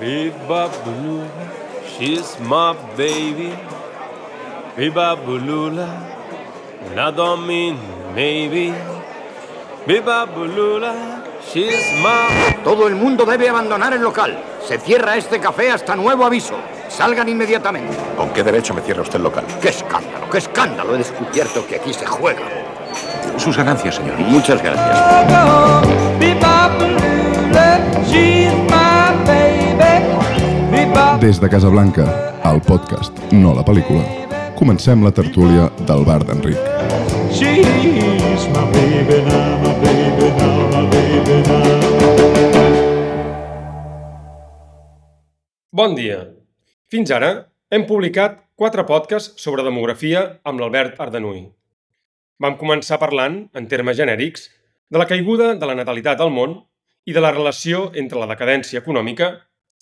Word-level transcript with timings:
Biba 0.00 0.70
Bulula, 0.82 1.28
she's 1.84 2.40
my 2.40 2.74
baby. 2.96 3.52
Biba 4.74 5.14
Bulula, 5.14 5.88
I 6.96 7.10
don't 7.10 7.46
mean 7.46 7.78
maybe. 8.14 8.72
Biba 9.86 10.26
Bulula, 10.26 11.22
she's 11.52 11.92
my. 12.02 12.56
Todo 12.64 12.88
el 12.88 12.94
mundo 12.94 13.26
debe 13.26 13.50
abandonar 13.50 13.92
el 13.92 14.00
local. 14.00 14.42
Se 14.66 14.78
cierra 14.78 15.18
este 15.18 15.38
café 15.38 15.70
hasta 15.70 15.94
nuevo 15.94 16.24
aviso. 16.24 16.54
Salgan 16.88 17.28
inmediatamente. 17.28 17.94
¿Con 18.16 18.30
qué 18.30 18.42
derecho 18.42 18.72
me 18.72 18.80
cierra 18.80 19.02
usted 19.02 19.16
el 19.16 19.24
local? 19.24 19.44
¡Qué 19.60 19.68
escándalo! 19.68 20.30
¡Qué 20.30 20.38
escándalo! 20.38 20.94
He 20.94 20.98
descubierto 20.98 21.66
que 21.66 21.76
aquí 21.76 21.92
se 21.92 22.06
juega. 22.06 22.40
Sus 23.36 23.54
ganancias, 23.54 23.96
señor. 23.96 24.16
Muchas 24.16 24.62
gracias. 24.62 26.00
Des 30.90 31.38
de 31.40 31.48
Casablanca, 31.48 32.04
el 32.50 32.58
podcast, 32.66 33.14
no 33.30 33.52
la 33.54 33.62
pel·lícula, 33.62 34.02
comencem 34.58 35.04
la 35.06 35.12
tertúlia 35.14 35.68
del 35.86 36.02
bar 36.02 36.18
d'Enric. 36.26 36.58
Bon 45.70 45.94
dia. 45.94 46.18
Fins 46.90 47.12
ara 47.14 47.30
hem 47.70 47.86
publicat 47.86 48.40
quatre 48.58 48.82
podcasts 48.88 49.38
sobre 49.38 49.62
demografia 49.62 50.24
amb 50.42 50.58
l'Albert 50.58 50.98
Ardenui. 50.98 51.44
Vam 52.42 52.56
començar 52.58 52.98
parlant, 52.98 53.44
en 53.54 53.70
termes 53.70 53.96
genèrics, 54.00 54.48
de 54.90 54.98
la 54.98 55.06
caiguda 55.06 55.54
de 55.54 55.70
la 55.70 55.78
natalitat 55.78 56.18
al 56.20 56.34
món 56.34 56.58
i 57.06 57.14
de 57.14 57.22
la 57.22 57.30
relació 57.30 57.92
entre 57.94 58.18
la 58.18 58.26
decadència 58.32 58.82
econòmica 58.82 59.30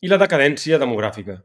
i 0.02 0.10
la 0.10 0.18
decadència 0.20 0.78
demogràfica. 0.78 1.40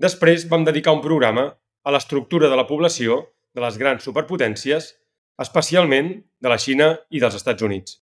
Després 0.00 0.46
vam 0.48 0.64
dedicar 0.64 0.94
un 0.96 1.02
programa 1.04 1.50
a 1.84 1.92
l'estructura 1.92 2.48
de 2.48 2.56
la 2.56 2.66
població 2.68 3.20
de 3.54 3.60
les 3.64 3.76
grans 3.80 4.04
superpotències, 4.06 4.94
especialment 5.40 6.12
de 6.40 6.52
la 6.52 6.58
Xina 6.60 6.94
i 7.10 7.20
dels 7.20 7.36
Estats 7.36 7.64
Units. 7.66 7.98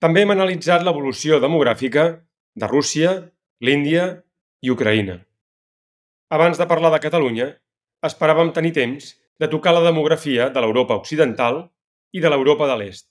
També 0.00 0.22
hem 0.22 0.32
analitzat 0.32 0.84
l'evolució 0.86 1.40
demogràfica 1.42 2.04
de 2.58 2.66
Rússia, 2.70 3.14
l'Índia 3.60 4.04
i 4.62 4.70
Ucraïna. 4.70 5.18
Abans 6.30 6.60
de 6.60 6.66
parlar 6.70 6.92
de 6.94 7.02
Catalunya, 7.02 7.48
esperàvem 8.04 8.52
tenir 8.54 8.72
temps 8.76 9.14
de 9.40 9.48
tocar 9.50 9.74
la 9.74 9.84
demografia 9.84 10.48
de 10.54 10.62
l'Europa 10.62 10.96
occidental 11.00 11.66
i 12.12 12.22
de 12.24 12.30
l'Europa 12.30 12.68
de 12.70 12.76
l'Est. 12.80 13.08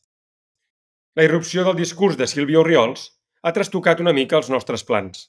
La 1.18 1.26
irrupció 1.26 1.64
del 1.66 1.78
discurs 1.80 2.18
de 2.18 2.28
Sílvia 2.30 2.62
Oriols 2.62 3.10
ha 3.42 3.54
trastocat 3.54 4.02
una 4.04 4.14
mica 4.14 4.38
els 4.38 4.50
nostres 4.54 4.84
plans. 4.86 5.28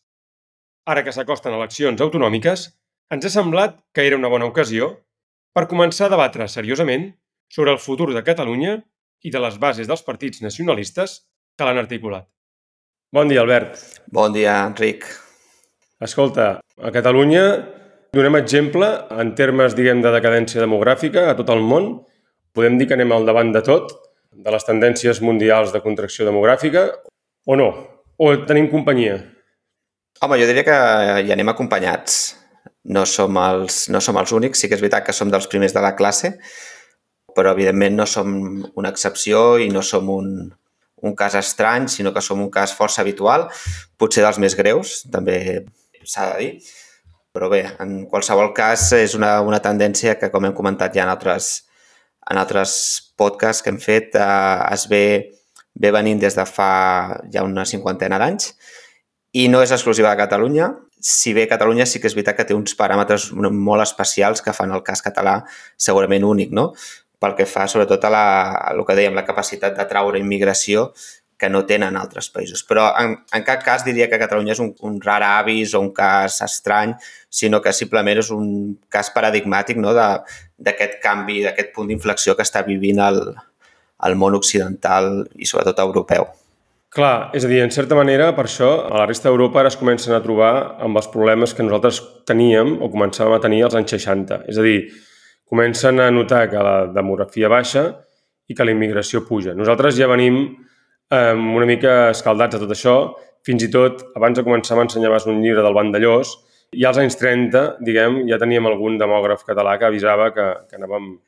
Ara 0.87 1.03
que 1.05 1.13
s'acosten 1.13 1.57
eleccions 1.57 2.01
autonòmiques, 2.01 2.69
ens 3.11 3.25
ha 3.25 3.33
semblat 3.33 3.79
que 3.95 4.05
era 4.07 4.17
una 4.21 4.31
bona 4.31 4.49
ocasió 4.49 4.93
per 5.57 5.69
començar 5.71 6.07
a 6.07 6.13
debatre 6.13 6.47
seriosament 6.49 7.11
sobre 7.49 7.73
el 7.73 7.81
futur 7.83 8.13
de 8.15 8.23
Catalunya 8.25 8.79
i 9.25 9.33
de 9.35 9.41
les 9.43 9.57
bases 9.59 9.89
dels 9.89 10.05
partits 10.07 10.43
nacionalistes 10.45 11.23
que 11.57 11.67
l'han 11.67 11.81
articulat. 11.81 12.29
Bon 13.13 13.29
dia, 13.29 13.41
Albert. 13.41 13.81
Bon 14.13 14.33
dia, 14.33 14.61
Enric. 14.69 15.07
Escolta, 16.05 16.61
a 16.61 16.91
Catalunya 16.95 17.45
donem 18.15 18.37
exemple 18.39 18.91
en 19.11 19.33
termes, 19.35 19.75
diguem, 19.75 20.03
de 20.05 20.13
decadència 20.13 20.61
demogràfica 20.63 21.31
a 21.31 21.37
tot 21.39 21.49
el 21.55 21.65
món. 21.65 21.95
Podem 22.55 22.77
dir 22.79 22.87
que 22.89 22.97
anem 22.99 23.17
al 23.17 23.27
davant 23.27 23.51
de 23.55 23.65
tot, 23.65 23.97
de 24.31 24.53
les 24.53 24.69
tendències 24.69 25.23
mundials 25.25 25.73
de 25.73 25.81
contracció 25.83 26.29
demogràfica, 26.29 26.85
o 27.49 27.57
no? 27.57 27.73
O 28.19 28.31
tenim 28.47 28.69
companyia? 28.71 29.19
Home, 30.19 30.35
jo 30.41 30.49
diria 30.49 30.65
que 30.67 30.77
hi 31.23 31.31
anem 31.31 31.53
acompanyats. 31.53 32.15
No 32.91 33.05
som, 33.07 33.37
els, 33.39 33.85
no 33.93 34.01
som 34.03 34.17
els 34.19 34.33
únics, 34.35 34.59
sí 34.59 34.67
que 34.67 34.75
és 34.75 34.83
veritat 34.83 35.05
que 35.07 35.15
som 35.15 35.31
dels 35.31 35.47
primers 35.51 35.75
de 35.77 35.83
la 35.85 35.93
classe, 35.95 36.33
però 37.37 37.53
evidentment 37.55 37.95
no 38.01 38.07
som 38.09 38.33
una 38.81 38.91
excepció 38.91 39.61
i 39.63 39.69
no 39.71 39.85
som 39.87 40.09
un, 40.11 40.33
un 41.07 41.15
cas 41.15 41.37
estrany, 41.39 41.87
sinó 41.93 42.11
que 42.17 42.23
som 42.25 42.43
un 42.43 42.51
cas 42.51 42.75
força 42.75 43.05
habitual, 43.05 43.47
potser 44.01 44.25
dels 44.25 44.41
més 44.43 44.57
greus, 44.59 45.05
també 45.13 45.39
s'ha 46.03 46.33
de 46.33 46.41
dir. 46.43 46.51
Però 47.37 47.51
bé, 47.53 47.63
en 47.79 48.01
qualsevol 48.11 48.51
cas 48.57 48.89
és 48.99 49.15
una, 49.15 49.37
una 49.47 49.63
tendència 49.63 50.17
que, 50.19 50.33
com 50.35 50.49
hem 50.49 50.57
comentat 50.57 50.99
ja 50.99 51.05
en 51.07 51.13
altres, 51.13 51.53
en 52.27 52.43
altres 52.43 52.73
podcasts 53.21 53.63
que 53.63 53.71
hem 53.71 53.79
fet, 53.79 54.19
eh, 54.19 54.59
es 54.75 54.89
ve, 54.91 55.05
ve 55.79 55.95
venint 55.95 56.19
des 56.19 56.35
de 56.35 56.49
fa 56.49 56.73
ja 57.31 57.47
una 57.47 57.69
cinquantena 57.69 58.19
d'anys 58.19 58.57
i 59.33 59.49
no 59.53 59.61
és 59.63 59.73
exclusiva 59.75 60.11
de 60.13 60.21
Catalunya, 60.21 60.71
si 61.01 61.35
bé 61.35 61.47
Catalunya 61.49 61.87
sí 61.87 62.01
que 62.01 62.09
és 62.11 62.17
veritat 62.17 62.39
que 62.39 62.47
té 62.49 62.57
uns 62.57 62.75
paràmetres 62.79 63.31
molt 63.35 63.85
especials 63.85 64.43
que 64.43 64.55
fan 64.57 64.73
el 64.75 64.83
cas 64.87 65.05
català 65.05 65.43
segurament 65.77 66.25
únic, 66.25 66.55
no? 66.55 66.73
pel 67.19 67.35
que 67.35 67.49
fa 67.51 67.67
sobretot 67.67 68.05
a, 68.07 68.11
la, 68.15 68.27
a 68.55 68.75
el 68.75 68.85
que 68.87 68.95
dèiem, 68.95 69.17
la 69.17 69.27
capacitat 69.27 69.75
d'atraure 69.75 70.21
immigració 70.23 70.93
que 71.39 71.49
no 71.51 71.65
tenen 71.67 71.97
altres 71.99 72.29
països. 72.35 72.65
Però 72.67 72.89
en, 72.99 73.15
en 73.35 73.45
cap 73.47 73.63
cas 73.67 73.85
diria 73.87 74.09
que 74.11 74.19
Catalunya 74.19 74.57
és 74.57 74.63
un, 74.63 74.73
un 74.87 74.99
rar 75.03 75.21
avis 75.27 75.75
o 75.75 75.83
un 75.83 75.93
cas 75.95 76.41
estrany, 76.47 76.97
sinó 77.31 77.63
que 77.63 77.75
simplement 77.75 78.23
és 78.23 78.33
un 78.35 78.49
cas 78.91 79.13
paradigmàtic 79.15 79.79
no? 79.83 79.95
d'aquest 79.95 80.99
canvi, 81.03 81.41
d'aquest 81.47 81.71
punt 81.75 81.91
d'inflexió 81.91 82.35
que 82.39 82.47
està 82.47 82.65
vivint 82.67 83.03
el, 83.07 83.23
el 84.07 84.19
món 84.19 84.39
occidental 84.39 85.29
i 85.39 85.47
sobretot 85.47 85.87
europeu. 85.87 86.27
Clar, 86.89 87.29
és 87.37 87.45
a 87.45 87.49
dir, 87.51 87.59
en 87.61 87.71
certa 87.75 87.97
manera, 87.99 88.31
per 88.33 88.47
això, 88.47 88.69
a 88.89 89.03
la 89.03 89.05
resta 89.09 89.29
d'Europa 89.29 89.61
ara 89.61 89.69
es 89.69 89.77
comencen 89.77 90.15
a 90.17 90.23
trobar 90.25 90.53
amb 90.85 90.97
els 90.97 91.11
problemes 91.13 91.53
que 91.53 91.67
nosaltres 91.67 91.99
teníem 92.29 92.79
o 92.81 92.89
començàvem 92.89 93.37
a 93.37 93.43
tenir 93.45 93.61
als 93.67 93.77
anys 93.77 93.93
60. 93.93 94.39
És 94.49 94.57
a 94.57 94.65
dir, 94.65 94.79
comencen 95.45 96.01
a 96.01 96.09
notar 96.11 96.47
que 96.49 96.65
la 96.65 96.79
demografia 96.95 97.51
baixa 97.53 97.85
i 98.49 98.57
que 98.57 98.65
la 98.65 98.73
immigració 98.73 99.21
puja. 99.29 99.53
Nosaltres 99.53 99.99
ja 100.01 100.09
venim 100.09 100.41
eh, 101.13 101.35
una 101.37 101.69
mica 101.69 102.09
escaldats 102.15 102.57
a 102.57 102.63
tot 102.65 102.73
això. 102.73 102.97
Fins 103.45 103.69
i 103.69 103.71
tot, 103.73 104.07
abans 104.17 104.41
de 104.41 104.45
començar 104.49 104.81
m'ensenyaves 104.81 105.29
un 105.29 105.43
llibre 105.45 105.65
del 105.65 105.77
Vandellós 105.77 106.39
i 106.73 106.89
als 106.89 107.01
anys 107.01 107.21
30, 107.21 107.83
diguem, 107.85 108.23
ja 108.33 108.41
teníem 108.41 108.67
algun 108.69 108.97
demògraf 109.01 109.45
català 109.45 109.77
que 109.77 109.89
avisava 109.89 110.33
que, 110.33 110.49
que 110.69 110.81
anàvem 110.81 111.19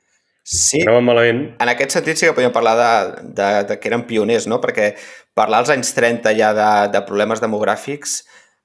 Sí, 0.50 0.80
Anàvem 0.82 1.04
malament. 1.06 1.42
en 1.62 1.70
aquest 1.70 1.94
sentit 1.94 2.18
sí 2.18 2.26
que 2.26 2.34
podríem 2.34 2.50
parlar 2.50 2.74
de, 2.74 2.92
de, 3.38 3.48
de 3.68 3.78
que 3.78 3.86
eren 3.86 4.02
pioners, 4.08 4.48
no? 4.50 4.58
perquè 4.58 4.96
parlar 5.38 5.60
als 5.62 5.70
anys 5.70 5.92
30 5.94 6.32
ja 6.34 6.50
de, 6.56 6.70
de 6.90 7.02
problemes 7.06 7.38
demogràfics 7.38 8.16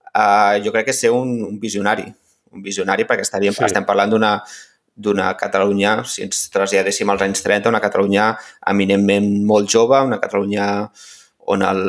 eh, 0.09 0.55
jo 0.65 0.73
crec 0.73 0.89
que 0.89 0.95
és 0.95 1.01
ser 1.05 1.11
un, 1.13 1.35
un 1.45 1.59
visionari, 1.61 2.07
un 2.55 2.65
visionari 2.65 3.05
perquè 3.05 3.27
estaríem, 3.27 3.53
sí. 3.53 3.67
estem 3.69 3.85
parlant 3.85 4.15
d'una 4.15 4.39
d'una 4.95 5.33
Catalunya, 5.35 6.05
si 6.07 6.23
ens 6.23 6.45
traslladéssim 6.53 7.09
als 7.11 7.21
anys 7.25 7.43
30, 7.43 7.67
una 7.67 7.83
Catalunya 7.83 8.29
eminentment 8.71 9.27
molt 9.45 9.67
jove, 9.69 9.99
una 10.07 10.21
Catalunya 10.23 10.67
on 11.51 11.65
el 11.67 11.81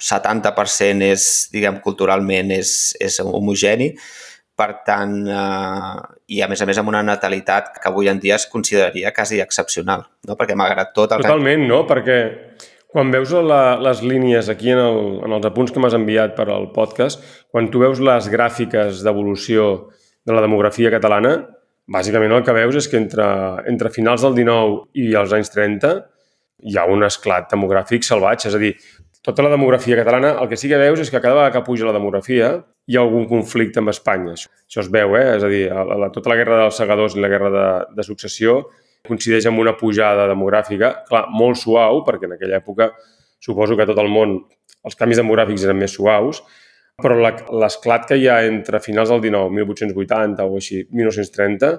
70% 0.00 1.06
és, 1.06 1.28
diguem, 1.54 1.78
culturalment 1.84 2.50
és, 2.56 2.96
és 3.00 3.20
homogeni, 3.22 3.92
per 4.60 4.82
tant, 4.84 5.14
eh, 5.24 5.94
i 6.36 6.42
a 6.44 6.48
més 6.50 6.60
a 6.60 6.68
més 6.68 6.80
amb 6.80 6.92
una 6.92 7.00
natalitat 7.06 7.72
que 7.78 7.88
avui 7.88 8.10
en 8.12 8.20
dia 8.20 8.36
es 8.36 8.44
consideraria 8.50 9.14
quasi 9.16 9.40
excepcional, 9.40 10.04
no? 10.28 10.36
perquè 10.36 10.56
malgrat 10.58 10.92
tot... 10.96 11.16
El 11.16 11.24
Totalment, 11.24 11.64
no? 11.70 11.86
Perquè 11.88 12.18
quan 12.90 13.12
veus 13.14 13.32
la, 13.46 13.78
les 13.80 14.02
línies 14.02 14.50
aquí 14.52 14.72
en, 14.74 14.82
el, 14.82 15.00
en 15.24 15.36
els 15.38 15.46
apunts 15.46 15.72
que 15.72 15.80
m'has 15.82 15.96
enviat 15.96 16.34
per 16.36 16.48
al 16.50 16.68
podcast, 16.74 17.22
quan 17.48 17.70
tu 17.70 17.80
veus 17.82 18.02
les 18.02 18.28
gràfiques 18.32 19.04
d'evolució 19.06 19.70
de 20.26 20.36
la 20.36 20.42
demografia 20.44 20.90
catalana, 20.92 21.36
bàsicament 21.90 22.34
el 22.34 22.44
que 22.46 22.54
veus 22.54 22.76
és 22.82 22.90
que 22.90 22.98
entre, 23.00 23.26
entre 23.70 23.92
finals 23.94 24.26
del 24.26 24.36
19 24.42 24.80
i 25.00 25.12
els 25.18 25.32
anys 25.38 25.54
30 25.54 25.94
hi 26.70 26.76
ha 26.76 26.88
un 26.90 27.06
esclat 27.06 27.48
demogràfic 27.54 28.04
salvatge. 28.04 28.50
És 28.50 28.58
a 28.58 28.60
dir, 28.60 28.74
tota 29.22 29.42
la 29.44 29.50
demografia 29.52 29.96
catalana, 29.98 30.34
el 30.40 30.48
que 30.48 30.56
sí 30.56 30.68
que 30.70 30.78
veus 30.80 31.00
és 31.02 31.10
que 31.12 31.20
cada 31.20 31.34
vegada 31.36 31.52
que 31.58 31.64
puja 31.66 31.84
la 31.88 31.92
demografia 31.96 32.52
hi 32.88 32.96
ha 32.96 33.02
algun 33.02 33.26
conflicte 33.28 33.78
amb 33.82 33.92
Espanya. 33.92 34.32
Això, 34.36 34.48
això 34.66 34.80
es 34.84 34.88
veu, 34.92 35.16
eh? 35.18 35.26
És 35.36 35.44
a 35.44 35.50
dir, 35.52 35.66
la, 35.70 35.98
la, 36.06 36.08
tota 36.14 36.32
la 36.32 36.38
guerra 36.40 36.62
dels 36.62 36.78
segadors 36.80 37.16
i 37.16 37.20
la 37.20 37.28
guerra 37.32 37.50
de, 37.52 37.66
de 37.98 38.06
successió 38.06 38.62
coincideix 39.06 39.46
amb 39.48 39.60
una 39.62 39.76
pujada 39.80 40.26
demogràfica, 40.28 40.90
clar, 41.08 41.26
molt 41.32 41.56
suau, 41.60 42.02
perquè 42.04 42.26
en 42.28 42.34
aquella 42.36 42.58
època 42.60 42.90
suposo 43.40 43.76
que 43.76 43.86
tot 43.88 43.98
el 44.02 44.10
món 44.12 44.38
els 44.84 44.96
canvis 44.96 45.20
demogràfics 45.20 45.64
eren 45.68 45.78
més 45.80 45.92
suaus, 45.96 46.42
però 47.00 47.16
la- 47.20 47.34
l'esclat 47.62 48.06
que 48.08 48.16
hi 48.20 48.26
ha 48.28 48.42
entre 48.48 48.80
finals 48.84 49.08
del 49.12 49.20
19, 49.24 49.52
1880 49.56 50.44
o 50.48 50.56
així, 50.60 50.82
1930, 50.92 51.70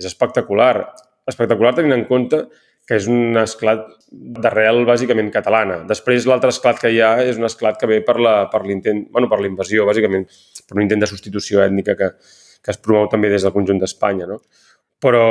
és 0.00 0.08
espectacular. 0.08 0.92
Espectacular 1.28 1.74
tenint 1.76 1.92
en 1.98 2.04
compte 2.08 2.46
que 2.92 2.98
és 3.00 3.06
un 3.08 3.38
esclat 3.40 3.86
d'arrel 4.12 4.82
bàsicament 4.84 5.30
catalana. 5.32 5.78
Després 5.88 6.26
l'altre 6.28 6.50
esclat 6.52 6.80
que 6.82 6.90
hi 6.92 6.98
ha 7.00 7.14
és 7.24 7.38
un 7.40 7.48
esclat 7.48 7.78
que 7.80 7.88
ve 7.88 8.02
per 8.04 8.18
la- 8.20 8.50
l'intent, 8.68 9.06
bueno, 9.10 9.30
per 9.30 9.40
la 9.40 9.48
invasió, 9.48 9.86
bàsicament, 9.88 10.26
per 10.68 10.76
un 10.76 10.82
intent 10.82 11.00
de 11.00 11.08
substitució 11.08 11.64
ètnica 11.64 11.96
que, 11.96 12.10
que 12.62 12.70
es 12.70 12.76
promou 12.76 13.08
també 13.08 13.30
des 13.32 13.42
del 13.42 13.54
conjunt 13.54 13.80
d'Espanya, 13.80 14.28
no? 14.28 14.42
Però, 15.02 15.22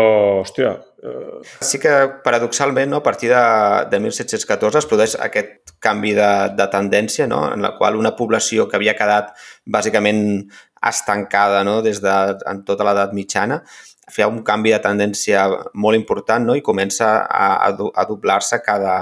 hòstia, 0.41 0.71
eh, 1.03 1.37
Sí 1.61 1.77
que, 1.79 1.91
paradoxalment, 2.25 2.89
no, 2.89 2.97
a 2.97 3.03
partir 3.03 3.29
de, 3.29 3.43
de 3.91 3.99
1714 3.99 4.81
es 4.81 4.89
produeix 4.89 5.15
aquest 5.21 5.75
canvi 5.79 6.15
de, 6.17 6.31
de 6.57 6.67
tendència, 6.73 7.27
no, 7.27 7.45
en 7.53 7.61
la 7.61 7.75
qual 7.77 7.95
una 7.95 8.15
població 8.17 8.67
que 8.67 8.75
havia 8.81 8.97
quedat 8.97 9.31
bàsicament 9.65 10.49
estancada 10.81 11.63
no, 11.63 11.81
des 11.85 12.01
de 12.01 12.17
en 12.49 12.65
tota 12.65 12.83
l'edat 12.83 13.13
mitjana 13.13 13.61
feia 14.09 14.27
un 14.27 14.41
canvi 14.43 14.73
de 14.73 14.79
tendència 14.83 15.45
molt 15.73 15.97
important 15.99 16.45
no, 16.45 16.55
i 16.57 16.63
comença 16.65 17.11
a, 17.25 17.49
a, 17.67 17.71
a 17.71 18.05
doblar-se 18.09 18.61
cada, 18.65 18.95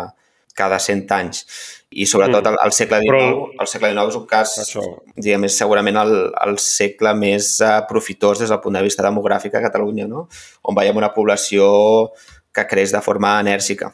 cada 0.55 0.79
100 0.79 1.13
anys. 1.15 1.45
I 1.89 2.05
sobretot 2.05 2.45
al, 2.45 2.57
al 2.61 2.73
segle 2.75 2.99
XIX, 3.01 3.13
Però- 3.15 3.45
el 3.63 3.69
segle 3.71 3.89
XIX 3.93 4.11
és 4.11 4.17
un 4.19 4.25
cas, 4.29 4.57
Això. 4.61 4.83
diguem, 5.15 5.47
és 5.47 5.55
segurament 5.57 5.97
el, 6.03 6.11
el 6.45 6.59
segle 6.61 7.15
més 7.17 7.55
eh, 7.65 7.71
profitós 7.89 8.43
des 8.43 8.51
del 8.53 8.61
punt 8.61 8.77
de 8.77 8.83
vista 8.85 9.05
demogràfic 9.05 9.55
a 9.57 9.63
Catalunya, 9.63 10.05
no? 10.07 10.27
on 10.69 10.77
veiem 10.77 10.99
una 11.01 11.09
població 11.15 12.11
que 12.53 12.67
creix 12.69 12.93
de 12.93 13.01
forma 13.01 13.39
enèrgica. 13.41 13.93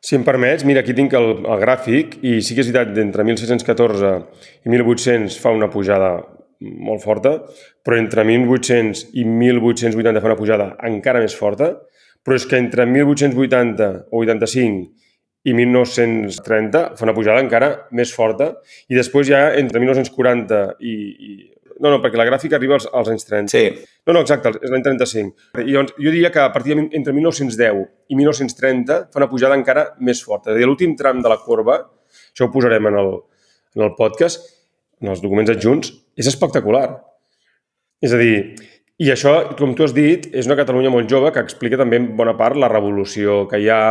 Si 0.00 0.16
em 0.16 0.24
permets, 0.24 0.64
mira, 0.64 0.80
aquí 0.80 0.94
tinc 0.96 1.12
el, 1.12 1.42
el 1.44 1.60
gràfic 1.60 2.16
i 2.24 2.38
sí 2.40 2.54
que 2.56 2.64
és 2.64 2.70
veritat, 2.72 2.94
d'entre 2.96 3.24
1614 3.28 4.14
i 4.64 4.72
1800 4.72 5.36
fa 5.42 5.52
una 5.52 5.68
pujada 5.68 6.14
molt 6.60 7.04
forta, 7.04 7.36
però 7.84 7.98
entre 7.98 8.24
1800 8.28 9.10
i 9.16 9.24
1880 9.24 10.20
fa 10.20 10.30
una 10.30 10.38
pujada 10.38 10.72
encara 10.88 11.22
més 11.22 11.36
forta, 11.36 11.72
però 12.24 12.36
és 12.36 12.46
que 12.46 12.58
entre 12.60 12.84
1880 12.86 13.92
o 14.10 14.24
85 14.24 14.90
i 15.48 15.54
1930 15.56 16.82
fa 16.98 17.06
una 17.06 17.14
pujada 17.16 17.40
encara 17.40 17.70
més 17.96 18.12
forta 18.12 18.50
i 18.92 18.98
després 18.98 19.30
ja 19.30 19.46
entre 19.56 19.80
1940 19.80 20.60
i... 20.80 20.98
i 21.30 21.32
no, 21.80 21.88
no, 21.88 21.96
perquè 22.02 22.18
la 22.20 22.26
gràfica 22.28 22.58
arriba 22.58 22.74
als, 22.76 22.84
als 22.92 23.08
anys 23.08 23.24
30. 23.24 23.48
Sí, 23.48 23.62
No, 24.10 24.14
no, 24.16 24.20
exacte, 24.24 24.50
és 24.64 24.72
l'any 24.72 24.82
35. 24.82 25.48
I 25.60 25.74
llavors, 25.74 25.92
jo 25.94 26.10
diria 26.12 26.30
que 26.34 26.40
a 26.42 26.50
partir 26.52 26.74
de, 26.74 26.86
entre 26.98 27.12
1910 27.14 27.82
i 28.10 28.16
1930 28.18 28.96
fa 29.12 29.20
una 29.20 29.28
pujada 29.30 29.58
encara 29.58 29.90
més 30.02 30.22
forta. 30.24 30.50
És 30.50 30.56
a 30.56 30.58
dir, 30.58 30.66
l'últim 30.68 30.96
tram 30.98 31.20
de 31.22 31.30
la 31.30 31.36
corba, 31.44 31.76
això 32.32 32.48
ho 32.48 32.52
posarem 32.54 32.88
en 32.90 32.96
el, 33.00 33.12
en 33.76 33.84
el 33.86 33.92
podcast, 33.98 34.48
en 35.00 35.12
els 35.12 35.22
documents 35.24 35.52
adjunts, 35.52 35.94
és 36.16 36.28
espectacular. 36.28 36.86
És 38.00 38.12
a 38.16 38.20
dir, 38.20 38.36
i 39.00 39.08
això, 39.12 39.32
com 39.56 39.72
tu 39.76 39.86
has 39.86 39.96
dit, 39.96 40.28
és 40.36 40.48
una 40.48 40.58
Catalunya 40.58 40.92
molt 40.92 41.08
jove 41.08 41.32
que 41.32 41.40
explica 41.40 41.78
també 41.80 42.00
en 42.00 42.12
bona 42.18 42.36
part 42.36 42.58
la 42.60 42.68
revolució 42.68 43.46
que 43.48 43.60
hi 43.60 43.70
ha, 43.72 43.82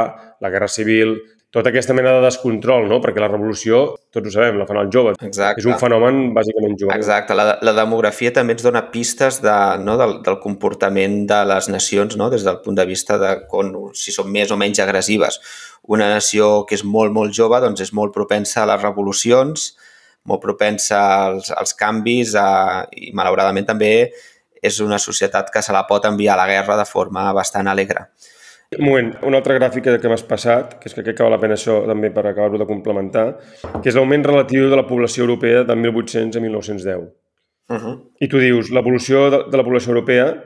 la 0.42 0.52
guerra 0.54 0.70
civil, 0.70 1.18
tota 1.50 1.72
aquesta 1.72 1.96
mena 1.98 2.12
de 2.14 2.22
descontrol, 2.22 2.86
no? 2.86 3.00
Perquè 3.02 3.24
la 3.24 3.30
revolució, 3.32 3.80
tots 4.14 4.30
ho 4.30 4.34
sabem, 4.36 4.60
la 4.62 4.68
fan 4.70 4.78
els 4.84 4.94
joves. 4.94 5.18
exacte. 5.26 5.64
És 5.64 5.66
un 5.66 5.80
fenomen 5.82 6.30
bàsicament 6.36 6.78
jove. 6.78 6.94
Exacte, 6.94 7.34
la, 7.34 7.56
la 7.66 7.74
demografia 7.74 8.30
també 8.36 8.54
ens 8.54 8.66
dona 8.66 8.84
pistes 8.94 9.42
de, 9.42 9.58
no, 9.82 9.98
del, 9.98 10.20
del 10.26 10.38
comportament 10.44 11.24
de 11.30 11.42
les 11.50 11.72
nacions 11.74 12.18
no? 12.22 12.30
des 12.30 12.46
del 12.46 12.62
punt 12.62 12.78
de 12.78 12.86
vista 12.86 13.18
de 13.18 13.34
con, 13.50 13.74
si 13.98 14.14
són 14.14 14.30
més 14.30 14.54
o 14.54 14.60
menys 14.62 14.84
agressives. 14.86 15.42
Una 15.90 16.12
nació 16.14 16.68
que 16.70 16.78
és 16.78 16.86
molt, 16.86 17.16
molt 17.16 17.34
jove 17.34 17.58
doncs 17.66 17.82
és 17.88 17.96
molt 17.98 18.14
propensa 18.14 18.62
a 18.62 18.70
les 18.70 18.86
revolucions, 18.86 19.72
molt 20.28 20.42
propensa 20.42 21.00
als, 21.28 21.52
als 21.52 21.76
canvis 21.78 22.36
a, 22.36 22.86
i 22.92 23.14
malauradament 23.16 23.70
també 23.70 23.94
és 24.62 24.80
una 24.84 25.00
societat 25.00 25.50
que 25.54 25.62
se 25.64 25.74
la 25.74 25.86
pot 25.88 26.06
enviar 26.06 26.36
a 26.36 26.42
la 26.42 26.50
guerra 26.50 26.76
de 26.78 26.86
forma 26.86 27.32
bastant 27.34 27.68
alegre. 27.72 28.10
Un 28.78 28.86
moment, 28.86 29.08
una 29.26 29.40
altra 29.40 29.56
gràfica 29.58 29.96
que 29.98 30.10
m'has 30.12 30.22
passat, 30.30 30.76
que 30.78 30.92
és 30.92 30.94
que 30.94 31.02
crec 31.02 31.16
que 31.18 31.26
val 31.26 31.34
la 31.34 31.40
pena 31.42 31.56
això 31.58 31.80
també 31.88 32.12
per 32.14 32.22
acabar-ho 32.28 32.60
de 32.62 32.68
complementar, 32.70 33.24
que 33.72 33.90
és 33.90 33.96
l'augment 33.98 34.28
relatiu 34.28 34.68
de 34.70 34.78
la 34.78 34.86
població 34.86 35.26
europea 35.26 35.64
de 35.66 35.76
1800 35.76 36.38
a 36.38 36.44
1910. 36.44 37.08
Uh 37.70 37.78
-huh. 37.78 37.96
I 38.20 38.28
tu 38.28 38.38
dius, 38.38 38.70
l'evolució 38.70 39.30
de, 39.30 39.44
de 39.50 39.58
la 39.58 39.64
població 39.64 39.94
europea, 39.94 40.44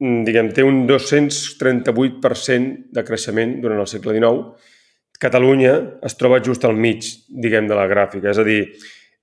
mm, 0.00 0.24
diguem, 0.24 0.52
té 0.52 0.64
un 0.64 0.86
238% 0.86 2.88
de 2.90 3.04
creixement 3.04 3.60
durant 3.60 3.80
el 3.80 3.86
segle 3.86 4.12
XIX. 4.12 4.54
Catalunya 5.22 5.74
es 6.06 6.16
troba 6.18 6.42
just 6.44 6.64
al 6.68 6.76
mig, 6.76 7.06
diguem, 7.28 7.68
de 7.70 7.76
la 7.78 7.86
gràfica. 7.90 8.30
És 8.32 8.38
a 8.38 8.44
dir, 8.46 8.60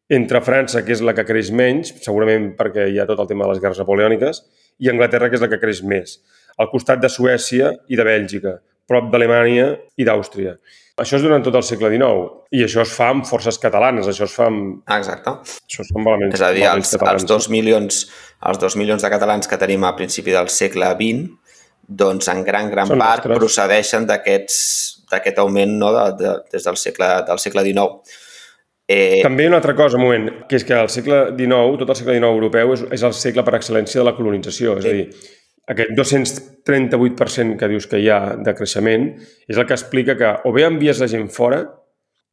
entre 0.09 0.41
França, 0.45 0.83
que 0.85 0.93
és 0.95 1.01
la 1.05 1.13
que 1.17 1.25
creix 1.27 1.51
menys, 1.53 1.93
segurament 2.03 2.51
perquè 2.59 2.89
hi 2.91 2.99
ha 2.99 3.07
tot 3.09 3.19
el 3.23 3.29
tema 3.29 3.45
de 3.45 3.53
les 3.53 3.61
guerres 3.63 3.81
napoleòniques, 3.81 4.43
i 4.81 4.89
Anglaterra, 4.89 5.29
que 5.29 5.37
és 5.37 5.43
la 5.43 5.49
que 5.51 5.61
creix 5.61 5.83
més, 5.85 6.17
al 6.57 6.69
costat 6.71 7.01
de 7.01 7.09
Suècia 7.09 7.73
i 7.89 7.99
de 7.99 8.05
Bèlgica, 8.07 8.57
prop 8.89 9.11
d'Alemanya 9.13 9.69
i 9.97 10.07
d'Àustria. 10.07 10.57
Això 11.01 11.17
és 11.17 11.23
durant 11.25 11.41
tot 11.41 11.55
el 11.57 11.63
segle 11.65 11.89
XIX, 11.89 12.25
i 12.53 12.61
això 12.65 12.83
es 12.83 12.91
fa 12.93 13.07
amb 13.09 13.25
forces 13.25 13.57
catalanes, 13.61 14.05
això 14.09 14.27
es 14.27 14.33
fa 14.35 14.45
amb... 14.51 14.83
Exacte. 14.93 15.31
Això 15.65 15.81
es 15.81 15.89
fa 15.89 15.97
amb 16.01 16.11
elements, 16.11 16.35
És 16.37 16.43
a 16.45 16.51
dir, 16.53 16.67
els, 16.69 16.91
els, 16.99 17.25
dos 17.29 17.47
milions, 17.49 18.03
els 18.45 18.59
dos 18.61 18.75
milions 18.77 19.01
de 19.01 19.09
catalans 19.09 19.49
que 19.49 19.57
tenim 19.57 19.87
a 19.89 19.95
principi 19.97 20.35
del 20.35 20.51
segle 20.53 20.91
XX, 20.99 21.31
doncs 22.03 22.29
en 22.29 22.43
gran, 22.45 22.69
gran 22.71 22.91
Són 22.91 23.01
part 23.01 23.25
nostres. 23.25 23.39
procedeixen 23.41 24.05
d'aquests- 24.09 25.02
d'aquest 25.13 25.39
augment 25.43 25.77
no, 25.79 25.93
de, 25.95 26.05
de, 26.19 26.35
des 26.53 26.67
del 26.67 26.79
segle, 26.81 27.09
del 27.29 27.41
segle 27.41 27.65
XIX. 27.69 28.17
Eh, 28.87 29.21
També 29.23 29.47
una 29.47 29.61
altra 29.61 29.75
cosa, 29.77 29.95
un 29.97 30.03
moment, 30.03 30.27
que 30.49 30.59
és 30.59 30.65
que 30.67 30.75
el 30.75 30.89
segle 30.91 31.29
XIX, 31.37 31.77
tot 31.79 31.93
el 31.93 31.99
segle 32.01 32.17
XIX 32.17 32.33
europeu, 32.33 32.73
és, 32.75 32.83
és 32.99 33.05
el 33.07 33.15
segle 33.15 33.45
per 33.47 33.55
excel·lència 33.59 34.01
de 34.01 34.09
la 34.09 34.15
colonització. 34.17 34.75
És 34.81 34.89
a 34.89 34.97
dir, 34.97 35.05
aquest 35.71 35.93
238% 35.95 37.55
que 37.59 37.71
dius 37.71 37.87
que 37.87 38.01
hi 38.03 38.09
ha 38.11 38.35
de 38.35 38.53
creixement 38.57 39.07
és 39.47 39.55
el 39.55 39.65
que 39.69 39.77
explica 39.77 40.17
que 40.19 40.33
o 40.43 40.51
bé 40.55 40.67
envies 40.67 40.99
la 40.99 41.07
gent 41.07 41.29
fora 41.31 41.61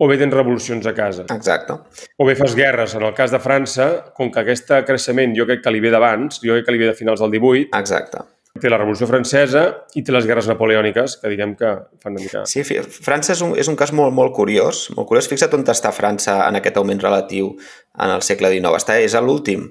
o 0.00 0.08
bé 0.08 0.16
tens 0.16 0.32
revolucions 0.32 0.86
a 0.88 0.94
casa. 0.96 1.26
exacte. 1.28 1.76
O 2.18 2.26
bé 2.26 2.34
fas 2.34 2.54
guerres. 2.56 2.94
En 2.96 3.04
el 3.04 3.12
cas 3.14 3.30
de 3.30 3.38
França, 3.38 4.12
com 4.16 4.30
que 4.32 4.40
aquest 4.40 4.72
creixement 4.88 5.36
jo 5.36 5.44
crec 5.46 5.60
que 5.62 5.72
li 5.74 5.82
ve 5.84 5.92
d'abans, 5.92 6.40
jo 6.40 6.56
crec 6.56 6.66
que 6.66 6.72
li 6.72 6.80
ve 6.80 6.88
de 6.88 6.96
finals 6.96 7.20
del 7.20 7.30
18, 7.36 7.68
Exacte. 7.78 8.24
Té 8.58 8.70
la 8.70 8.80
Revolució 8.80 9.06
Francesa 9.06 9.62
i 9.94 10.02
té 10.02 10.14
les 10.14 10.26
guerres 10.26 10.48
napoleòniques, 10.50 11.16
que 11.22 11.30
diguem 11.30 11.54
que 11.58 11.70
fan 12.02 12.16
una 12.16 12.24
mica... 12.24 12.44
Sí, 12.50 12.64
França 12.64 13.34
és 13.36 13.42
un, 13.46 13.54
és 13.58 13.70
un 13.70 13.78
cas 13.78 13.92
molt, 13.94 14.14
molt 14.16 14.34
curiós. 14.34 14.88
Molt 14.96 15.06
curiós. 15.10 15.28
Fixa't 15.30 15.54
on 15.54 15.66
està 15.70 15.92
França 15.94 16.40
en 16.48 16.58
aquest 16.58 16.80
augment 16.80 17.02
relatiu 17.02 17.52
en 17.54 18.16
el 18.16 18.24
segle 18.26 18.50
XIX. 18.50 18.74
Està, 18.80 18.98
és 18.98 19.14
a 19.14 19.22
l'últim. 19.22 19.68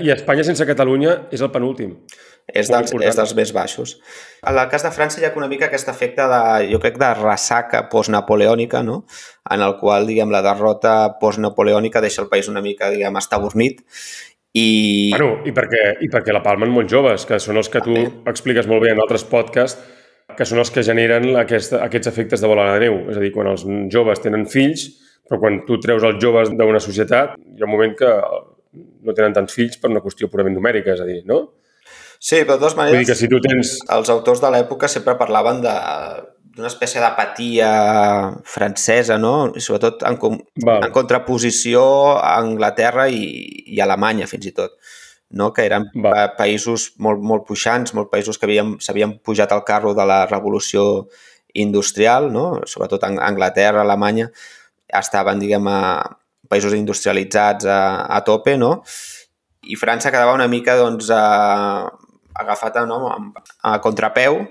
I 0.00 0.12
Espanya 0.12 0.44
sense 0.44 0.64
Catalunya 0.68 1.18
és 1.32 1.44
el 1.44 1.52
penúltim. 1.52 1.96
És 2.46 2.68
dels, 2.70 2.92
important. 2.92 3.08
és 3.10 3.16
dels 3.18 3.32
més 3.34 3.50
baixos. 3.52 3.96
En 4.46 4.54
el 4.54 4.68
cas 4.70 4.84
de 4.86 4.92
França 4.94 5.18
hi 5.18 5.26
ha 5.26 5.32
una 5.34 5.48
mica 5.50 5.66
aquest 5.66 5.88
efecte 5.90 6.28
de, 6.30 6.42
jo 6.70 6.78
crec, 6.82 6.94
de 7.00 7.08
ressaca 7.18 7.88
postnapoleònica, 7.90 8.84
no? 8.86 9.00
en 9.50 9.64
el 9.66 9.74
qual, 9.80 10.06
diguem, 10.06 10.30
la 10.30 10.44
derrota 10.46 11.16
postnapoleònica 11.20 12.00
deixa 12.04 12.22
el 12.22 12.30
país 12.30 12.46
una 12.48 12.62
mica, 12.62 12.90
diguem, 12.94 13.18
estabornit 13.18 13.82
i... 14.56 14.68
Bueno, 15.12 15.42
i 15.44 15.52
perquè, 15.56 15.82
i 16.04 16.08
perquè 16.12 16.32
la 16.32 16.42
palmen 16.44 16.72
molt 16.72 16.88
joves, 16.90 17.26
que 17.28 17.38
són 17.42 17.60
els 17.60 17.68
que 17.72 17.82
tu 17.84 17.96
expliques 18.30 18.68
molt 18.70 18.84
bé 18.84 18.94
en 18.94 19.02
altres 19.02 19.26
podcasts, 19.28 19.94
que 20.36 20.46
són 20.48 20.60
els 20.62 20.72
que 20.72 20.84
generen 20.84 21.36
aquesta, 21.38 21.82
aquests 21.84 22.10
efectes 22.10 22.42
de 22.42 22.48
bola 22.50 22.70
de 22.74 22.86
neu. 22.86 23.02
És 23.12 23.18
a 23.18 23.22
dir, 23.22 23.32
quan 23.34 23.50
els 23.52 23.66
joves 23.92 24.22
tenen 24.24 24.46
fills, 24.50 24.88
però 25.26 25.40
quan 25.42 25.60
tu 25.68 25.78
treus 25.82 26.04
els 26.06 26.18
joves 26.22 26.52
d'una 26.54 26.82
societat, 26.82 27.36
hi 27.36 27.62
ha 27.62 27.68
un 27.68 27.72
moment 27.72 27.94
que 27.98 28.10
no 28.76 29.14
tenen 29.16 29.36
tants 29.36 29.54
fills 29.56 29.78
per 29.80 29.90
una 29.92 30.02
qüestió 30.04 30.28
purament 30.32 30.56
numèrica, 30.56 30.94
és 30.96 31.02
a 31.04 31.08
dir, 31.08 31.20
no? 31.28 31.42
Sí, 32.16 32.40
però 32.42 32.56
de 32.56 32.62
totes 32.62 32.76
Vull 32.76 32.88
dir 32.88 32.92
maneres, 32.96 33.10
que 33.10 33.18
si 33.18 33.28
tu 33.28 33.40
tens... 33.44 33.76
els 33.92 34.10
autors 34.12 34.40
de 34.42 34.50
l'època 34.54 34.88
sempre 34.88 35.16
parlaven 35.20 35.60
de 35.64 35.74
d'una 36.56 36.70
espècie 36.70 37.00
d'apatia 37.02 37.68
francesa, 38.48 39.18
no? 39.20 39.50
I 39.52 39.60
sobretot 39.60 40.02
en, 40.08 40.16
com, 40.20 40.38
Val. 40.64 40.86
en 40.86 40.92
contraposició 40.94 41.82
a 42.16 42.36
Anglaterra 42.40 43.08
i, 43.12 43.26
i 43.76 43.80
Alemanya, 43.84 44.28
fins 44.30 44.48
i 44.48 44.54
tot 44.56 44.78
no? 45.36 45.50
que 45.52 45.64
eren 45.66 45.88
Val. 45.92 46.12
pa 46.14 46.26
països 46.38 46.92
molt, 47.02 47.20
molt 47.20 47.44
puixants, 47.48 47.92
molt 47.98 48.08
països 48.12 48.38
que 48.38 48.46
havien- 48.46 48.76
s'havien 48.80 49.16
pujat 49.18 49.52
al 49.52 49.64
carro 49.66 49.92
de 49.94 50.04
la 50.06 50.20
revolució 50.30 51.08
industrial, 51.52 52.30
no? 52.32 52.62
sobretot 52.64 53.02
Ang- 53.04 53.20
Anglaterra, 53.20 53.82
Alemanya, 53.82 54.30
estaven, 54.86 55.40
diguem, 55.42 55.66
a 55.68 55.80
països 56.48 56.76
industrialitzats 56.78 57.66
a, 57.66 58.06
a 58.06 58.20
tope, 58.24 58.54
no? 58.56 58.82
I 59.66 59.74
França 59.74 60.12
quedava 60.14 60.36
una 60.36 60.46
mica, 60.46 60.76
doncs, 60.78 61.10
a, 61.10 61.90
agafat 62.38 62.78
no? 62.86 63.00
a, 63.10 63.16
a 63.72 63.78
contrapeu 63.82 64.44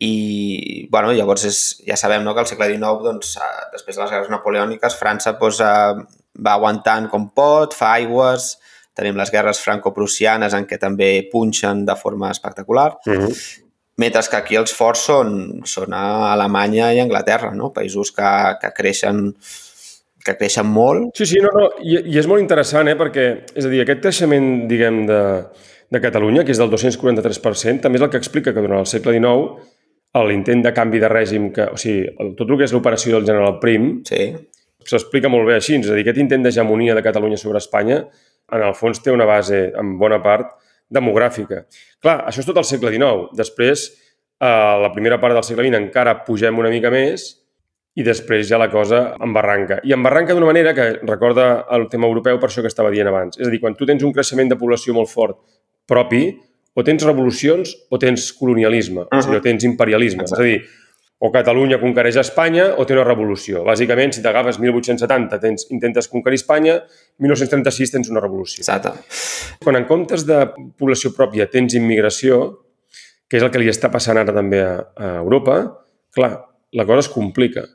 i, 0.00 0.86
bueno, 0.90 1.12
llavors 1.12 1.44
és, 1.44 1.58
ja 1.86 1.96
sabem 2.00 2.24
no? 2.24 2.32
que 2.34 2.40
al 2.40 2.48
segle 2.48 2.70
XIX, 2.70 3.02
doncs, 3.04 3.34
a- 3.36 3.68
després 3.74 3.96
de 3.98 4.02
les 4.02 4.10
guerres 4.14 4.30
napoleòniques, 4.32 4.96
França 4.96 5.34
doncs, 5.38 5.60
a, 5.60 5.92
va 6.40 6.54
aguantant 6.56 7.08
com 7.12 7.28
pot, 7.36 7.74
fa 7.76 7.92
aigües, 7.98 8.54
tenim 8.96 9.16
les 9.20 9.30
guerres 9.32 9.60
franco-prussianes 9.60 10.54
en 10.56 10.64
què 10.66 10.78
també 10.80 11.10
punxen 11.32 11.84
de 11.86 11.96
forma 12.00 12.30
espectacular, 12.32 12.94
Uh 13.06 13.12
-huh. 13.26 13.34
mentre 13.96 14.22
que 14.30 14.36
aquí 14.36 14.56
els 14.56 14.72
forts 14.72 15.00
són, 15.04 15.60
són 15.64 15.92
a 15.92 16.32
Alemanya 16.32 16.92
i 16.94 17.00
Anglaterra, 17.00 17.52
no? 17.54 17.72
països 17.72 18.10
que, 18.12 18.56
que 18.60 18.72
creixen 18.72 19.34
que 20.24 20.36
creixen 20.36 20.66
molt. 20.66 21.16
Sí, 21.16 21.24
sí, 21.26 21.38
no, 21.40 21.48
no, 21.54 21.70
i, 21.82 21.96
i 22.12 22.18
és 22.18 22.26
molt 22.26 22.40
interessant, 22.42 22.86
eh, 22.88 22.94
perquè, 22.96 23.44
és 23.54 23.64
a 23.64 23.68
dir, 23.68 23.80
aquest 23.80 24.00
creixement, 24.02 24.68
diguem, 24.68 25.06
de, 25.06 25.44
de 25.90 26.00
Catalunya, 26.00 26.44
que 26.44 26.52
és 26.52 26.58
del 26.58 26.70
243%, 26.70 27.80
també 27.80 27.96
és 27.96 28.02
el 28.02 28.10
que 28.10 28.18
explica 28.18 28.52
que 28.52 28.60
durant 28.60 28.80
el 28.80 28.86
segle 28.86 29.12
XIX 29.12 29.62
l'intent 30.26 30.62
de 30.64 30.72
canvi 30.74 30.98
de 30.98 31.08
règim, 31.08 31.52
que, 31.54 31.68
o 31.70 31.76
sigui, 31.78 32.08
el- 32.18 32.34
tot 32.36 32.48
el 32.50 32.58
que 32.58 32.64
és 32.64 32.72
l'operació 32.72 33.12
del 33.18 33.26
general 33.26 33.58
Prim, 33.60 34.02
Sí, 34.04 34.34
s'explica 34.84 35.28
molt 35.28 35.46
bé 35.46 35.54
així, 35.54 35.76
és 35.78 35.90
a 35.90 35.94
dir, 35.94 36.02
aquest 36.02 36.18
intent 36.18 36.42
d'hegemonia 36.42 36.94
de 36.94 37.02
Catalunya 37.02 37.36
sobre 37.36 37.58
Espanya, 37.58 38.08
en 38.50 38.62
el 38.62 38.74
fons 38.74 39.00
té 39.02 39.12
una 39.12 39.24
base, 39.24 39.72
en 39.78 39.98
bona 39.98 40.20
part, 40.22 40.56
demogràfica. 40.90 41.66
Clar, 42.02 42.24
això 42.26 42.40
és 42.40 42.46
tot 42.46 42.56
el 42.56 42.64
segle 42.64 42.90
XIX. 42.90 43.28
Després, 43.36 43.84
a 44.40 44.78
la 44.80 44.90
primera 44.92 45.20
part 45.20 45.34
del 45.34 45.44
segle 45.44 45.62
XX 45.68 45.76
encara 45.76 46.24
pugem 46.24 46.58
una 46.58 46.70
mica 46.72 46.90
més 46.90 47.36
i 47.94 48.02
després 48.02 48.48
ja 48.48 48.58
la 48.58 48.70
cosa 48.70 49.14
embarranca. 49.20 49.80
I 49.84 49.92
embarranca 49.92 50.34
d'una 50.34 50.46
manera 50.46 50.72
que 50.74 50.98
recorda 51.02 51.66
el 51.70 51.88
tema 51.88 52.06
europeu 52.08 52.38
per 52.40 52.48
això 52.48 52.62
que 52.62 52.68
estava 52.72 52.90
dient 52.90 53.06
abans. 53.06 53.38
És 53.38 53.46
a 53.46 53.50
dir, 53.50 53.60
quan 53.60 53.76
tu 53.76 53.86
tens 53.86 54.02
un 54.02 54.12
creixement 54.12 54.48
de 54.48 54.56
població 54.56 54.94
molt 54.94 55.08
fort 55.12 55.36
propi, 55.86 56.40
o 56.80 56.84
tens 56.86 57.04
revolucions 57.04 57.74
o 57.92 57.98
tens 58.00 58.30
colonialisme, 58.32 59.02
uh 59.02 59.08
-huh. 59.08 59.18
o 59.18 59.22
sigui, 59.22 59.36
o 59.36 59.44
tens 59.44 59.64
imperialisme. 59.64 60.24
Exacte. 60.24 60.42
És 60.42 60.46
a 60.46 60.50
dir, 60.50 60.80
o 61.20 61.28
Catalunya 61.30 61.76
conquereix 61.76 62.16
Espanya 62.16 62.70
o 62.80 62.86
té 62.88 62.94
una 62.96 63.04
revolució. 63.04 63.60
Bàsicament, 63.66 64.14
si 64.16 64.22
t'agafes 64.24 64.56
1870, 64.58 65.38
tens, 65.42 65.66
intentes 65.68 66.08
conquerir 66.08 66.38
Espanya, 66.40 66.78
1936 67.18 67.92
tens 67.92 68.08
una 68.08 68.22
revolució. 68.24 68.62
Exacte. 68.62 68.94
Quan 69.60 69.76
en 69.76 69.84
comptes 69.84 70.24
de 70.24 70.38
població 70.80 71.12
pròpia 71.12 71.46
tens 71.52 71.74
immigració, 71.74 72.64
que 73.28 73.36
és 73.36 73.42
el 73.42 73.52
que 73.52 73.60
li 73.60 73.68
està 73.68 73.90
passant 73.92 74.16
ara 74.16 74.32
també 74.32 74.62
a, 74.64 74.72
a 74.96 75.12
Europa, 75.18 75.84
clar, 76.16 76.32
la 76.72 76.86
cosa 76.86 77.04
es 77.04 77.12
complica. 77.12 77.66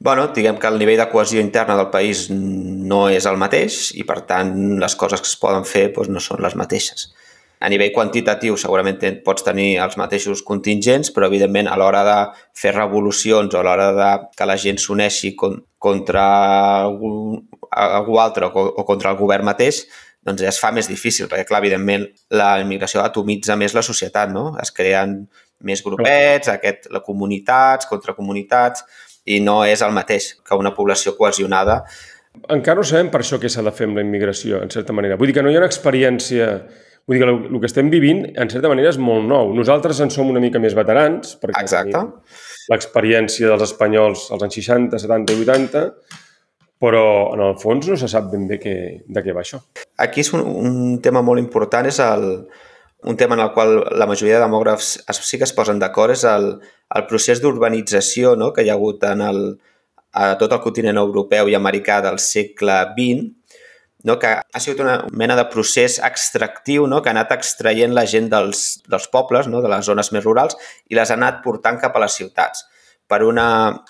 Bueno, 0.00 0.28
diguem 0.32 0.56
que 0.56 0.68
el 0.70 0.78
nivell 0.78 0.96
de 0.96 1.10
cohesió 1.10 1.40
interna 1.42 1.76
del 1.76 1.90
país 1.90 2.30
no 2.30 3.08
és 3.10 3.26
el 3.26 3.36
mateix 3.36 3.90
i, 3.98 4.04
per 4.08 4.22
tant, 4.30 4.78
les 4.80 4.94
coses 4.96 5.20
que 5.20 5.28
es 5.28 5.36
poden 5.36 5.68
fer 5.68 5.90
doncs, 5.92 6.08
no 6.08 6.22
són 6.24 6.40
les 6.40 6.56
mateixes. 6.56 7.10
A 7.58 7.68
nivell 7.72 7.90
quantitatiu 7.94 8.56
segurament 8.60 9.00
pots 9.26 9.42
tenir 9.46 9.78
els 9.82 9.96
mateixos 9.98 10.44
contingents, 10.46 11.10
però 11.14 11.26
evidentment 11.26 11.66
a 11.66 11.76
l'hora 11.80 12.04
de 12.06 12.18
fer 12.54 12.74
revolucions 12.76 13.54
o 13.54 13.60
a 13.60 13.64
l'hora 13.66 13.88
de 13.96 14.10
que 14.38 14.46
la 14.46 14.56
gent 14.56 14.78
s'uneixi 14.78 15.34
contra 15.36 16.26
algú, 16.84 17.40
algú 17.70 18.20
altre 18.22 18.50
o 18.52 18.84
contra 18.86 19.10
el 19.10 19.18
govern 19.18 19.48
mateix, 19.48 19.86
doncs 20.22 20.44
ja 20.44 20.52
es 20.52 20.60
fa 20.62 20.70
més 20.74 20.86
difícil, 20.90 21.26
perquè 21.26 21.46
clar, 21.48 21.62
evidentment 21.64 22.06
la 22.34 22.58
immigració 22.62 23.02
atomitza 23.02 23.56
més 23.56 23.74
la 23.74 23.82
societat, 23.86 24.30
no? 24.30 24.52
Es 24.62 24.70
creen 24.74 25.22
més 25.66 25.82
grupets, 25.82 26.50
aquest, 26.52 26.86
la 26.94 27.02
comunitats, 27.02 27.88
contra 27.90 28.14
comunitats, 28.14 28.84
i 29.26 29.40
no 29.42 29.64
és 29.66 29.82
el 29.82 29.90
mateix 29.92 30.36
que 30.46 30.56
una 30.56 30.74
població 30.76 31.16
cohesionada 31.18 31.82
encara 32.54 32.78
no 32.78 32.84
sabem 32.86 33.08
per 33.10 33.22
això 33.22 33.38
què 33.40 33.48
s'ha 33.50 33.64
de 33.66 33.72
fer 33.74 33.88
amb 33.88 33.98
la 33.98 34.04
immigració, 34.04 34.60
en 34.62 34.70
certa 34.70 34.94
manera. 34.94 35.16
Vull 35.18 35.30
dir 35.30 35.34
que 35.34 35.42
no 35.42 35.50
hi 35.50 35.56
ha 35.56 35.62
una 35.62 35.70
experiència 35.70 36.46
Vull 37.08 37.16
dir 37.16 37.24
que 37.24 37.30
el, 37.30 37.38
el 37.48 37.60
que 37.62 37.68
estem 37.70 37.88
vivint, 37.88 38.22
en 38.36 38.50
certa 38.52 38.68
manera, 38.68 38.92
és 38.92 39.00
molt 39.00 39.24
nou. 39.24 39.54
Nosaltres 39.56 40.02
en 40.04 40.12
som 40.12 40.28
una 40.28 40.42
mica 40.44 40.60
més 40.60 40.76
veterans, 40.76 41.38
perquè 41.40 41.64
Exacte. 41.64 42.02
l'experiència 42.68 43.48
dels 43.48 43.64
espanyols 43.64 44.26
als 44.36 44.44
anys 44.44 44.58
60, 44.60 45.00
70 45.00 45.32
i 45.32 45.46
80, 45.46 45.84
però 46.84 47.04
en 47.32 47.42
el 47.46 47.56
fons 47.58 47.88
no 47.88 47.96
se 47.96 48.10
sap 48.12 48.28
ben 48.32 48.44
bé 48.50 48.58
que, 48.60 48.74
de 49.08 49.22
què 49.24 49.32
va 49.32 49.40
això. 49.40 49.62
Aquí 50.04 50.20
és 50.20 50.30
un, 50.36 50.44
un 50.44 50.98
tema 51.02 51.24
molt 51.24 51.40
important, 51.40 51.88
és 51.88 51.96
el, 52.04 52.28
un 53.08 53.16
tema 53.16 53.38
en 53.38 53.46
el 53.46 53.54
qual 53.56 53.78
la 53.96 54.06
majoria 54.10 54.36
de 54.36 54.44
demògrafs 54.44 54.92
es, 55.08 55.22
sí 55.24 55.40
que 55.40 55.48
es 55.48 55.56
posen 55.56 55.80
d'acord, 55.80 56.12
és 56.12 56.26
el, 56.28 56.52
el 56.94 57.08
procés 57.08 57.40
d'urbanització 57.40 58.36
no? 58.36 58.52
que 58.52 58.66
hi 58.66 58.68
ha 58.68 58.76
hagut 58.76 59.08
en 59.08 59.24
el, 59.24 59.42
a 60.12 60.34
tot 60.40 60.52
el 60.52 60.62
continent 60.64 61.00
europeu 61.00 61.48
i 61.48 61.56
americà 61.56 62.02
del 62.04 62.20
segle 62.22 62.82
XX, 62.92 63.32
no? 64.08 64.16
que 64.18 64.32
ha 64.40 64.62
sigut 64.62 64.80
una 64.84 64.96
mena 65.12 65.36
de 65.38 65.44
procés 65.52 65.98
extractiu 66.04 66.88
no? 66.88 67.02
que 67.02 67.12
ha 67.12 67.16
anat 67.16 67.36
extraient 67.36 67.94
la 67.94 68.06
gent 68.08 68.30
dels, 68.32 68.64
dels 68.88 69.06
pobles, 69.12 69.50
no? 69.52 69.62
de 69.64 69.70
les 69.70 69.86
zones 69.86 70.12
més 70.16 70.24
rurals, 70.24 70.56
i 70.88 70.98
les 70.98 71.12
ha 71.12 71.18
anat 71.20 71.42
portant 71.44 71.80
cap 71.82 71.96
a 71.96 72.04
les 72.06 72.18
ciutats 72.20 72.66
per 73.08 73.22
una 73.24 73.46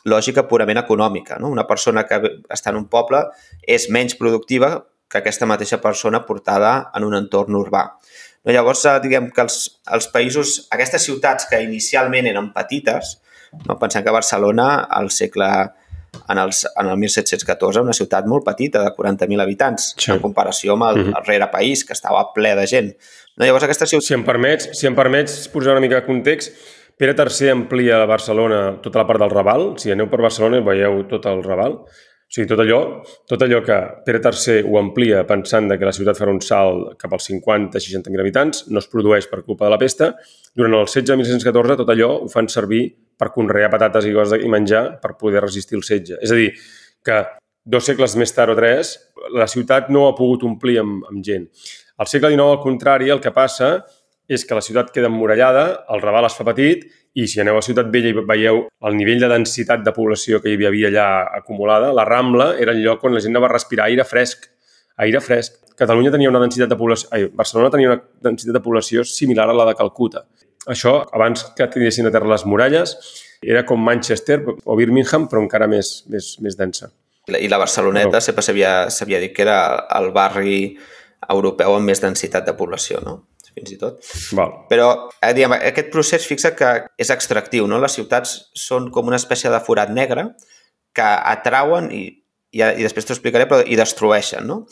lògica 0.06 0.46
purament 0.50 0.78
econòmica. 0.78 1.40
No? 1.42 1.50
Una 1.50 1.66
persona 1.66 2.04
que 2.06 2.20
està 2.54 2.70
en 2.70 2.78
un 2.78 2.86
poble 2.90 3.24
és 3.66 3.88
menys 3.94 4.14
productiva 4.18 4.76
que 5.08 5.22
aquesta 5.22 5.48
mateixa 5.48 5.80
persona 5.82 6.22
portada 6.26 6.90
en 6.94 7.06
un 7.06 7.16
entorn 7.18 7.56
urbà. 7.58 7.84
No, 8.44 8.52
llavors, 8.54 8.84
eh, 8.86 8.98
diguem 9.02 9.30
que 9.34 9.42
els, 9.42 9.56
els 9.96 10.08
països, 10.12 10.54
aquestes 10.74 11.08
ciutats 11.08 11.48
que 11.50 11.60
inicialment 11.64 12.28
eren 12.30 12.52
petites, 12.54 13.16
no? 13.64 13.78
pensem 13.80 14.04
que 14.04 14.14
Barcelona 14.14 14.68
al 15.00 15.10
segle 15.10 15.50
en, 16.28 16.38
els, 16.38 16.64
en 16.74 16.88
el 16.88 16.96
1714 17.00 17.84
una 17.84 17.96
ciutat 17.96 18.26
molt 18.26 18.44
petita, 18.46 18.82
de 18.84 18.94
40.000 18.96 19.44
habitants, 19.44 19.92
sí. 19.96 20.10
en 20.12 20.22
comparació 20.24 20.74
amb 20.74 20.88
el, 20.90 20.98
uh 20.98 21.06
-huh. 21.06 21.18
el 21.18 21.26
rere 21.26 21.48
país, 21.52 21.84
que 21.84 21.92
estava 21.92 22.32
ple 22.34 22.54
de 22.54 22.66
gent. 22.66 22.92
No, 23.36 23.44
llavors 23.44 23.64
aquesta 23.64 23.86
ciutat... 23.86 24.06
Si 24.06 24.14
em 24.14 24.24
permets, 24.24 24.68
si 24.72 24.86
em 24.86 24.94
permets 24.94 25.48
posar 25.48 25.72
una 25.72 25.80
mica 25.80 26.00
de 26.00 26.06
context, 26.06 26.52
Pere 26.98 27.14
III 27.14 27.50
amplia 27.50 28.02
a 28.02 28.06
Barcelona 28.06 28.80
tota 28.82 28.98
la 28.98 29.06
part 29.06 29.20
del 29.22 29.30
Raval. 29.30 29.76
Si 29.78 29.92
aneu 29.94 30.08
per 30.10 30.18
Barcelona 30.18 30.58
veieu 30.66 31.04
tot 31.06 31.28
el 31.30 31.44
Raval. 31.44 31.76
O 32.28 32.34
sigui, 32.36 32.44
tot 32.50 32.60
allò, 32.60 32.78
tot 33.24 33.40
allò 33.40 33.62
que 33.64 33.76
Pere 34.04 34.18
III 34.20 34.58
ho 34.68 34.76
amplia 34.76 35.22
pensant 35.24 35.70
que 35.72 35.86
la 35.88 35.94
ciutat 35.96 36.18
farà 36.18 36.34
un 36.34 36.42
salt 36.44 36.98
cap 37.00 37.14
als 37.16 37.30
50-60.000 37.30 38.20
habitants, 38.20 38.66
no 38.68 38.82
es 38.82 38.88
produeix 38.92 39.30
per 39.30 39.40
culpa 39.46 39.64
de 39.64 39.72
la 39.72 39.78
pesta. 39.80 40.10
Durant 40.52 40.76
el 40.76 40.84
16 40.84 41.08
de 41.08 41.16
1614 41.22 41.78
tot 41.80 41.92
allò 41.94 42.10
ho 42.18 42.28
fan 42.28 42.50
servir 42.52 42.82
per 43.18 43.30
conrear 43.32 43.72
patates 43.72 44.04
i 44.04 44.12
coses 44.12 44.44
i 44.44 44.52
menjar 44.52 44.98
per 45.00 45.16
poder 45.16 45.40
resistir 45.46 45.80
el 45.80 45.86
setge. 45.88 46.20
És 46.20 46.34
a 46.34 46.36
dir, 46.36 46.50
que 47.00 47.22
dos 47.64 47.88
segles 47.88 48.16
més 48.20 48.36
tard 48.36 48.52
o 48.52 48.58
tres, 48.58 48.92
la 49.32 49.48
ciutat 49.48 49.88
no 49.88 50.04
ha 50.10 50.16
pogut 50.18 50.44
omplir 50.44 50.78
amb, 50.82 51.08
amb 51.08 51.24
gent. 51.24 51.48
Al 51.96 52.12
segle 52.12 52.30
XIX, 52.34 52.44
al 52.44 52.60
contrari, 52.62 53.08
el 53.08 53.24
que 53.24 53.32
passa 53.32 53.78
és 54.28 54.44
que 54.44 54.56
la 54.56 54.62
ciutat 54.62 54.92
queda 54.92 55.08
emmurallada, 55.08 55.64
el 55.88 56.02
Raval 56.04 56.28
es 56.28 56.36
fa 56.36 56.44
petit 56.46 56.84
i 57.18 57.24
si 57.26 57.40
aneu 57.40 57.56
a 57.58 57.62
Ciutat 57.64 57.88
Vella 57.92 58.12
i 58.12 58.16
veieu 58.28 58.60
el 58.68 58.96
nivell 58.96 59.22
de 59.24 59.30
densitat 59.32 59.80
de 59.84 59.94
població 59.96 60.42
que 60.44 60.52
hi 60.52 60.66
havia 60.68 60.90
allà 60.92 61.06
acumulada, 61.40 61.90
la 61.96 62.04
Rambla 62.06 62.52
era 62.60 62.74
el 62.76 62.82
lloc 62.84 63.06
on 63.08 63.16
la 63.16 63.22
gent 63.24 63.32
anava 63.32 63.48
a 63.48 63.54
respirar 63.56 63.88
aire 63.88 64.04
fresc. 64.04 64.44
Aire 65.02 65.22
fresc. 65.22 65.56
Catalunya 65.78 66.12
tenia 66.14 66.30
una 66.30 66.42
densitat 66.42 66.70
de 66.70 66.76
població... 66.76 67.08
Ai, 67.14 67.28
Barcelona 67.40 67.72
tenia 67.72 67.92
una 67.92 68.02
densitat 68.28 68.54
de 68.58 68.62
població 68.62 69.04
similar 69.06 69.48
a 69.48 69.56
la 69.56 69.66
de 69.70 69.74
Calcuta. 69.78 70.24
Això, 70.68 70.98
abans 71.14 71.46
que 71.56 71.68
tinguessin 71.72 72.10
a 72.10 72.12
terra 72.12 72.28
les 72.28 72.44
muralles, 72.44 72.96
era 73.42 73.64
com 73.64 73.80
Manchester 73.80 74.40
o 74.44 74.76
Birmingham, 74.76 75.28
però 75.30 75.40
encara 75.44 75.70
més, 75.70 76.02
més, 76.12 76.34
més 76.44 76.58
densa. 76.58 76.90
I 77.28 77.48
la 77.48 77.60
Barceloneta 77.60 78.18
oh. 78.18 78.24
sempre 78.24 78.44
s'havia 78.44 79.20
dit 79.22 79.34
que 79.36 79.44
era 79.44 79.58
el 79.98 80.10
barri 80.16 80.60
europeu 81.28 81.76
amb 81.76 81.90
més 81.90 82.02
densitat 82.02 82.46
de 82.46 82.56
població, 82.58 83.00
no? 83.04 83.20
Fins 83.58 83.74
i 83.74 83.78
tot. 83.80 83.98
Val. 84.38 84.54
Però 84.70 84.88
eh, 85.18 85.32
diguem, 85.36 85.56
aquest 85.58 85.90
procés 85.94 86.26
fixa 86.28 86.54
que 86.58 86.72
és 86.98 87.12
extractiu, 87.14 87.68
no? 87.70 87.80
Les 87.82 87.98
ciutats 87.98 88.38
són 88.56 88.88
com 88.94 89.10
una 89.10 89.20
espècie 89.20 89.52
de 89.52 89.62
forat 89.66 89.92
negre 89.94 90.30
que 90.96 91.08
atrauen 91.34 91.92
i, 91.94 92.04
i, 92.54 92.62
i 92.62 92.86
després 92.86 93.06
t'ho 93.06 93.16
explicaré, 93.16 93.48
però 93.50 93.66
i 93.66 93.78
destrueixen, 93.78 94.46
no? 94.48 94.62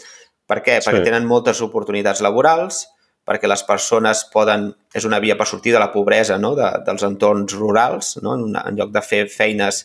Per 0.47 0.62
què? 0.62 0.78
Sí. 0.81 0.88
Perquè 0.88 1.05
tenen 1.09 1.26
moltes 1.26 1.61
oportunitats 1.64 2.23
laborals, 2.25 2.85
perquè 3.26 3.50
les 3.50 3.62
persones 3.66 4.25
poden... 4.33 4.71
És 4.95 5.05
una 5.05 5.19
via 5.23 5.37
per 5.37 5.49
sortir 5.50 5.75
de 5.75 5.83
la 5.83 5.90
pobresa 5.93 6.38
no? 6.38 6.55
de, 6.57 6.69
dels 6.87 7.02
entorns 7.07 7.57
rurals, 7.59 8.14
no? 8.23 8.37
en, 8.37 8.45
una, 8.52 8.62
en 8.71 8.78
lloc 8.78 8.93
de 8.95 9.02
fer 9.02 9.25
feines 9.33 9.83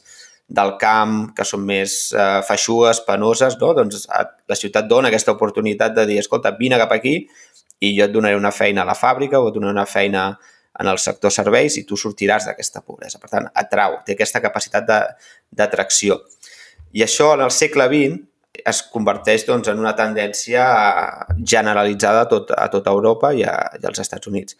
del 0.52 0.76
camp 0.80 1.32
que 1.36 1.46
són 1.48 1.64
més 1.66 1.96
eh, 2.14 2.42
feixugues, 2.46 3.02
penoses, 3.08 3.58
no? 3.62 3.72
doncs 3.76 4.06
la 4.12 4.58
ciutat 4.60 4.88
dona 4.90 5.10
aquesta 5.10 5.34
oportunitat 5.34 5.96
de 5.96 6.06
dir, 6.10 6.20
escolta, 6.22 6.54
vine 6.60 6.80
cap 6.82 6.94
aquí 6.94 7.16
i 7.82 7.94
jo 7.98 8.06
et 8.06 8.14
donaré 8.14 8.38
una 8.38 8.54
feina 8.54 8.84
a 8.84 8.90
la 8.90 8.98
fàbrica 8.98 9.42
o 9.42 9.50
et 9.50 9.56
donaré 9.56 9.74
una 9.74 9.90
feina 9.90 10.26
en 10.80 10.88
el 10.88 11.00
sector 11.02 11.34
serveis 11.34 11.76
i 11.78 11.86
tu 11.88 11.98
sortiràs 12.00 12.48
d'aquesta 12.48 12.82
pobresa. 12.86 13.20
Per 13.20 13.30
tant, 13.30 13.48
atrau, 13.58 14.00
té 14.06 14.16
aquesta 14.16 14.42
capacitat 14.44 14.88
d'atracció. 15.52 16.22
I 16.96 17.04
això 17.06 17.34
en 17.36 17.46
el 17.46 17.52
segle 17.56 17.88
XX 17.92 18.22
es 18.68 18.82
converteix 18.94 19.46
doncs, 19.48 19.70
en 19.72 19.80
una 19.80 19.94
tendència 19.98 20.64
generalitzada 21.40 22.26
a, 22.26 22.30
tot, 22.30 22.52
a 22.52 22.68
tota 22.72 22.94
Europa 22.94 23.32
i, 23.34 23.44
a, 23.48 23.56
i 23.80 23.86
als 23.88 24.02
Estats 24.04 24.30
Units. 24.30 24.58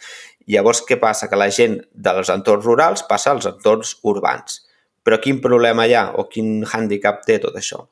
Llavors, 0.52 0.82
què 0.88 0.98
passa? 1.00 1.30
Que 1.30 1.40
la 1.40 1.50
gent 1.54 1.78
dels 1.92 2.32
entorns 2.34 2.66
rurals 2.66 3.06
passa 3.10 3.36
als 3.36 3.48
entorns 3.50 3.98
urbans. 4.08 4.62
Però 5.06 5.18
quin 5.22 5.42
problema 5.44 5.88
hi 5.88 5.96
ha 5.98 6.08
o 6.18 6.28
quin 6.32 6.62
hàndicap 6.64 7.26
té 7.28 7.40
tot 7.44 7.58
això? 7.58 7.86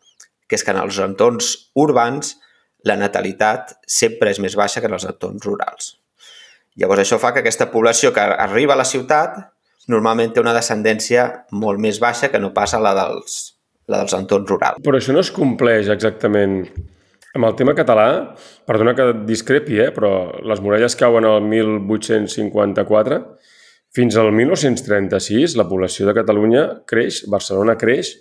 Que 0.50 0.58
és 0.58 0.66
que 0.66 0.74
en 0.74 0.82
els 0.82 0.98
entorns 1.04 1.52
urbans 1.78 2.38
la 2.88 2.96
natalitat 3.00 3.76
sempre 3.88 4.32
és 4.32 4.40
més 4.40 4.56
baixa 4.56 4.82
que 4.82 4.88
en 4.88 4.96
els 4.96 5.08
entorns 5.10 5.46
rurals. 5.46 5.94
Llavors 6.80 7.04
això 7.04 7.20
fa 7.20 7.34
que 7.34 7.42
aquesta 7.44 7.68
població 7.72 8.14
que 8.16 8.24
arriba 8.24 8.76
a 8.76 8.80
la 8.80 8.88
ciutat 8.88 9.40
normalment 9.90 10.32
té 10.34 10.44
una 10.44 10.54
descendència 10.56 11.26
molt 11.52 11.82
més 11.82 12.00
baixa 12.00 12.30
que 12.32 12.40
no 12.40 12.54
passa 12.56 12.80
la 12.80 12.94
dels, 12.96 13.40
la 13.90 14.04
dels 14.04 14.16
entorns 14.16 14.48
rurals. 14.50 14.84
Però 14.86 15.00
això 15.00 15.16
no 15.16 15.24
es 15.26 15.32
compleix 15.34 15.90
exactament 15.92 16.62
amb 17.36 17.46
el 17.46 17.56
tema 17.58 17.76
català, 17.78 18.08
perdona 18.70 18.96
que 18.98 19.12
discrepi, 19.28 19.80
eh, 19.82 19.92
però 19.94 20.12
les 20.46 20.62
muralles 20.66 20.96
cauen 20.98 21.28
al 21.28 21.44
1854. 21.46 23.20
Fins 23.94 24.18
al 24.22 24.32
1936 24.34 25.56
la 25.58 25.66
població 25.70 26.06
de 26.06 26.14
Catalunya 26.18 26.66
creix, 26.90 27.24
Barcelona 27.30 27.76
creix, 27.78 28.14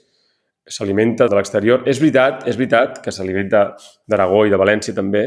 s'alimenta 0.73 1.29
de 1.29 1.39
l'exterior. 1.39 1.83
És 1.89 2.01
veritat, 2.03 2.47
és 2.51 2.59
veritat 2.59 3.01
que 3.05 3.15
s'alimenta 3.15 3.65
d'Aragó 4.09 4.45
i 4.47 4.53
de 4.53 4.61
València 4.61 4.95
també, 4.97 5.25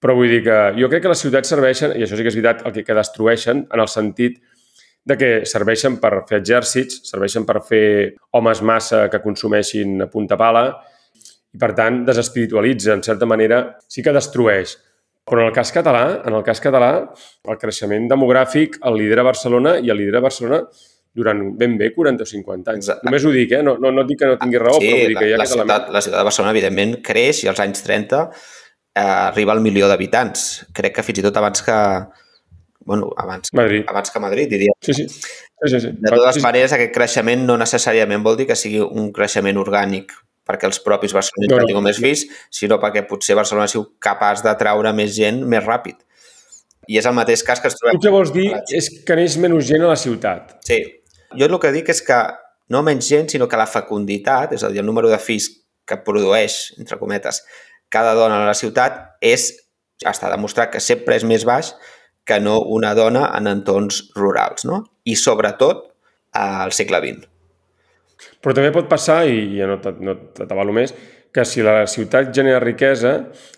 però 0.00 0.16
vull 0.18 0.32
dir 0.32 0.42
que 0.44 0.58
jo 0.78 0.88
crec 0.92 1.04
que 1.04 1.12
les 1.12 1.22
ciutats 1.24 1.52
serveixen, 1.54 1.94
i 1.96 2.04
això 2.04 2.16
sí 2.18 2.24
que 2.24 2.32
és 2.32 2.38
veritat, 2.38 2.64
el 2.68 2.74
que, 2.74 2.84
que 2.84 2.96
destrueixen 2.96 3.64
en 3.72 3.84
el 3.84 3.88
sentit 3.88 4.40
de 5.04 5.18
que 5.20 5.30
serveixen 5.48 5.98
per 6.00 6.24
fer 6.28 6.40
exèrcits, 6.40 7.02
serveixen 7.08 7.44
per 7.48 7.60
fer 7.64 7.86
homes 8.36 8.62
massa 8.64 9.06
que 9.12 9.20
consumeixin 9.24 10.04
a 10.04 10.08
punta 10.12 10.36
pala 10.40 10.66
i, 11.52 11.60
per 11.60 11.72
tant, 11.76 12.02
desespiritualitza, 12.08 12.96
en 12.96 13.04
certa 13.04 13.28
manera, 13.28 13.64
sí 13.88 14.02
que 14.02 14.12
destrueix, 14.12 14.76
Però 15.24 15.40
en 15.40 15.48
el 15.48 15.54
cas 15.56 15.70
català, 15.72 16.02
en 16.28 16.34
el 16.36 16.42
cas 16.44 16.60
català, 16.60 16.90
el 17.48 17.56
creixement 17.60 18.10
demogràfic 18.10 18.76
el 18.84 18.98
lidera 19.00 19.24
Barcelona 19.24 19.78
i 19.80 19.88
el 19.92 19.96
lidera 19.96 20.20
Barcelona 20.20 20.58
durant 21.14 21.40
ben 21.58 21.76
bé 21.78 21.92
40 21.94 22.24
o 22.24 22.26
50 22.26 22.72
anys. 22.72 22.88
Exacte. 22.88 23.06
Només 23.06 23.24
ho 23.24 23.30
dic, 23.34 23.52
eh? 23.54 23.62
No, 23.62 23.76
no, 23.78 23.92
no 23.94 24.02
dic 24.08 24.18
que 24.22 24.26
no 24.32 24.36
tingui 24.40 24.58
raó, 24.58 24.80
sí, 24.82 24.88
però 24.90 24.98
vull 24.98 25.12
dir 25.12 25.18
que 25.20 25.24
ha 25.24 25.30
la, 25.30 25.36
la, 25.36 25.44
aquest 25.44 25.56
element. 25.56 25.70
ciutat, 25.78 25.94
la 25.94 26.02
ciutat 26.08 26.18
de 26.20 26.26
Barcelona, 26.30 26.54
evidentment, 26.56 26.96
creix 27.06 27.44
i 27.44 27.50
als 27.52 27.62
anys 27.62 27.84
30 27.86 28.20
eh, 28.24 29.00
arriba 29.00 29.54
al 29.54 29.62
milió 29.62 29.88
d'habitants. 29.90 30.44
Crec 30.74 30.96
que 30.98 31.04
fins 31.06 31.22
i 31.22 31.26
tot 31.28 31.36
abans 31.40 31.62
que... 31.66 31.78
Bueno, 32.84 33.08
abans, 33.16 33.48
Madrid. 33.56 33.84
abans 33.88 34.10
que 34.12 34.20
Madrid, 34.20 34.50
diria. 34.50 34.72
Sí, 34.84 34.92
sí. 34.92 35.06
sí, 35.08 35.68
sí, 35.70 35.80
sí. 35.80 35.88
De 35.96 36.10
totes 36.10 36.34
Sí, 36.34 36.40
sí. 36.40 36.44
maneres, 36.44 36.72
aquest 36.76 36.92
creixement 36.92 37.46
no 37.48 37.56
necessàriament 37.56 38.22
vol 38.26 38.36
dir 38.36 38.44
que 38.50 38.56
sigui 38.60 38.82
un 38.84 39.06
creixement 39.14 39.56
orgànic 39.62 40.12
perquè 40.44 40.68
els 40.68 40.82
propis 40.84 41.14
barcelonins 41.16 41.54
No, 41.54 41.60
no, 41.62 41.68
tinguin 41.70 41.86
més 41.86 41.96
fills, 42.02 42.26
sinó 42.52 42.76
perquè 42.82 43.06
potser 43.08 43.32
Barcelona 43.38 43.64
sigui 43.72 43.86
capaç 44.04 44.42
d'atraure 44.44 44.92
més 44.92 45.14
gent 45.16 45.38
més 45.48 45.64
ràpid. 45.64 45.96
I 46.92 46.98
és 47.00 47.06
el 47.08 47.14
mateix 47.16 47.40
cas 47.42 47.62
que 47.64 47.70
ens 47.70 47.78
trobem... 47.80 47.96
Tu 47.96 48.04
què 48.04 48.12
vols 48.12 48.34
dir 48.34 48.50
és 48.76 48.90
que 49.08 49.16
neix 49.16 49.38
menys 49.40 49.64
gent 49.70 49.86
a 49.86 49.88
la 49.94 49.96
ciutat. 49.96 50.58
Sí. 50.68 50.82
Jo 51.38 51.48
el 51.48 51.58
que 51.60 51.72
dic 51.74 51.90
és 51.92 52.00
que 52.04 52.18
no 52.72 52.82
menys 52.82 53.08
gent, 53.10 53.28
sinó 53.32 53.48
que 53.48 53.60
la 53.60 53.68
fecunditat, 53.68 54.54
és 54.56 54.64
a 54.64 54.70
dir, 54.72 54.80
el 54.82 54.88
número 54.88 55.10
de 55.12 55.20
fills 55.20 55.50
que 55.84 56.00
produeix, 56.00 56.74
entre 56.80 56.98
cometes, 57.00 57.42
cada 57.92 58.14
dona 58.16 58.40
a 58.40 58.48
la 58.48 58.56
ciutat 58.56 59.18
és, 59.24 59.50
està 60.04 60.30
demostrat 60.32 60.72
que 60.72 60.80
sempre 60.82 61.16
és 61.18 61.26
més 61.28 61.44
baix 61.46 61.74
que 62.24 62.40
no 62.40 62.58
una 62.72 62.94
dona 62.96 63.28
en 63.36 63.50
entorns 63.50 64.00
rurals, 64.16 64.64
no? 64.64 64.80
I 65.04 65.16
sobretot 65.20 65.90
al 66.40 66.72
segle 66.72 67.02
XX. 67.04 67.28
Però 68.40 68.54
també 68.56 68.72
pot 68.72 68.88
passar, 68.88 69.24
i 69.28 69.58
ja 69.58 69.68
no 69.68 69.76
t'avalo 69.82 70.72
més, 70.72 70.94
que 71.34 71.44
si 71.44 71.64
la 71.66 71.84
ciutat 71.90 72.30
genera 72.34 72.62
riquesa, 72.62 73.16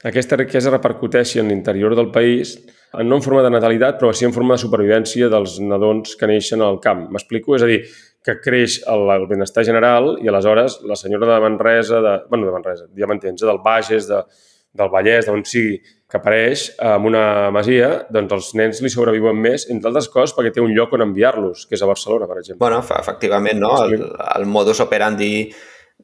aquesta 0.09 0.39
riquesa 0.41 0.73
repercuteixi 0.73 1.43
en 1.43 1.53
l'interior 1.53 1.95
del 1.95 2.11
país, 2.11 2.57
no 3.05 3.19
en 3.19 3.25
forma 3.25 3.43
de 3.45 3.51
natalitat, 3.53 3.99
però 4.01 4.13
sí 4.15 4.27
en 4.27 4.35
forma 4.35 4.57
de 4.57 4.65
supervivència 4.65 5.29
dels 5.33 5.59
nadons 5.61 6.17
que 6.17 6.29
neixen 6.31 6.63
al 6.65 6.81
camp. 6.83 7.07
M'explico? 7.13 7.57
És 7.57 7.65
a 7.67 7.71
dir, 7.71 7.83
que 8.27 8.39
creix 8.43 8.81
el, 8.91 9.07
el 9.15 9.29
benestar 9.31 9.65
general 9.67 10.17
i 10.23 10.31
aleshores 10.31 10.81
la 10.89 10.97
senyora 10.99 11.29
de 11.35 11.41
Manresa, 11.45 12.01
de, 12.03 12.17
bueno, 12.31 12.49
de 12.49 12.55
Manresa, 12.57 12.89
ja 12.99 13.09
m'entens, 13.11 13.43
eh, 13.43 13.47
del 13.47 13.61
Bages, 13.65 14.09
de, 14.11 14.23
del 14.77 14.91
Vallès, 14.93 15.29
d'on 15.29 15.45
sigui, 15.47 15.79
que 16.07 16.19
apareix 16.21 16.69
en 16.83 17.07
una 17.09 17.23
masia, 17.55 17.91
doncs 18.15 18.35
els 18.37 18.51
nens 18.59 18.83
li 18.83 18.91
sobreviuen 18.93 19.39
més, 19.43 19.67
entre 19.73 19.91
altres 19.91 20.11
coses, 20.13 20.35
perquè 20.37 20.53
té 20.55 20.63
un 20.63 20.75
lloc 20.75 20.93
on 20.95 21.07
enviar-los, 21.07 21.65
que 21.67 21.79
és 21.79 21.83
a 21.83 21.89
Barcelona, 21.91 22.29
per 22.31 22.39
exemple. 22.43 22.63
Bueno, 22.63 22.83
efectivament, 22.83 23.63
no? 23.63 23.73
El, 23.87 24.05
el 24.27 24.47
modus 24.51 24.83
operandi 24.85 25.33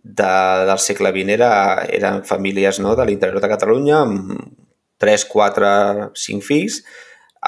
de, 0.02 0.32
del 0.66 0.78
segle 0.82 1.12
XX 1.14 1.36
era, 1.36 1.52
eren 1.86 2.22
famílies 2.26 2.80
no? 2.82 2.96
de 2.98 3.06
l'interior 3.06 3.42
de 3.42 3.50
Catalunya 3.52 4.00
amb 4.02 4.32
3, 5.02 5.24
4, 5.30 5.70
5 6.14 6.46
fills, 6.46 6.82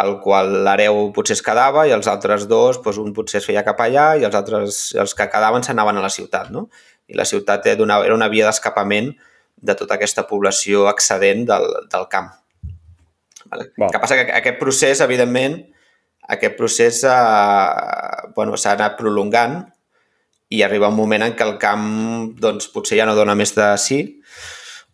el 0.02 0.16
qual 0.22 0.50
l'hereu 0.66 1.12
potser 1.14 1.36
es 1.36 1.42
quedava 1.46 1.84
i 1.86 1.92
els 1.94 2.08
altres 2.10 2.48
dos, 2.50 2.80
doncs 2.82 2.98
un 2.98 3.12
potser 3.14 3.38
es 3.38 3.46
feia 3.46 3.62
cap 3.66 3.78
allà 3.84 4.08
i 4.18 4.26
els 4.26 4.34
altres, 4.34 4.88
els 4.98 5.14
que 5.14 5.28
quedaven 5.30 5.62
s'anaven 5.62 6.00
a 6.00 6.02
la 6.02 6.10
ciutat, 6.10 6.50
no? 6.54 6.66
I 7.06 7.18
la 7.18 7.26
ciutat 7.28 7.68
era 7.70 7.84
una, 7.84 8.00
era 8.02 8.16
una 8.16 8.30
via 8.32 8.48
d'escapament 8.48 9.12
de 9.64 9.76
tota 9.78 9.94
aquesta 9.94 10.24
població 10.26 10.88
excedent 10.90 11.44
del, 11.46 11.68
del 11.92 12.08
camp. 12.10 12.32
Vale? 13.44 13.70
Val. 13.76 13.86
El 13.86 13.94
que 13.94 14.02
passa 14.02 14.18
que 14.18 14.34
aquest 14.34 14.58
procés, 14.58 15.04
evidentment, 15.04 15.60
aquest 16.34 16.56
procés 16.58 17.02
eh, 17.06 18.28
bueno, 18.34 18.58
s'ha 18.58 18.74
anat 18.74 18.98
prolongant 18.98 19.60
i 20.50 20.62
arriba 20.64 20.90
un 20.90 20.98
moment 20.98 21.24
en 21.24 21.34
què 21.36 21.46
el 21.46 21.56
camp 21.60 21.86
doncs, 22.40 22.68
potser 22.72 22.98
ja 22.98 23.06
no 23.08 23.16
dona 23.16 23.36
més 23.38 23.54
de 23.56 23.68
sí, 23.80 24.00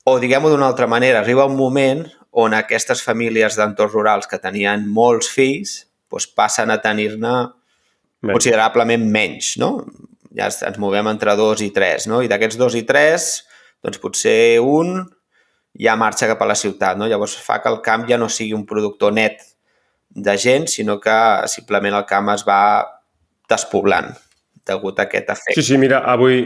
o 0.04 0.18
diguem-ho 0.20 0.50
d'una 0.50 0.68
altra 0.70 0.88
manera, 0.90 1.20
arriba 1.20 1.48
un 1.48 1.56
moment 1.58 2.04
on 2.30 2.54
aquestes 2.54 3.02
famílies 3.02 3.56
d'entorns 3.58 3.94
rurals 3.94 4.28
que 4.30 4.38
tenien 4.38 4.86
molts 4.86 5.30
fills 5.32 5.80
doncs, 6.10 6.28
passen 6.34 6.70
a 6.70 6.78
tenir-ne 6.82 7.34
considerablement 8.20 9.06
menys, 9.10 9.54
no? 9.58 9.86
Ja 10.36 10.46
ens 10.50 10.78
movem 10.78 11.08
entre 11.10 11.34
dos 11.38 11.62
i 11.64 11.70
tres, 11.74 12.06
no? 12.10 12.20
I 12.22 12.28
d'aquests 12.30 12.58
dos 12.60 12.76
i 12.78 12.84
tres, 12.86 13.30
doncs 13.82 13.98
potser 14.02 14.60
un 14.62 15.00
ja 15.78 15.96
marxa 15.98 16.28
cap 16.30 16.42
a 16.42 16.48
la 16.50 16.58
ciutat, 16.58 16.98
no? 16.98 17.08
Llavors 17.10 17.36
fa 17.42 17.60
que 17.62 17.70
el 17.70 17.80
camp 17.82 18.06
ja 18.10 18.18
no 18.18 18.28
sigui 18.28 18.54
un 18.54 18.66
productor 18.66 19.14
net 19.14 19.42
de 20.10 20.36
gent, 20.38 20.66
sinó 20.68 20.98
que 21.00 21.16
simplement 21.50 21.94
el 21.94 22.06
camp 22.06 22.30
es 22.34 22.44
va 22.46 22.62
despoblant 23.50 24.10
degut 24.66 24.98
a 24.98 25.06
aquest 25.06 25.30
efecte. 25.30 25.58
Sí, 25.58 25.66
sí, 25.66 25.78
mira, 25.78 26.02
avui, 26.06 26.42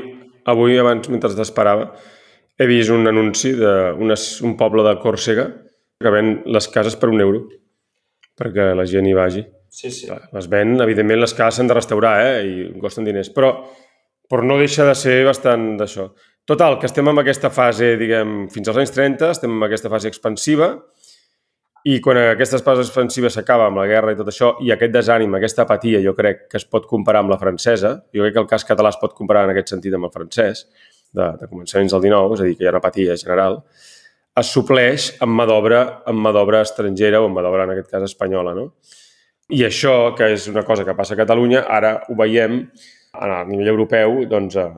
avui 0.49 0.79
abans, 0.81 1.09
mentre 1.13 1.33
t'esperava, 1.37 1.91
he 2.57 2.69
vist 2.71 2.93
un 2.95 3.09
anunci 3.11 3.53
d'un 3.59 4.57
poble 4.61 4.85
de 4.87 4.95
Còrsega 5.03 5.49
que 6.01 6.13
ven 6.13 6.37
les 6.47 6.69
cases 6.69 6.97
per 6.99 7.11
un 7.13 7.23
euro 7.23 7.45
perquè 8.35 8.73
la 8.75 8.87
gent 8.87 9.07
hi 9.07 9.15
vagi. 9.15 9.45
sí, 9.69 9.91
sí. 9.91 10.09
Les 10.33 10.47
ven, 10.51 10.77
evidentment, 10.83 11.21
les 11.21 11.35
cases 11.35 11.59
s'han 11.59 11.71
de 11.71 11.75
restaurar, 11.75 12.15
eh? 12.27 12.43
I 12.47 12.81
costen 12.83 13.07
diners, 13.07 13.31
però, 13.35 13.53
però 14.31 14.43
no 14.47 14.59
deixa 14.59 14.87
de 14.87 14.95
ser 14.95 15.25
bastant 15.27 15.75
d'això. 15.79 16.09
Total, 16.47 16.79
que 16.79 16.87
estem 16.87 17.09
en 17.09 17.19
aquesta 17.23 17.51
fase, 17.51 17.95
diguem, 17.97 18.45
fins 18.53 18.69
als 18.69 18.83
anys 18.83 18.93
30, 18.95 19.31
estem 19.33 19.55
en 19.55 19.67
aquesta 19.67 19.91
fase 19.91 20.11
expansiva 20.11 20.75
i 21.89 21.99
quan 22.05 22.19
aquesta 22.21 22.61
fase 22.65 22.85
expansiva 22.85 23.31
s'acaba 23.33 23.67
amb 23.69 23.81
la 23.81 23.87
guerra 23.89 24.13
i 24.15 24.19
tot 24.19 24.29
això, 24.33 24.55
i 24.65 24.71
aquest 24.73 24.93
desànim, 24.93 25.35
aquesta 25.37 25.65
apatia, 25.67 26.01
jo 26.05 26.15
crec 26.17 26.47
que 26.53 26.61
es 26.61 26.65
pot 26.65 26.87
comparar 26.89 27.25
amb 27.25 27.33
la 27.33 27.41
francesa, 27.41 27.95
jo 28.15 28.25
crec 28.25 28.37
que 28.37 28.43
el 28.45 28.49
cas 28.49 28.65
català 28.65 28.93
es 28.95 29.01
pot 29.01 29.13
comparar 29.17 29.45
en 29.45 29.53
aquest 29.53 29.75
sentit 29.75 29.97
amb 29.97 30.09
el 30.09 30.13
francès, 30.15 30.65
de, 31.13 31.27
de 31.41 31.49
començaments 31.51 31.93
del 31.93 32.07
19, 32.07 32.39
és 32.39 32.45
a 32.45 32.49
dir, 32.49 32.57
que 32.57 32.65
hi 32.65 32.69
ha 32.71 32.73
una 32.73 32.81
apatia 32.81 33.19
general, 33.21 33.61
es 34.41 34.51
supleix 34.51 35.13
amb 35.25 35.37
mà 35.39 35.47
d'obra 35.47 35.81
amb 36.11 36.23
mà 36.25 36.33
d'obra 36.35 36.63
estrangera 36.67 37.21
o 37.23 37.29
amb 37.29 37.39
mà 37.39 37.45
d'obra, 37.45 37.67
en 37.69 37.75
aquest 37.75 37.91
cas, 37.93 38.07
espanyola, 38.09 38.55
no? 38.57 38.71
I 39.55 39.67
això, 39.67 40.15
que 40.17 40.31
és 40.35 40.49
una 40.49 40.65
cosa 40.65 40.87
que 40.87 40.95
passa 40.97 41.15
a 41.15 41.21
Catalunya, 41.21 41.67
ara 41.69 41.99
ho 42.09 42.17
veiem 42.19 42.63
a 43.15 43.43
nivell 43.47 43.75
europeu, 43.75 44.23
doncs, 44.27 44.57
eh, 44.57 44.71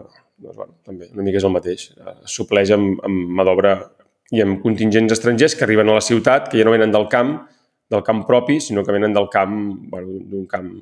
doncs 0.42 0.56
bueno, 0.56 0.74
també 0.84 1.08
una 1.14 1.24
mica 1.24 1.38
és 1.40 1.46
el 1.46 1.54
mateix. 1.54 1.90
Eh, 1.96 2.16
Es 2.26 2.34
supleix 2.36 2.72
amb, 2.74 2.98
amb 3.06 3.30
mà 3.38 3.46
d'obra 3.46 3.76
i 4.34 4.42
amb 4.42 4.58
contingents 4.62 5.14
estrangers 5.14 5.54
que 5.54 5.64
arriben 5.64 5.88
a 5.88 6.00
la 6.00 6.04
ciutat, 6.04 6.50
que 6.50 6.58
ja 6.58 6.66
no 6.66 6.74
venen 6.74 6.92
del 6.92 7.06
camp, 7.08 7.38
del 7.88 8.02
camp 8.02 8.24
propi, 8.26 8.58
sinó 8.60 8.84
que 8.84 8.92
venen 8.92 9.14
del 9.14 9.28
camp, 9.30 9.54
bueno, 9.88 10.18
d'un 10.26 10.46
camp 10.50 10.72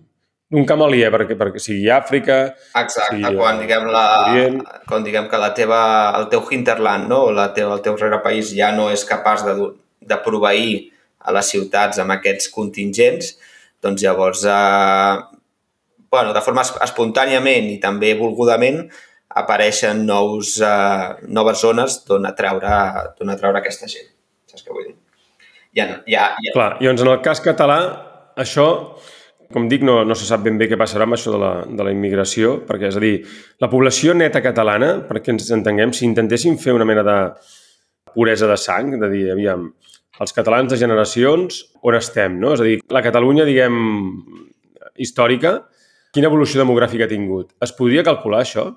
d'un 0.54 0.64
camp 0.68 0.82
aliè, 0.86 1.10
perquè, 1.12 1.34
perquè 1.38 1.60
sigui 1.62 1.88
Àfrica, 1.90 2.38
Exacte, 2.80 3.18
Sí, 3.18 3.36
quan, 3.36 3.58
diguem 3.60 3.86
la, 3.92 4.04
Orient. 4.30 4.60
quan 4.88 5.04
diguem 5.06 5.28
que 5.30 5.38
la 5.42 5.52
teva, 5.56 5.80
el 6.18 6.28
teu 6.32 6.42
hinterland, 6.54 7.08
no? 7.10 7.30
la 7.34 7.48
teva, 7.56 7.74
el 7.76 7.82
teu 7.82 7.96
país 8.22 8.52
ja 8.54 8.70
no 8.72 8.88
és 8.94 9.04
capaç 9.04 9.44
de, 9.44 9.54
de 10.00 10.18
proveir 10.24 10.90
a 11.24 11.32
les 11.32 11.48
ciutats 11.50 11.98
amb 11.98 12.12
aquests 12.14 12.50
contingents, 12.52 13.34
doncs 13.82 14.02
llavors, 14.04 14.44
eh, 14.44 15.16
bueno, 16.10 16.32
de 16.32 16.40
forma 16.40 16.62
es- 16.62 16.74
espontàniament 16.84 17.70
i 17.72 17.78
també 17.82 18.14
volgudament, 18.14 18.84
apareixen 19.34 20.04
nous, 20.06 20.60
eh, 20.60 21.08
noves 21.26 21.58
zones 21.60 22.04
d'on 22.06 22.26
atraure, 22.26 22.68
atraure 23.34 23.58
aquesta 23.58 23.88
gent. 23.90 24.06
Saps 24.46 24.62
què 24.64 24.70
vull 24.72 24.84
dir? 24.86 24.94
Ja, 25.74 25.88
ja, 26.06 26.28
ja, 26.38 26.52
Clar, 26.54 26.76
i 26.80 26.86
doncs 26.86 27.02
en 27.02 27.08
el 27.10 27.20
cas 27.24 27.40
català, 27.42 27.78
això, 28.38 28.66
com 29.54 29.68
dic, 29.70 29.84
no, 29.86 30.00
no 30.02 30.16
se 30.18 30.26
sap 30.26 30.42
ben 30.42 30.58
bé 30.58 30.66
què 30.70 30.78
passarà 30.80 31.06
amb 31.06 31.14
això 31.14 31.30
de 31.30 31.38
la, 31.38 31.52
de 31.64 31.86
la 31.86 31.92
immigració, 31.94 32.56
perquè, 32.66 32.90
és 32.90 32.98
a 32.98 33.02
dir, 33.02 33.14
la 33.62 33.70
població 33.70 34.14
neta 34.18 34.42
catalana, 34.42 34.96
perquè 35.06 35.30
ens 35.34 35.46
entenguem, 35.54 35.92
si 35.94 36.08
intentéssim 36.08 36.58
fer 36.58 36.74
una 36.74 36.86
mena 36.88 37.04
de 37.06 37.18
puresa 38.14 38.48
de 38.50 38.56
sang, 38.58 38.96
de 38.98 39.10
dir, 39.12 39.28
aviam, 39.34 39.68
els 40.22 40.34
catalans 40.34 40.70
de 40.70 40.78
generacions, 40.78 41.60
on 41.86 41.98
estem, 41.98 42.38
no? 42.42 42.54
És 42.54 42.62
a 42.62 42.66
dir, 42.66 42.78
la 42.94 43.02
Catalunya, 43.02 43.46
diguem, 43.46 43.76
històrica, 45.02 45.56
quina 46.14 46.30
evolució 46.30 46.62
demogràfica 46.62 47.06
ha 47.06 47.10
tingut? 47.10 47.52
Es 47.62 47.74
podria 47.74 48.04
calcular 48.06 48.44
això? 48.44 48.68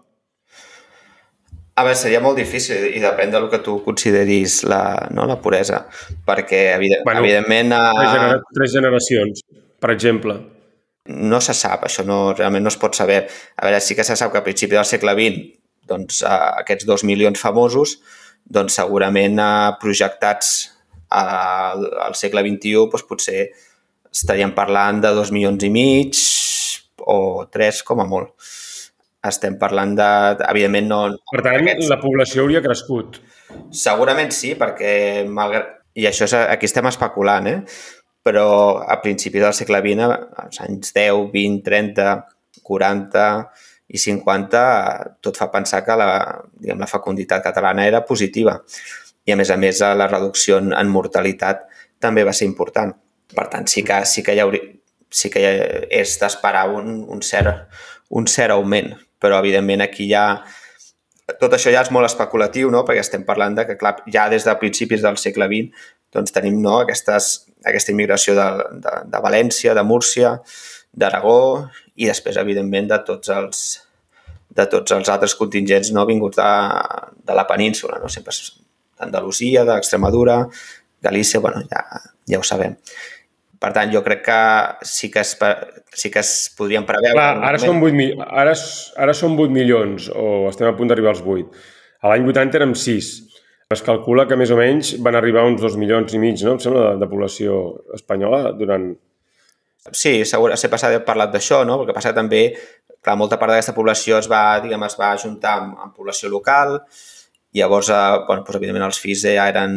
A 1.77 1.85
veure, 1.85 1.97
seria 1.97 2.21
molt 2.23 2.39
difícil 2.41 2.87
i 2.89 3.01
depèn 3.03 3.33
del 3.33 3.45
que 3.51 3.61
tu 3.65 3.79
consideris 3.85 4.63
la, 4.65 4.81
no, 5.13 5.27
la 5.29 5.37
puresa, 5.41 5.83
perquè 6.25 6.71
evident, 6.73 7.05
Bueno, 7.05 7.21
evidentment 7.21 7.73
Tres, 7.73 8.13
genera 8.15 8.39
tres 8.57 8.77
generacions, 8.77 9.43
per 9.81 9.93
exemple. 9.93 10.39
No 11.07 11.39
se 11.41 11.55
sap, 11.57 11.85
això 11.87 12.03
no, 12.05 12.33
realment 12.35 12.65
no 12.65 12.71
es 12.73 12.79
pot 12.79 12.95
saber. 12.97 13.23
A 13.55 13.67
veure, 13.67 13.81
sí 13.83 13.95
que 13.95 14.05
se 14.07 14.17
sap 14.19 14.31
que 14.33 14.41
a 14.41 14.45
principi 14.45 14.75
del 14.75 14.87
segle 14.87 15.13
XX 15.17 15.45
doncs, 15.87 16.21
aquests 16.27 16.85
dos 16.87 17.05
milions 17.07 17.39
famosos 17.39 17.97
doncs, 18.43 18.75
segurament 18.75 19.39
uh, 19.39 19.77
projectats 19.79 20.73
al, 21.15 21.85
al 22.03 22.15
segle 22.19 22.43
XXI 22.43 22.75
doncs, 22.91 23.05
potser 23.07 23.47
estaríem 24.11 24.53
parlant 24.55 25.01
de 25.03 25.13
dos 25.15 25.31
milions 25.35 25.63
i 25.63 25.71
mig 25.71 26.19
o 27.07 27.45
tres 27.51 27.83
com 27.87 28.01
a 28.03 28.07
molt. 28.07 28.33
Estem 29.27 29.57
parlant 29.59 29.95
de... 29.97 30.09
Evidentment 30.47 30.87
no... 30.91 30.99
Per 31.31 31.41
tant, 31.43 31.59
aquests- 31.59 31.89
la 31.91 31.99
població 32.01 32.43
hauria 32.43 32.61
crescut. 32.63 33.19
Segurament 33.75 34.31
sí, 34.35 34.53
perquè 34.59 35.25
malgrat... 35.27 35.73
I 35.97 36.05
això 36.05 36.27
és, 36.27 36.33
aquí 36.37 36.67
estem 36.69 36.85
especulant, 36.85 37.47
eh? 37.49 37.55
Però 38.27 38.47
a 38.83 38.99
principis 38.99 39.45
del 39.45 39.55
segle 39.55 39.79
XX, 39.85 40.11
als 40.43 40.59
anys 40.65 40.91
10, 40.91 41.29
20, 41.31 41.63
30, 41.63 42.07
40 42.67 43.25
i 43.87 43.99
50, 44.03 44.61
tot 45.23 45.39
fa 45.39 45.47
pensar 45.53 45.83
que 45.85 45.95
la, 45.95 46.09
diguem, 46.59 46.81
la 46.83 46.89
fecunditat 46.91 47.45
catalana 47.45 47.87
era 47.87 48.03
positiva. 48.05 48.59
i 49.27 49.33
a 49.33 49.35
més 49.35 49.49
a 49.51 49.57
més 49.59 49.79
la 49.99 50.07
reducció 50.07 50.57
en, 50.61 50.87
mortalitat 50.87 51.65
també 51.99 52.23
va 52.23 52.33
ser 52.33 52.45
important. 52.47 52.93
Per 53.35 53.47
tant, 53.51 53.65
sí 53.67 53.83
que, 53.83 53.97
sí 54.07 54.23
que, 54.23 54.35
hi 54.35 54.39
hauria, 54.39 54.69
sí 55.11 55.29
que 55.29 55.41
és 55.91 56.13
d'esperar 56.21 56.69
un, 56.71 57.01
un, 57.03 57.21
cert, 57.21 57.67
un 58.15 58.27
cert 58.27 58.55
augment, 58.55 58.93
però 59.19 59.41
evidentment 59.43 59.83
aquí 59.83 60.07
ja 60.11 60.23
tot 61.41 61.51
això 61.51 61.73
ja 61.73 61.81
és 61.83 61.91
molt 61.91 62.07
especulatiu, 62.07 62.69
no? 62.71 62.85
perquè 62.87 63.03
estem 63.03 63.25
parlant 63.27 63.57
de 63.57 63.65
que, 63.67 63.75
clar, 63.75 63.97
ja 64.13 64.29
des 64.31 64.45
de 64.47 64.55
principis 64.61 65.03
del 65.03 65.19
segle 65.19 65.49
XX 65.51 65.87
doncs 66.13 66.33
tenim 66.35 66.59
no, 66.63 66.79
aquestes, 66.83 67.33
aquesta 67.67 67.93
immigració 67.93 68.35
de, 68.37 68.47
de, 68.83 68.93
de 69.11 69.21
València, 69.23 69.75
de 69.77 69.83
Múrcia, 69.83 70.37
d'Aragó 70.97 71.67
i 71.97 72.07
després, 72.09 72.39
evidentment, 72.41 72.87
de 72.91 73.01
tots 73.07 73.33
els, 73.33 73.65
de 74.57 74.65
tots 74.71 74.95
els 74.95 75.11
altres 75.13 75.35
contingents 75.37 75.91
no 75.93 76.07
vinguts 76.09 76.39
de, 76.39 76.49
de 77.27 77.37
la 77.37 77.45
península, 77.49 77.99
no? 78.01 78.09
sempre 78.09 78.33
d'Andalusia, 78.97 79.65
d'Extremadura, 79.67 80.41
Galícia, 81.01 81.39
bueno, 81.39 81.61
ja, 81.69 81.83
ja 82.25 82.39
ho 82.39 82.45
sabem. 82.45 82.73
Per 83.61 83.69
tant, 83.73 83.89
jo 83.93 84.03
crec 84.05 84.23
que 84.25 84.41
sí 84.85 85.09
que 85.13 85.21
es, 85.21 85.33
sí 85.97 86.11
que 86.13 86.21
es 86.21 86.31
podrien 86.57 86.85
preveure... 86.85 87.13
Clar, 87.17 87.29
ara 87.49 87.61
són, 87.61 87.81
8, 87.81 88.25
ara, 88.27 88.53
ara 89.05 89.15
són 89.17 89.37
8 89.37 89.53
milions, 89.53 90.09
o 90.13 90.47
estem 90.49 90.69
a 90.69 90.75
punt 90.77 90.91
d'arribar 90.91 91.15
als 91.15 91.23
8. 91.25 91.63
A 92.05 92.11
l'any 92.11 92.27
80 92.29 92.59
érem 92.59 92.75
6. 92.77 93.09
Es 93.75 93.81
calcula 93.83 94.23
que 94.29 94.37
més 94.39 94.51
o 94.53 94.55
menys 94.55 94.93
van 95.03 95.17
arribar 95.19 95.43
uns 95.43 95.59
2 95.59 95.73
milions 95.75 96.13
i 96.15 96.19
mig, 96.21 96.39
no? 96.45 96.53
Em 96.55 96.59
sembla, 96.63 96.93
de, 96.93 96.99
de 97.01 97.09
població 97.11 97.57
espanyola 97.97 98.53
durant... 98.55 98.93
Sí, 99.91 100.21
segur, 100.27 100.53
sé 100.59 100.69
passar 100.71 100.93
de 100.93 101.01
parlat 101.03 101.33
d'això, 101.33 101.65
no? 101.67 101.81
El 101.81 101.89
que 101.89 101.95
passa 101.95 102.13
també, 102.15 102.45
clar, 103.03 103.17
molta 103.19 103.35
part 103.39 103.51
d'aquesta 103.51 103.75
població 103.75 104.21
es 104.21 104.29
va, 104.31 104.61
diguem, 104.63 104.85
es 104.87 104.95
va 104.99 105.11
ajuntar 105.17 105.57
amb, 105.59 105.75
amb 105.83 105.95
població 105.95 106.31
local, 106.31 106.77
i 107.51 107.59
llavors, 107.59 107.91
eh, 107.91 107.99
bueno, 108.29 108.45
doncs, 108.45 108.55
evidentment, 108.55 108.85
els 108.87 109.01
fills 109.03 109.25
ja 109.27 109.49
eren 109.51 109.75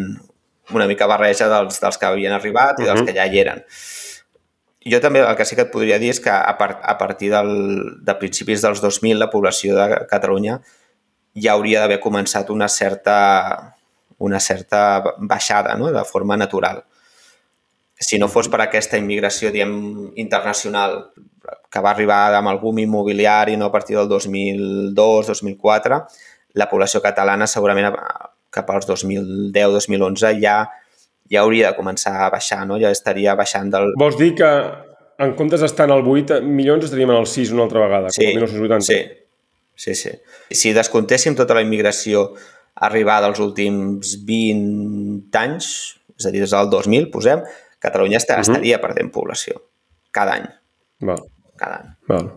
una 0.70 0.86
mica 0.86 1.10
barreja 1.10 1.50
dels, 1.50 1.82
dels 1.82 1.98
que 1.98 2.06
havien 2.06 2.36
arribat 2.36 2.78
i 2.78 2.86
dels 2.86 3.00
uh 3.00 3.02
-huh. 3.02 3.08
que 3.10 3.16
ja 3.18 3.26
hi 3.26 3.42
eren. 3.42 3.64
Jo 4.86 5.00
també 5.00 5.20
el 5.20 5.36
que 5.36 5.44
sí 5.44 5.56
que 5.56 5.62
et 5.66 5.72
podria 5.72 5.98
dir 5.98 6.10
és 6.10 6.20
que 6.20 6.30
a, 6.30 6.56
part, 6.58 6.78
a 6.82 6.96
partir 6.96 7.30
del, 7.30 7.50
de 8.00 8.14
principis 8.14 8.62
dels 8.62 8.80
2000 8.80 9.18
la 9.18 9.30
població 9.30 9.74
de 9.74 10.06
Catalunya 10.06 10.60
ja 11.34 11.52
hauria 11.52 11.80
d'haver 11.80 12.00
començat 12.00 12.50
una 12.50 12.68
certa, 12.68 13.74
una 14.20 14.40
certa 14.40 15.02
baixada 15.18 15.74
no? 15.76 15.90
de 15.92 16.04
forma 16.04 16.36
natural. 16.36 16.84
Si 18.00 18.18
no 18.18 18.28
fos 18.32 18.48
per 18.48 18.62
aquesta 18.64 18.96
immigració 19.00 19.50
diem, 19.52 19.72
internacional 20.16 21.12
que 21.70 21.80
va 21.84 21.90
arribar 21.92 22.34
amb 22.36 22.48
el 22.52 22.60
boom 22.62 22.78
immobiliari 22.84 23.56
no? 23.56 23.66
a 23.68 23.72
partir 23.72 23.96
del 23.98 24.08
2002-2004, 24.08 26.00
la 26.60 26.68
població 26.70 27.02
catalana 27.04 27.46
segurament 27.46 27.92
cap 28.50 28.70
als 28.74 28.88
2010-2011 28.88 30.38
ja 30.42 30.62
ja 31.30 31.44
hauria 31.44 31.70
de 31.70 31.78
començar 31.78 32.16
a 32.24 32.30
baixar, 32.32 32.64
no? 32.66 32.78
Ja 32.82 32.90
estaria 32.90 33.36
baixant 33.38 33.70
del... 33.72 33.92
Vols 34.00 34.18
dir 34.18 34.32
que 34.38 34.50
en 35.22 35.34
comptes 35.38 35.62
d'estar 35.62 35.86
en 35.86 35.94
el 35.94 36.06
8 36.08 36.40
milions 36.42 36.88
estaríem 36.88 37.12
en 37.14 37.20
el 37.22 37.28
6 37.30 37.52
una 37.54 37.66
altra 37.68 37.84
vegada, 37.84 38.10
sí, 38.10 38.24
com 38.24 38.42
el 38.42 38.50
1980? 38.50 38.86
Sí, 38.88 39.94
sí, 39.94 39.94
sí. 39.94 40.56
Si 40.62 40.74
descontéssim 40.76 41.38
tota 41.38 41.54
la 41.56 41.62
immigració 41.62 42.32
arribada 42.80 43.28
als 43.28 43.40
últims 43.42 44.16
20 44.26 45.40
anys, 45.40 45.72
és 46.16 46.28
a 46.28 46.32
dir, 46.32 46.44
des 46.44 46.54
del 46.56 46.70
2000, 46.72 47.10
posem, 47.12 47.44
Catalunya 47.80 48.18
està, 48.20 48.34
uh 48.34 48.38
mhm. 48.38 48.44
-huh. 48.44 48.52
estaria 48.52 48.80
perdent 48.80 49.10
població 49.12 49.62
cada 50.10 50.34
any. 50.36 50.48
Val. 51.00 51.22
Cada 51.56 51.80
any. 51.80 51.88
Val. 52.08 52.28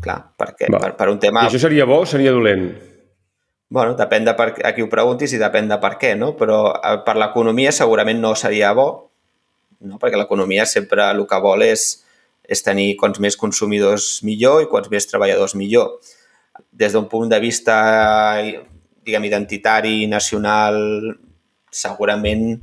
Clar, 0.00 0.20
perquè, 0.38 0.70
Val. 0.70 0.80
per, 0.80 0.96
per 0.96 1.08
un 1.10 1.18
tema... 1.18 1.42
I 1.42 1.50
això 1.50 1.58
seria 1.58 1.84
bo 1.88 2.00
o 2.04 2.06
seria 2.06 2.32
dolent? 2.32 2.70
bueno, 3.70 3.94
depèn 3.94 4.24
de 4.26 4.34
per, 4.34 4.48
a 4.66 4.72
qui 4.74 4.82
ho 4.82 4.88
preguntis 4.90 5.30
i 5.32 5.38
depèn 5.38 5.68
de 5.70 5.76
per 5.78 5.92
què, 5.98 6.16
no? 6.18 6.32
Però 6.34 6.72
eh, 6.74 6.96
per 7.06 7.14
l'economia 7.16 7.70
segurament 7.70 8.18
no 8.18 8.34
seria 8.34 8.72
bo, 8.74 8.86
no? 9.86 9.98
perquè 10.02 10.18
l'economia 10.18 10.66
sempre 10.66 11.06
el 11.14 11.22
que 11.30 11.38
vol 11.38 11.62
és, 11.62 11.84
és 12.42 12.64
tenir 12.66 12.96
quants 12.98 13.22
més 13.22 13.38
consumidors 13.38 14.24
millor 14.26 14.64
i 14.64 14.66
quants 14.66 14.90
més 14.90 15.06
treballadors 15.06 15.54
millor. 15.54 16.00
Des 16.74 16.98
d'un 16.98 17.06
punt 17.06 17.30
de 17.30 17.38
vista 17.38 17.76
diguem, 19.06 19.26
identitari, 19.28 20.04
nacional, 20.10 20.76
segurament 21.70 22.60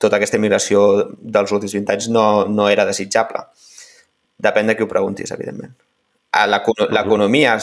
tota 0.00 0.16
aquesta 0.16 0.40
immigració 0.40 0.82
dels 1.20 1.52
últims 1.52 1.76
20 1.76 1.94
anys 1.94 2.10
no, 2.12 2.26
no 2.48 2.68
era 2.72 2.86
desitjable. 2.88 3.44
Depèn 4.40 4.70
de 4.70 4.76
qui 4.76 4.84
ho 4.84 4.88
preguntis, 4.88 5.32
evidentment. 5.36 5.74
L'economia, 6.48 7.56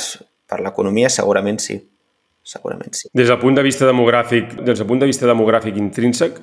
per 0.47 0.59
l'economia 0.61 1.09
segurament 1.09 1.61
sí 1.63 1.79
segurament 2.47 2.95
sí. 2.95 3.09
Des 3.13 3.27
del 3.27 3.39
punt 3.41 3.57
de 3.57 3.63
vista 3.65 3.87
demogràfic, 3.87 4.55
des 4.63 4.79
del 4.79 4.87
punt 4.87 5.03
de 5.03 5.09
vista 5.09 5.27
demogràfic 5.27 5.77
intrínsec, 5.81 6.39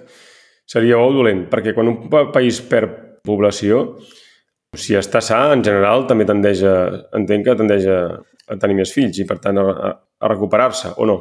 seria 0.68 0.98
bo 1.00 1.08
o 1.08 1.16
dolent, 1.16 1.46
perquè 1.52 1.74
quan 1.76 1.88
un 1.88 1.98
país 2.32 2.60
perd 2.68 3.22
població, 3.24 3.84
si 4.76 4.96
està 4.98 5.22
sa, 5.24 5.46
en 5.54 5.62
general, 5.64 6.04
també 6.10 6.26
tendeix 6.28 6.64
a, 6.68 6.76
entenc 7.16 7.46
que 7.46 7.56
tendeix 7.56 7.86
a, 7.88 8.00
a 8.52 8.58
tenir 8.60 8.80
més 8.82 8.92
fills 8.92 9.20
i, 9.22 9.26
per 9.28 9.38
tant, 9.40 9.60
a, 9.60 9.92
a 9.94 10.32
recuperar-se, 10.32 10.92
o 10.98 11.08
no? 11.08 11.18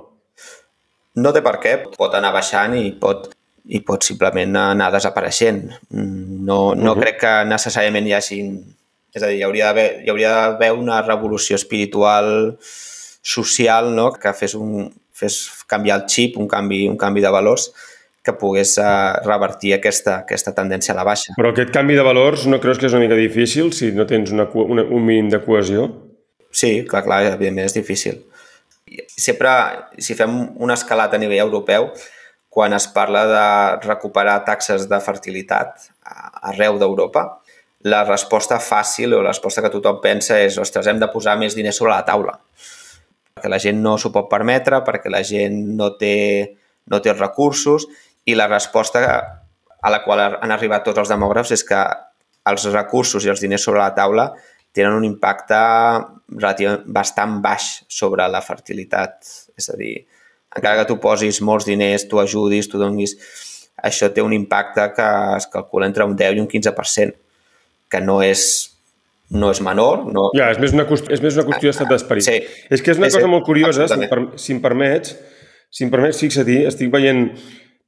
No 1.16 1.34
té 1.34 1.44
per 1.46 1.58
què. 1.62 1.78
Pot 1.98 2.16
anar 2.18 2.34
baixant 2.34 2.76
i 2.78 2.92
pot, 3.00 3.30
i 3.70 3.82
pot 3.86 4.06
simplement 4.06 4.56
anar 4.60 4.92
desapareixent. 4.94 5.66
No, 5.92 6.74
no 6.74 6.92
uh 6.92 6.96
-huh. 6.96 7.00
crec 7.02 7.20
que 7.20 7.34
necessàriament 7.46 8.08
hi 8.08 8.14
hagi... 8.14 8.40
És 9.14 9.22
a 9.22 9.28
dir, 9.28 9.38
hi 9.38 9.44
hauria 9.44 9.74
d'haver 9.74 10.72
una 10.72 11.02
revolució 11.04 11.56
espiritual 11.56 12.58
social 13.22 13.96
no? 13.96 14.12
que 14.12 14.34
fes, 14.34 14.56
un, 14.56 14.92
fes 15.12 15.64
canviar 15.68 16.02
el 16.02 16.08
xip, 16.10 16.38
un 16.38 16.48
canvi, 16.48 16.88
un 16.88 16.98
canvi 16.98 17.22
de 17.22 17.30
valors 17.30 17.72
que 18.24 18.34
pogués 18.40 18.78
uh, 18.80 19.20
revertir 19.26 19.74
aquesta, 19.76 20.22
aquesta 20.24 20.54
tendència 20.56 20.94
a 20.94 20.98
la 20.98 21.04
baixa. 21.04 21.36
Però 21.36 21.52
aquest 21.52 21.74
canvi 21.76 21.98
de 22.00 22.06
valors 22.08 22.46
no 22.48 22.60
creus 22.64 22.80
que 22.80 22.88
és 22.88 22.96
una 22.96 23.04
mica 23.04 23.20
difícil 23.20 23.74
si 23.76 23.92
no 23.92 24.06
tens 24.08 24.32
una, 24.32 24.48
una, 24.54 24.84
un 24.84 25.04
mínim 25.04 25.30
de 25.30 25.42
cohesió? 25.44 25.90
Sí, 26.54 26.86
clar, 26.88 27.04
clar, 27.04 27.26
evidentment 27.34 27.68
és 27.68 27.76
difícil. 27.76 28.22
Sempre, 29.10 29.52
si 29.98 30.16
fem 30.18 30.36
un 30.62 30.74
escalat 30.74 31.16
a 31.16 31.22
nivell 31.22 31.46
europeu, 31.46 31.90
quan 32.54 32.76
es 32.78 32.86
parla 32.94 33.24
de 33.30 33.48
recuperar 33.88 34.44
taxes 34.46 34.86
de 34.90 35.00
fertilitat 35.02 35.90
arreu 36.52 36.78
d'Europa, 36.78 37.26
la 37.90 38.04
resposta 38.06 38.60
fàcil 38.62 39.16
o 39.16 39.24
la 39.24 39.34
resposta 39.34 39.64
que 39.64 39.74
tothom 39.74 40.00
pensa 40.04 40.38
és 40.40 40.60
ostres, 40.62 40.88
hem 40.88 41.02
de 41.02 41.10
posar 41.12 41.36
més 41.40 41.58
diners 41.58 41.82
sobre 41.82 41.96
la 41.96 42.06
taula 42.08 42.38
perquè 43.44 43.50
la 43.52 43.60
gent 43.60 43.82
no 43.84 43.98
s'ho 44.00 44.14
pot 44.14 44.30
permetre, 44.32 44.80
perquè 44.88 45.12
la 45.12 45.24
gent 45.28 45.58
no 45.76 45.90
té, 46.00 46.56
no 46.88 47.02
té 47.04 47.12
recursos 47.14 47.88
i 48.24 48.38
la 48.40 48.48
resposta 48.48 49.02
a 49.84 49.92
la 49.92 50.00
qual 50.06 50.22
han 50.24 50.54
arribat 50.56 50.86
tots 50.86 51.02
els 51.02 51.12
demògrafs 51.12 51.52
és 51.52 51.66
que 51.68 51.82
els 52.48 52.68
recursos 52.72 53.26
i 53.26 53.32
els 53.34 53.44
diners 53.44 53.66
sobre 53.68 53.82
la 53.82 53.92
taula 53.98 54.30
tenen 54.72 54.96
un 54.96 55.04
impacte 55.04 55.60
bastant 56.38 57.40
baix 57.44 57.84
sobre 57.92 58.28
la 58.32 58.42
fertilitat. 58.46 59.18
És 59.58 59.70
a 59.70 59.78
dir, 59.80 59.96
encara 60.56 60.82
que 60.82 60.90
tu 60.92 61.00
posis 61.02 61.42
molts 61.42 61.68
diners, 61.70 62.08
tu 62.10 62.22
ajudis, 62.24 62.70
tu 62.70 62.82
donis... 62.82 63.18
Això 63.84 64.08
té 64.14 64.22
un 64.24 64.32
impacte 64.32 64.84
que 64.96 65.06
es 65.36 65.48
calcula 65.52 65.88
entre 65.90 66.06
un 66.06 66.14
10 66.16 66.38
i 66.38 66.42
un 66.44 66.48
15%, 66.48 67.16
que 67.92 68.00
no 68.00 68.20
és 68.24 68.44
no 69.34 69.50
és 69.52 69.62
menor. 69.66 70.06
No... 70.14 70.28
Ja, 70.38 70.52
és 70.54 70.60
més 70.62 70.76
una, 70.76 70.86
és 70.86 71.24
més 71.24 71.38
una 71.38 71.46
qüestió 71.48 71.72
d'estat 71.72 71.90
d'esperit. 71.90 72.28
Sí. 72.28 72.38
És 72.70 72.84
que 72.84 72.94
és 72.94 73.02
una 73.02 73.10
sí, 73.10 73.18
cosa 73.18 73.26
sí, 73.26 73.32
molt 73.32 73.48
curiosa, 73.48 73.88
si, 73.90 74.10
per, 74.12 74.20
si 74.40 74.54
em 74.56 74.62
permets, 74.64 75.16
si 75.74 75.88
em 75.88 75.92
permets, 75.94 76.22
fixa-t'hi, 76.22 76.60
estic 76.70 76.94
veient 76.94 77.26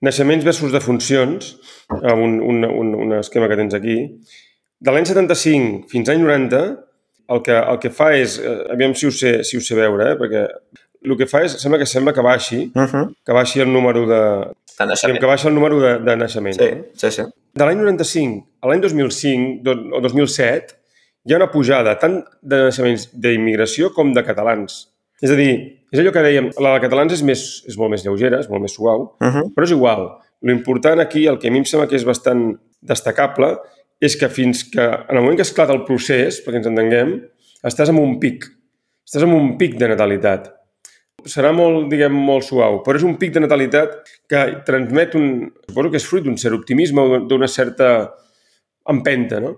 naixements 0.05 0.45
versus 0.45 0.73
defuncions, 0.73 1.53
un, 2.01 2.39
un, 2.41 2.65
un, 2.65 2.91
un 3.05 3.15
esquema 3.19 3.49
que 3.51 3.60
tens 3.60 3.77
aquí. 3.77 3.99
De 4.81 4.93
l'any 4.93 5.08
75 5.08 5.91
fins 5.91 6.10
l'any 6.12 6.25
90, 6.25 6.63
el 7.29 7.41
que, 7.41 7.55
el 7.55 7.79
que 7.81 7.91
fa 7.93 8.11
és, 8.15 8.38
eh, 8.39 8.57
aviam 8.73 8.93
si 8.95 9.07
ho 9.07 9.11
sé, 9.11 9.38
si 9.43 9.57
ho 9.57 9.63
sé 9.63 9.77
veure, 9.77 10.11
eh, 10.11 10.19
perquè 10.19 10.45
el 11.05 11.17
que 11.19 11.27
fa 11.29 11.43
és, 11.45 11.57
sembla 11.61 11.79
que 11.81 11.88
sembla 11.89 12.13
que 12.13 12.23
baixi, 12.25 12.71
uh 12.73 12.85
-huh. 12.85 13.05
que 13.25 13.33
baixi 13.33 13.61
el 13.61 13.71
número 13.71 14.05
de... 14.07 14.21
De 14.77 14.85
naixement. 14.85 15.19
Que 15.19 15.25
baixi 15.25 15.47
el 15.47 15.55
número 15.55 15.79
de, 15.79 15.99
de 15.99 16.15
naixement. 16.15 16.55
Sí, 16.59 16.69
sí, 16.93 17.11
sí. 17.11 17.23
De 17.53 17.65
l'any 17.65 17.77
95 17.79 18.43
a 18.61 18.67
l'any 18.67 18.81
2005 18.81 19.63
do, 19.63 19.71
o 19.95 20.01
2007 20.01 20.75
hi 21.25 21.33
ha 21.33 21.38
una 21.38 21.51
pujada 21.51 21.95
tant 21.97 22.23
de 22.41 22.57
naixements 22.67 23.09
d'immigració 23.13 23.93
com 23.93 24.13
de 24.13 24.23
catalans. 24.23 24.89
És 25.21 25.31
a 25.31 25.35
dir, 25.35 25.53
és 25.91 25.99
allò 26.01 26.11
que 26.11 26.21
dèiem, 26.21 26.51
la 26.61 26.75
de 26.75 26.83
catalans 26.83 27.13
és, 27.13 27.23
més, 27.23 27.63
és 27.69 27.77
molt 27.77 27.93
més 27.93 28.03
lleugera, 28.03 28.39
és 28.39 28.49
molt 28.49 28.61
més 28.61 28.73
suau, 28.73 29.15
uh 29.21 29.27
-huh. 29.27 29.53
però 29.55 29.63
és 29.63 29.71
igual. 29.71 30.09
L'important 30.41 30.99
aquí, 30.99 31.25
el 31.25 31.39
que 31.39 31.47
a 31.47 31.51
mi 31.51 31.59
em 31.59 31.65
sembla 31.65 31.88
que 31.88 31.95
és 31.95 32.03
bastant 32.03 32.59
destacable, 32.81 33.57
és 34.03 34.17
que 34.19 34.29
fins 34.29 34.65
que, 34.71 34.84
en 34.84 35.15
el 35.15 35.23
moment 35.23 35.39
que 35.39 35.45
esclata 35.47 35.73
el 35.75 35.86
procés, 35.88 36.41
perquè 36.43 36.62
ens 36.62 36.69
entenguem, 36.71 37.15
estàs 37.65 37.91
en 37.91 37.99
un 38.01 38.17
pic. 38.21 38.47
Estàs 39.08 39.25
en 39.25 39.34
un 39.36 39.55
pic 39.60 39.77
de 39.79 39.89
natalitat. 39.91 40.51
Serà 41.25 41.49
molt, 41.55 41.88
diguem, 41.89 42.13
molt 42.27 42.45
suau, 42.45 42.81
però 42.86 42.99
és 42.99 43.05
un 43.08 43.15
pic 43.21 43.34
de 43.34 43.41
natalitat 43.41 43.97
que 44.29 44.43
transmet 44.67 45.15
un... 45.17 45.49
Suposo 45.69 45.91
que 45.93 46.01
és 46.01 46.05
fruit 46.05 46.25
d'un 46.25 46.38
cert 46.38 46.58
optimisme 46.58 47.01
o 47.01 47.19
d'una 47.25 47.49
certa 47.49 47.91
empenta, 48.91 49.39
no? 49.41 49.55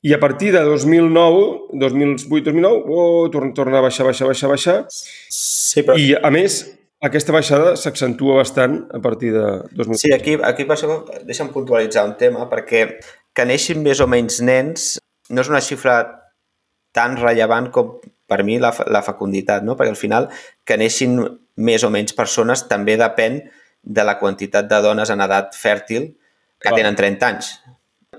I 0.00 0.14
a 0.16 0.20
partir 0.20 0.54
de 0.54 0.62
2009, 0.64 1.76
2008-2009, 1.76 2.84
oh, 2.88 3.28
torna, 3.28 3.52
torna 3.52 3.80
a 3.80 3.84
baixar, 3.84 4.06
baixar, 4.08 4.30
baixar, 4.30 4.48
baixar. 4.48 4.76
Sí, 4.88 5.82
però... 5.84 5.98
I, 6.00 6.14
a 6.16 6.30
més, 6.32 6.62
aquesta 7.04 7.34
baixada 7.36 7.74
s'accentua 7.80 8.38
bastant 8.40 8.78
a 8.96 9.00
partir 9.04 9.34
de 9.36 9.44
2000. 9.76 10.00
Sí, 10.00 10.14
aquí, 10.16 10.38
aquí 10.40 10.64
deixa'm 10.68 11.52
puntualitzar 11.52 12.06
un 12.08 12.16
tema, 12.20 12.48
perquè 12.48 12.86
que 13.40 13.48
neixin 13.48 13.80
més 13.80 14.02
o 14.04 14.06
menys 14.10 14.42
nens 14.44 14.98
no 15.32 15.40
és 15.40 15.48
una 15.48 15.62
xifra 15.64 15.96
tan 16.92 17.16
rellevant 17.16 17.70
com 17.72 17.94
per 18.28 18.42
mi 18.44 18.58
la, 18.60 18.70
la 18.92 19.00
fecunditat, 19.02 19.64
no? 19.64 19.78
perquè 19.78 19.94
al 19.94 19.98
final 19.98 20.28
que 20.68 20.76
neixin 20.76 21.16
més 21.64 21.86
o 21.86 21.90
menys 21.90 22.12
persones 22.18 22.66
també 22.68 22.98
depèn 23.00 23.40
de 23.80 24.04
la 24.04 24.18
quantitat 24.20 24.68
de 24.68 24.82
dones 24.84 25.10
en 25.10 25.24
edat 25.24 25.56
fèrtil 25.56 26.10
que 26.60 26.74
tenen 26.76 26.98
30 26.98 27.30
anys. 27.30 27.48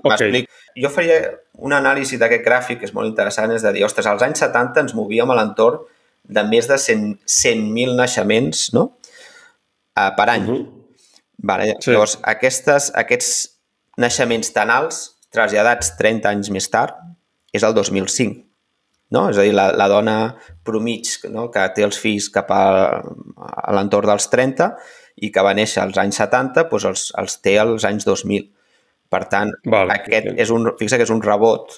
Ok. 0.02 0.10
M'explico. 0.10 0.50
Jo 0.82 0.90
faria 0.90 1.20
un 1.62 1.76
anàlisi 1.76 2.18
d'aquest 2.18 2.42
gràfic 2.42 2.82
que 2.82 2.88
és 2.88 2.94
molt 2.96 3.12
interessant, 3.12 3.54
és 3.54 3.62
de 3.62 3.70
dir, 3.76 3.86
ostres, 3.86 4.08
als 4.10 4.24
anys 4.26 4.42
70 4.42 4.82
ens 4.82 4.96
movíem 4.98 5.30
a 5.30 5.38
l'entorn 5.38 5.84
de 6.22 6.42
més 6.48 6.66
de 6.66 6.80
100 6.80 7.06
100.000 7.28 7.94
naixements 7.98 8.66
no? 8.74 8.88
uh, 9.94 10.10
per 10.18 10.28
any. 10.34 10.48
Mhm. 10.50 10.68
Vale. 11.46 11.72
Sí. 11.76 11.78
Sí. 11.86 11.94
Llavors, 11.94 12.18
aquestes, 12.34 12.90
aquests 12.98 13.32
naixements 14.02 14.50
tan 14.54 14.70
alts, 14.74 15.11
traslladats 15.32 15.94
30 15.98 16.28
anys 16.30 16.50
més 16.54 16.68
tard, 16.72 16.94
és 17.52 17.64
el 17.64 17.74
2005. 17.76 18.40
No? 19.12 19.26
És 19.28 19.36
a 19.36 19.44
dir, 19.44 19.52
la, 19.52 19.70
la 19.76 19.88
dona 19.92 20.16
promig 20.64 21.08
no? 21.32 21.50
que 21.52 21.64
té 21.76 21.84
els 21.84 21.98
fills 22.00 22.30
cap 22.32 22.48
a, 22.54 22.62
a 23.36 23.74
l'entorn 23.76 24.08
dels 24.08 24.28
30 24.32 24.70
i 25.22 25.28
que 25.32 25.44
va 25.44 25.52
néixer 25.56 25.82
als 25.82 25.98
anys 26.00 26.16
70, 26.22 26.64
doncs 26.70 26.86
els, 26.88 27.02
els 27.20 27.34
té 27.44 27.58
als 27.60 27.84
anys 27.84 28.06
2000. 28.08 28.46
Per 29.12 29.24
tant, 29.28 29.50
Vale, 29.68 29.92
aquest 29.98 30.30
és 30.40 30.50
un, 30.54 30.70
fixa 30.80 30.96
que 30.96 31.04
és 31.04 31.12
un 31.12 31.20
rebot, 31.20 31.74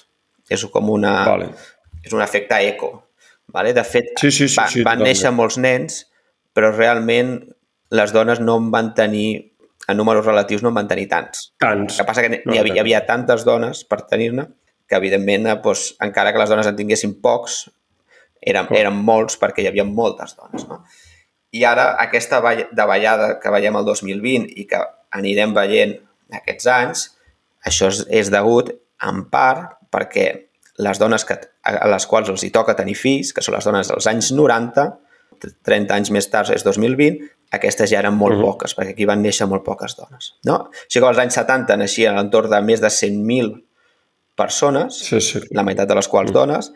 és 0.47 0.63
com 0.71 0.87
una, 0.93 1.17
Vale. 1.27 1.49
és 2.05 2.13
un 2.15 2.23
efecte 2.23 2.61
eco. 2.63 2.93
Vale? 3.51 3.73
De 3.75 3.83
fet, 3.83 4.13
Sí, 4.21 4.31
sí, 4.31 4.47
sí, 4.47 4.55
va, 4.55 4.69
sí, 4.71 4.79
van 4.85 4.95
totalment. 4.95 5.09
néixer 5.09 5.33
molts 5.35 5.57
nens, 5.59 6.05
però 6.55 6.71
realment 6.71 7.35
les 7.91 8.15
dones 8.15 8.39
no 8.39 8.55
en 8.61 8.71
van 8.71 8.93
tenir, 8.95 9.51
en 9.87 9.97
números 9.97 10.25
relatius, 10.25 10.63
no 10.63 10.69
en 10.69 10.75
van 10.79 10.87
tenir 10.89 11.07
tants. 11.11 11.51
Tants. 11.61 11.93
El 11.93 12.03
que 12.03 12.07
passa 12.07 12.23
que 12.25 12.29
n'hi 12.33 12.41
hi, 12.43 12.57
havia, 12.59 12.75
hi 12.75 12.81
havia 12.83 13.01
tantes 13.05 13.45
dones 13.45 13.83
per 13.85 14.01
tenir-ne 14.09 14.47
que, 14.87 14.95
evidentment, 14.97 15.47
eh, 15.49 15.55
doncs, 15.63 15.95
encara 16.05 16.33
que 16.33 16.41
les 16.41 16.49
dones 16.49 16.67
en 16.69 16.75
tinguessin 16.77 17.15
pocs, 17.21 17.65
eren, 18.41 18.67
Clar. 18.69 18.79
eren 18.83 18.97
molts 19.05 19.37
perquè 19.41 19.63
hi 19.63 19.69
havia 19.71 19.85
moltes 19.87 20.35
dones. 20.37 20.67
No? 20.69 20.83
I 21.55 21.63
ara, 21.65 21.95
aquesta 22.01 22.41
vall- 22.43 22.67
davallada 22.75 23.39
que 23.41 23.53
veiem 23.53 23.77
el 23.79 23.85
2020 23.87 24.49
i 24.59 24.65
que 24.69 24.81
anirem 25.15 25.53
veient 25.55 25.95
aquests 26.33 26.67
anys, 26.67 27.05
això 27.65 27.89
és, 27.93 28.03
és 28.09 28.29
degut, 28.33 28.73
en 29.05 29.23
part, 29.31 29.77
perquè 29.93 30.27
les 30.83 30.99
dones 30.99 31.23
que, 31.25 31.37
a 31.63 31.87
les 31.87 32.05
quals 32.05 32.29
els 32.29 32.43
hi 32.43 32.51
toca 32.51 32.75
tenir 32.75 32.97
fills, 32.99 33.31
que 33.33 33.41
són 33.41 33.55
les 33.55 33.65
dones 33.65 33.87
dels 33.87 34.07
anys 34.11 34.31
90, 34.35 34.85
30 35.63 35.95
anys 35.95 36.11
més 36.11 36.27
tard 36.31 36.51
és 36.53 36.63
2020, 36.65 37.21
aquestes 37.51 37.89
ja 37.89 37.99
eren 37.99 38.15
molt 38.17 38.35
Mhm. 38.37 38.41
poques, 38.43 38.75
perquè 38.75 38.91
aquí 38.91 39.05
van 39.05 39.21
néixer 39.21 39.47
molt 39.47 39.63
poques 39.63 39.95
dones. 39.95 40.33
No? 40.43 40.69
Així 40.85 40.99
que 40.99 41.05
als 41.05 41.17
anys 41.17 41.33
70 41.33 41.77
naixien 41.77 42.13
a 42.13 42.21
l'entorn 42.21 42.49
de 42.49 42.61
més 42.61 42.81
de 42.81 42.89
100.000 42.89 43.63
persones, 44.35 44.97
Sí, 44.99 45.21
sí. 45.21 45.39
la 45.51 45.63
meitat 45.63 45.87
de 45.87 45.95
les 45.95 46.07
quals 46.07 46.31
dones, 46.31 46.71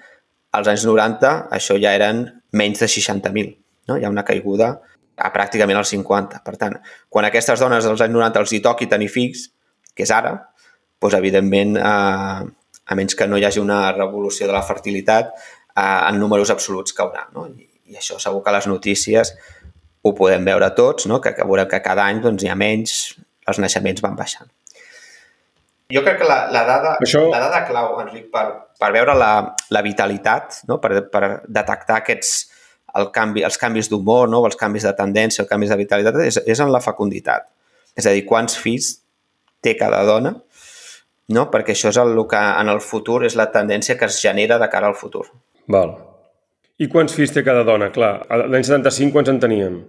als 0.51 0.67
anys 0.67 0.85
90 0.85 1.49
això 1.51 1.79
ja 1.81 1.93
eren 1.93 2.41
menys 2.51 2.79
de 2.79 2.87
60.000. 2.87 3.57
No? 3.87 3.97
Hi 3.97 4.05
ha 4.05 4.09
una 4.09 4.23
caiguda 4.25 4.79
a 5.17 5.33
pràcticament 5.33 5.77
al 5.77 5.85
50. 5.85 6.41
Per 6.43 6.55
tant, 6.57 6.79
quan 7.09 7.25
aquestes 7.25 7.59
dones 7.59 7.85
als 7.85 8.01
anys 8.01 8.13
90 8.13 8.39
els 8.39 8.53
hi 8.53 8.61
toqui 8.61 8.87
tenir 8.87 9.09
fills, 9.09 9.49
que 9.93 10.03
és 10.03 10.11
ara, 10.11 10.49
doncs, 11.01 11.13
evidentment, 11.15 11.75
eh, 11.77 11.81
a 12.89 12.95
menys 12.95 13.15
que 13.15 13.27
no 13.27 13.37
hi 13.37 13.43
hagi 13.45 13.59
una 13.59 13.91
revolució 13.91 14.47
de 14.47 14.53
la 14.53 14.63
fertilitat, 14.63 15.33
eh, 15.75 16.09
en 16.09 16.19
números 16.19 16.49
absoluts 16.49 16.95
caurà. 16.95 17.27
No? 17.33 17.47
I, 17.47 17.67
I 17.89 17.95
això 17.97 18.19
segur 18.19 18.43
que 18.43 18.51
les 18.51 18.67
notícies 18.67 19.33
ho 20.01 20.13
podem 20.15 20.45
veure 20.47 20.69
tots, 20.77 21.07
no? 21.11 21.19
que, 21.21 21.33
que 21.35 21.45
veurem 21.47 21.67
que 21.69 21.81
cada 21.83 22.05
any 22.07 22.21
doncs, 22.23 22.43
hi 22.45 22.51
ha 22.51 22.55
menys, 22.59 22.95
els 23.49 23.59
naixements 23.59 24.03
van 24.05 24.15
baixant. 24.19 24.49
Jo 25.89 26.03
crec 26.05 26.19
que 26.21 26.27
la, 26.29 26.43
la, 26.53 26.63
dada, 26.67 26.93
Això- 27.01 27.25
la 27.31 27.39
dada 27.41 27.63
clau, 27.65 27.95
Enric, 28.03 28.27
per, 28.31 28.45
per 28.79 28.91
veure 28.93 29.15
la, 29.17 29.31
la 29.73 29.81
vitalitat, 29.81 30.61
no? 30.69 30.77
per, 30.81 31.01
per 31.09 31.23
detectar 31.49 32.03
aquests, 32.03 32.33
el 32.99 33.09
canvi, 33.13 33.43
els 33.45 33.57
canvis 33.57 33.89
d'humor, 33.89 34.29
no? 34.29 34.43
els 34.45 34.57
canvis 34.59 34.85
de 34.85 34.93
tendència, 34.97 35.43
els 35.43 35.49
canvis 35.49 35.73
de 35.73 35.79
vitalitat, 35.81 36.19
és, 36.25 36.37
és 36.45 36.61
en 36.61 36.69
la 36.71 36.81
fecunditat. 36.83 37.49
És 37.97 38.05
a 38.05 38.13
dir, 38.13 38.21
quants 38.29 38.55
fills 38.57 38.99
té 39.65 39.73
cada 39.79 40.03
dona, 40.07 40.35
no? 41.33 41.47
perquè 41.49 41.73
això 41.73 41.89
és 41.89 41.97
el, 42.01 42.13
el 42.13 42.27
que 42.29 42.43
en 42.61 42.69
el 42.69 42.83
futur 42.85 43.23
és 43.25 43.35
la 43.39 43.49
tendència 43.51 43.97
que 43.97 44.07
es 44.07 44.21
genera 44.21 44.61
de 44.61 44.69
cara 44.69 44.93
al 44.93 44.97
futur. 44.97 45.25
Val. 45.67 45.97
I 46.79 46.87
quants 46.91 47.15
fills 47.15 47.33
té 47.35 47.43
cada 47.43 47.65
dona? 47.67 47.89
Clar, 47.91 48.13
l'any 48.47 48.63
75 48.63 49.11
quants 49.15 49.31
en 49.31 49.39
teníem? 49.43 49.79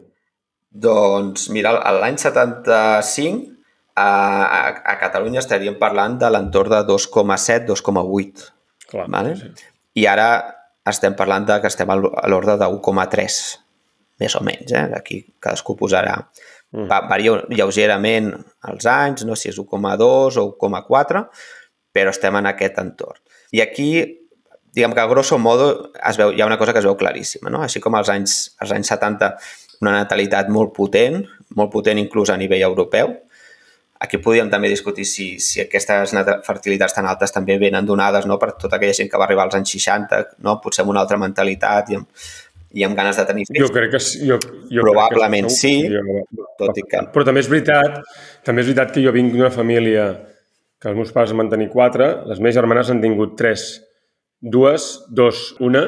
Doncs, 0.71 1.49
mira, 1.55 1.73
l'any 1.99 2.19
75 2.19 3.61
a, 3.95 4.07
a, 4.07 4.61
a 4.93 4.97
Catalunya 5.01 5.43
estaríem 5.43 5.79
parlant 5.79 6.19
de 6.19 6.31
l'entorn 6.31 6.75
de 6.75 6.83
2,7, 6.89 7.67
2,8. 7.71 8.49
Clar, 8.91 9.07
Vale? 9.11 9.37
sí. 9.39 9.51
I 10.01 10.07
ara 10.11 10.29
estem 10.91 11.15
parlant 11.19 11.47
de 11.47 11.59
que 11.63 11.71
estem 11.71 11.91
a 11.91 11.97
l'ordre 11.99 12.57
de 12.59 12.67
1,3, 12.67 13.41
més 14.23 14.37
o 14.39 14.45
menys. 14.47 14.73
Eh? 14.73 14.87
Aquí 14.99 15.25
cadascú 15.39 15.79
posarà... 15.79 16.17
Mm. 16.71 16.87
Va, 16.87 17.01
varia 17.11 17.33
lleugerament 17.51 18.29
els 18.71 18.85
anys, 18.87 19.25
no 19.27 19.35
si 19.35 19.49
és 19.51 19.57
1,2 19.59 20.37
o 20.39 20.45
1,4, 20.55 21.23
però 21.91 22.13
estem 22.15 22.37
en 22.39 22.47
aquest 22.47 22.79
entorn. 22.79 23.19
I 23.51 23.63
aquí, 23.65 23.89
diguem 24.75 24.93
que 24.95 25.01
a 25.03 25.09
grosso 25.11 25.39
modo 25.39 25.91
es 26.09 26.17
veu, 26.21 26.33
hi 26.33 26.41
ha 26.41 26.47
una 26.47 26.59
cosa 26.59 26.73
que 26.73 26.79
es 26.83 26.87
veu 26.87 26.97
claríssima. 26.97 27.51
No? 27.51 27.63
Així 27.63 27.81
com 27.81 27.95
als 27.99 28.09
anys, 28.13 28.37
als 28.59 28.73
anys 28.77 28.93
70 28.95 29.33
una 29.81 29.97
natalitat 30.03 30.49
molt 30.53 30.75
potent, 30.77 31.25
molt 31.57 31.73
potent 31.73 31.99
inclús 31.99 32.31
a 32.31 32.37
nivell 32.41 32.63
europeu, 32.69 33.17
Aquí 34.01 34.17
podríem 34.17 34.49
també 34.49 34.71
discutir 34.73 35.05
si, 35.05 35.35
si 35.45 35.61
aquestes 35.61 36.15
fertilitats 36.47 36.95
tan 36.97 37.05
altes 37.05 37.35
també 37.35 37.59
venen 37.61 37.85
donades 37.85 38.25
no? 38.25 38.39
per 38.41 38.55
tota 38.57 38.79
aquella 38.79 38.95
gent 38.97 39.11
que 39.13 39.19
va 39.21 39.27
arribar 39.27 39.45
als 39.45 39.59
anys 39.59 39.75
60, 39.75 40.21
no? 40.41 40.55
potser 40.65 40.87
amb 40.87 40.95
una 40.95 41.03
altra 41.03 41.19
mentalitat 41.21 41.91
i 41.93 41.99
amb, 41.99 42.07
i 42.81 42.87
amb 42.87 42.97
ganes 42.97 43.19
de 43.21 43.27
tenir 43.29 43.45
fills. 43.51 43.61
Jo 43.67 43.69
crec 43.75 43.93
que 43.93 44.01
sí. 44.01 44.23
Jo, 44.25 44.39
jo 44.73 44.87
Probablement 44.87 45.51
crec 45.51 45.53
que 45.53 45.61
sí, 45.61 45.75
Jo- 45.93 46.47
tot 46.63 46.81
i 46.81 46.87
que- 46.89 47.03
Però 47.13 47.27
també 47.29 47.45
és 47.45 47.51
veritat, 47.53 48.01
també 48.47 48.65
és 48.65 48.71
veritat 48.73 48.95
que 48.97 49.05
jo 49.05 49.13
vinc 49.13 49.35
d'una 49.37 49.51
família 49.53 50.09
que 50.81 50.89
els 50.89 50.97
meus 50.97 51.13
pares 51.13 51.37
en 51.37 51.43
van 51.45 51.53
tenir 51.53 51.69
quatre, 51.69 52.09
les 52.25 52.41
meves 52.41 52.57
germanes 52.57 52.89
han 52.89 53.03
tingut 53.05 53.37
tres. 53.37 53.83
Dues, 54.41 55.05
dos, 55.13 55.55
una. 55.61 55.83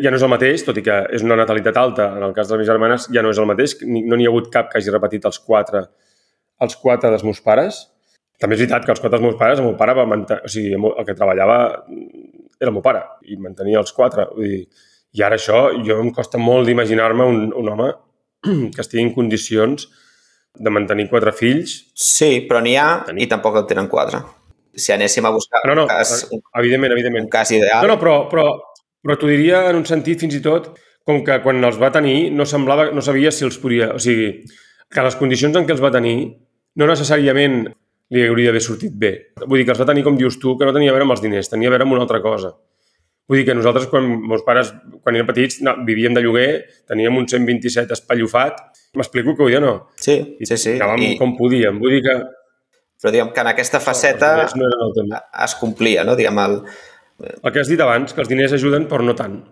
Ja 0.00 0.08
no 0.08 0.16
és 0.16 0.24
el 0.24 0.32
mateix, 0.32 0.62
tot 0.64 0.78
i 0.80 0.84
que 0.84 0.96
és 1.12 1.24
una 1.24 1.36
natalitat 1.36 1.76
alta. 1.76 2.06
En 2.16 2.24
el 2.24 2.34
cas 2.36 2.48
de 2.48 2.56
les 2.56 2.62
meves 2.62 2.70
germanes 2.72 3.08
ja 3.12 3.22
no 3.22 3.32
és 3.34 3.40
el 3.40 3.48
mateix. 3.50 3.76
No 3.84 4.16
n'hi 4.16 4.28
ha 4.28 4.32
hagut 4.32 4.48
cap 4.52 4.70
que 4.70 4.80
hagi 4.80 4.94
repetit 4.94 5.28
els 5.28 5.38
quatre, 5.44 5.84
els 6.64 6.78
quatre 6.80 7.12
dels 7.12 7.26
meus 7.28 7.42
pares. 7.44 7.82
També 8.40 8.56
és 8.56 8.62
veritat 8.62 8.86
que 8.86 8.94
els 8.94 9.02
quatre 9.02 9.18
dels 9.18 9.26
meus 9.28 9.36
pares, 9.36 9.60
el 9.60 9.68
meu 9.68 9.76
pare 9.76 9.92
va 9.98 10.06
mantenir, 10.08 10.46
o 10.48 10.48
sigui, 10.48 10.72
el 10.72 10.86
el 10.96 11.04
que 11.04 11.16
treballava 11.18 11.58
era 12.60 12.70
el 12.70 12.76
meu 12.76 12.84
pare 12.84 13.04
i 13.28 13.36
mantenia 13.36 13.82
els 13.84 13.92
quatre. 13.92 14.30
Vull 14.32 14.48
dir, 14.48 14.64
I 15.12 15.24
ara 15.26 15.36
això, 15.36 15.66
jo 15.84 16.00
em 16.00 16.12
costa 16.14 16.38
molt 16.38 16.68
d'imaginar-me 16.68 17.26
un, 17.26 17.48
un 17.52 17.68
home 17.68 17.92
que 18.74 18.80
estigui 18.80 19.04
en 19.04 19.12
condicions 19.12 19.88
de 20.56 20.72
mantenir 20.72 21.10
quatre 21.12 21.32
fills. 21.36 21.76
Sí, 21.94 22.46
però 22.48 22.64
n'hi 22.64 22.78
ha 22.80 22.90
i 23.12 23.28
tampoc 23.28 23.60
en 23.60 23.66
tenen 23.68 23.92
quatre. 23.92 24.22
Si 24.74 24.92
anéssim 24.94 25.26
a 25.26 25.32
buscar 25.34 25.62
No, 25.66 25.74
no, 25.74 25.82
un, 25.82 25.88
cas, 25.88 26.28
un, 26.30 26.42
evidentment, 26.60 26.92
evidentment. 26.94 27.24
un 27.26 27.30
cas 27.32 27.50
ideal, 27.50 27.82
No, 27.82 27.94
no, 27.94 27.98
però, 28.00 28.28
però, 28.30 28.46
però 29.02 29.16
t'ho 29.18 29.30
diria 29.30 29.64
en 29.70 29.80
un 29.80 29.86
sentit 29.88 30.20
fins 30.22 30.36
i 30.38 30.42
tot 30.44 30.70
com 31.06 31.24
que 31.26 31.40
quan 31.42 31.62
els 31.64 31.78
va 31.80 31.90
tenir 31.90 32.30
no 32.30 32.46
semblava, 32.46 32.90
no 32.94 33.02
sabia 33.02 33.32
si 33.34 33.44
els 33.46 33.58
podia... 33.58 33.92
O 33.96 33.98
sigui, 34.02 34.30
que 34.90 35.02
les 35.06 35.16
condicions 35.18 35.56
en 35.56 35.66
què 35.66 35.74
els 35.74 35.82
va 35.82 35.92
tenir 35.94 36.16
no 36.78 36.86
necessàriament 36.86 37.62
li 38.10 38.24
hauria 38.26 38.50
d'haver 38.50 38.62
sortit 38.62 38.94
bé. 38.98 39.12
Vull 39.44 39.60
dir 39.60 39.66
que 39.68 39.74
els 39.74 39.80
va 39.80 39.86
tenir, 39.86 40.02
com 40.06 40.16
dius 40.18 40.38
tu, 40.42 40.56
que 40.58 40.66
no 40.66 40.74
tenia 40.74 40.90
a 40.90 40.96
veure 40.96 41.06
amb 41.06 41.14
els 41.14 41.22
diners, 41.22 41.50
tenia 41.50 41.70
a 41.70 41.74
veure 41.74 41.86
amb 41.86 41.94
una 41.94 42.02
altra 42.06 42.18
cosa. 42.22 42.50
Vull 43.30 43.38
dir 43.38 43.44
que 43.46 43.54
nosaltres, 43.54 43.86
quan 43.86 44.08
meus 44.26 44.42
pares, 44.42 44.72
quan 45.04 45.14
érem 45.14 45.28
petits, 45.28 45.60
no, 45.62 45.76
vivíem 45.86 46.16
de 46.16 46.22
lloguer, 46.24 46.48
teníem 46.90 47.14
un 47.20 47.28
127 47.30 47.94
espallofat. 47.94 48.58
M'explico 48.98 49.36
que 49.36 49.44
vull 49.44 49.54
dir 49.54 49.60
o 49.60 49.62
no? 49.62 49.74
sí, 50.02 50.16
I 50.42 50.48
sí, 50.50 50.58
sí. 50.58 50.72
Anàvem 50.80 51.12
I, 51.12 51.18
com 51.20 51.36
podíem. 51.38 51.78
Vull 51.78 51.94
dir 51.94 52.02
que 52.08 52.16
però 53.00 53.12
diguem 53.14 53.32
que 53.32 53.40
en 53.40 53.50
aquesta 53.52 53.80
faceta 53.80 54.34
no 54.56 54.66
eren 54.68 54.82
el 54.86 54.92
tema. 54.96 55.22
es 55.44 55.54
complia, 55.56 56.04
no? 56.04 56.16
Diguem, 56.16 56.38
el, 56.38 56.58
El 57.42 57.52
que 57.52 57.60
has 57.60 57.68
dit 57.68 57.80
abans, 57.80 58.14
que 58.16 58.20
els 58.22 58.28
diners 58.30 58.52
ajuden, 58.56 58.86
però 58.88 59.04
no 59.04 59.14
tant. 59.14 59.42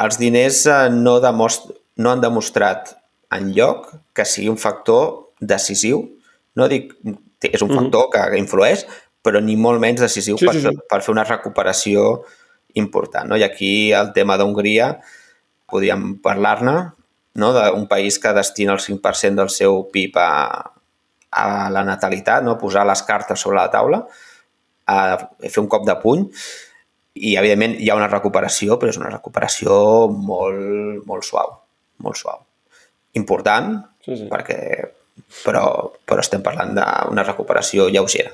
els 0.00 0.16
diners 0.18 0.64
eh, 0.66 0.88
no, 0.94 1.18
demost 1.20 1.70
no 2.00 2.10
han 2.12 2.20
demostrat 2.22 2.94
en 3.34 3.50
lloc 3.52 3.88
que 4.14 4.24
sigui 4.24 4.48
un 4.48 4.56
factor 4.58 5.32
decisiu. 5.40 6.04
No 6.56 6.68
dic 6.68 6.94
és 7.42 7.62
un 7.62 7.70
factor 7.74 8.08
que 8.14 8.38
influeix, 8.38 8.86
però 9.22 9.40
ni 9.42 9.56
molt 9.56 9.80
menys 9.80 10.00
decisiu 10.00 10.34
Mhm. 10.36 10.40
Sí, 10.40 10.46
per, 10.46 10.54
sí, 10.54 10.60
sí. 10.62 10.86
per 10.88 11.00
fer 11.02 11.12
una 11.12 11.24
recuperació 11.24 12.22
important. 12.74 13.28
No? 13.28 13.36
I 13.36 13.42
aquí 13.42 13.92
el 13.92 14.12
tema 14.12 14.36
d'Hongria 14.38 15.00
podríem 15.70 16.18
parlar-ne, 16.22 16.92
no? 17.34 17.52
d'un 17.52 17.86
país 17.88 18.18
que 18.18 18.32
destina 18.32 18.72
el 18.72 18.78
5% 18.80 19.36
del 19.42 19.50
seu 19.50 19.88
PIB 19.92 20.16
a, 20.16 20.72
a 21.30 21.70
la 21.70 21.84
natalitat, 21.86 22.44
no? 22.44 22.56
posar 22.58 22.86
les 22.88 23.02
cartes 23.06 23.40
sobre 23.40 23.60
la 23.60 23.70
taula, 23.70 24.02
a 24.90 24.98
fer 25.46 25.62
un 25.62 25.68
cop 25.70 25.86
de 25.86 25.94
puny 26.02 26.24
i, 27.20 27.34
evidentment, 27.36 27.76
hi 27.78 27.90
ha 27.90 27.98
una 27.98 28.10
recuperació, 28.10 28.78
però 28.78 28.90
és 28.90 28.98
una 28.98 29.10
recuperació 29.12 29.74
molt, 30.10 31.04
molt 31.06 31.26
suau, 31.26 31.58
molt 32.04 32.18
suau. 32.18 32.46
important, 33.18 33.72
Sí, 34.04 34.14
sí. 34.16 34.26
perquè, 34.30 34.58
però, 35.42 35.64
però 36.06 36.22
estem 36.22 36.42
parlant 36.46 36.70
d'una 36.76 37.24
recuperació 37.26 37.88
lleugera. 37.90 38.30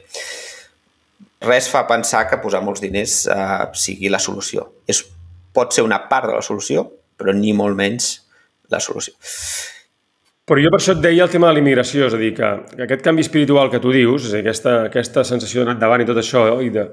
Res 1.46 1.70
fa 1.72 1.86
pensar 1.88 2.26
que 2.28 2.38
posar 2.42 2.60
molts 2.64 2.82
diners 2.84 3.22
eh, 3.32 3.64
sigui 3.76 4.10
la 4.12 4.20
solució. 4.22 4.66
És, 4.86 5.00
pot 5.56 5.72
ser 5.72 5.86
una 5.86 6.02
part 6.10 6.28
de 6.28 6.36
la 6.36 6.44
solució, 6.44 6.84
però 7.16 7.32
ni 7.32 7.54
molt 7.56 7.76
menys 7.78 8.10
la 8.72 8.80
solució. 8.84 9.16
Però 10.46 10.62
jo 10.62 10.70
per 10.70 10.78
això 10.78 10.94
et 10.94 11.00
deia 11.02 11.24
el 11.24 11.30
tema 11.30 11.48
de 11.48 11.56
la 11.56 11.62
immigració, 11.62 12.06
és 12.06 12.14
a 12.14 12.18
dir, 12.20 12.30
que, 12.36 12.48
que 12.70 12.84
aquest 12.84 13.00
canvi 13.02 13.24
espiritual 13.24 13.70
que 13.70 13.80
tu 13.82 13.90
dius, 13.90 14.28
és 14.28 14.36
dir, 14.36 14.44
aquesta, 14.44 14.74
aquesta 14.86 15.24
sensació 15.26 15.62
d'anar 15.64 15.74
endavant 15.74 16.04
i 16.04 16.06
tot 16.06 16.20
això, 16.22 16.44
i 16.62 16.70
de... 16.70 16.84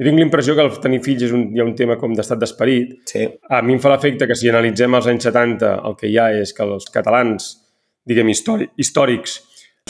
Jo 0.00 0.06
tinc 0.08 0.18
l'impressió 0.18 0.56
que 0.56 0.64
el 0.64 0.72
tenir 0.82 0.98
fills 1.04 1.22
és 1.26 1.34
un, 1.36 1.44
hi 1.54 1.60
ha 1.60 1.66
un 1.68 1.74
tema 1.76 1.98
com 2.00 2.14
d'estat 2.16 2.40
d'esperit. 2.40 2.96
Sí. 3.06 3.26
A 3.52 3.60
mi 3.62 3.76
em 3.76 3.82
fa 3.84 3.92
l'efecte 3.92 4.26
que 4.26 4.34
si 4.38 4.48
analitzem 4.48 4.96
els 4.96 5.06
anys 5.12 5.28
70, 5.28 5.74
el 5.86 5.96
que 6.00 6.08
hi 6.08 6.16
ha 6.18 6.30
és 6.40 6.54
que 6.56 6.64
els 6.64 6.88
catalans, 6.90 7.50
diguem, 8.08 8.32
històric, 8.32 8.72
històrics, 8.80 9.36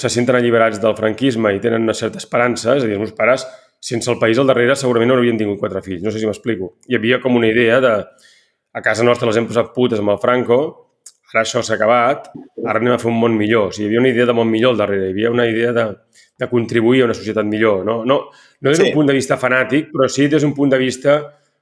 se 0.02 0.10
senten 0.12 0.36
alliberats 0.36 0.82
del 0.82 0.98
franquisme 0.98 1.54
i 1.54 1.62
tenen 1.62 1.86
una 1.86 1.96
certa 1.96 2.20
esperança, 2.20 2.74
és 2.74 2.84
a 2.84 2.90
dir, 2.90 2.98
els 2.98 3.04
meus 3.06 3.16
pares, 3.16 3.46
sense 3.80 4.10
el 4.12 4.18
país 4.20 4.36
al 4.42 4.50
darrere, 4.50 4.76
segurament 4.76 5.08
no 5.08 5.16
haurien 5.16 5.40
tingut 5.40 5.62
quatre 5.62 5.80
fills. 5.86 6.02
No 6.04 6.12
sé 6.12 6.20
si 6.20 6.28
m'explico. 6.28 6.74
Hi 6.90 7.00
havia 7.00 7.22
com 7.22 7.40
una 7.40 7.48
idea 7.48 7.80
de... 7.80 7.96
A 8.76 8.84
casa 8.84 9.02
nostra 9.02 9.26
les 9.26 9.38
hem 9.40 9.48
posat 9.48 9.72
putes 9.74 9.98
amb 9.98 10.12
el 10.12 10.20
Franco, 10.22 10.60
ara 11.32 11.42
això 11.44 11.62
s'ha 11.62 11.74
acabat, 11.78 12.30
ara 12.66 12.78
anem 12.80 12.94
a 12.96 12.98
fer 12.98 13.10
un 13.10 13.18
món 13.20 13.36
millor. 13.38 13.70
O 13.70 13.72
sigui, 13.72 13.86
hi 13.86 13.90
havia 13.94 14.00
una 14.04 14.12
idea 14.14 14.26
de 14.26 14.34
món 14.36 14.50
millor 14.50 14.72
al 14.74 14.78
darrere, 14.84 15.08
hi 15.08 15.16
havia 15.16 15.30
una 15.30 15.46
idea 15.46 15.72
de, 15.72 15.86
de 16.38 16.48
contribuir 16.50 17.02
a 17.02 17.10
una 17.10 17.14
societat 17.14 17.44
millor. 17.46 17.84
No, 17.84 18.04
no, 18.04 18.22
no 18.60 18.70
des 18.70 18.78
d'un 18.78 18.88
Sí. 18.90 18.94
punt 18.94 19.06
de 19.06 19.14
vista 19.14 19.36
fanàtic, 19.38 19.90
però 19.94 20.08
sí 20.08 20.28
des 20.28 20.42
d'un 20.42 20.54
punt 20.54 20.70
de 20.70 20.78
vista, 20.78 21.20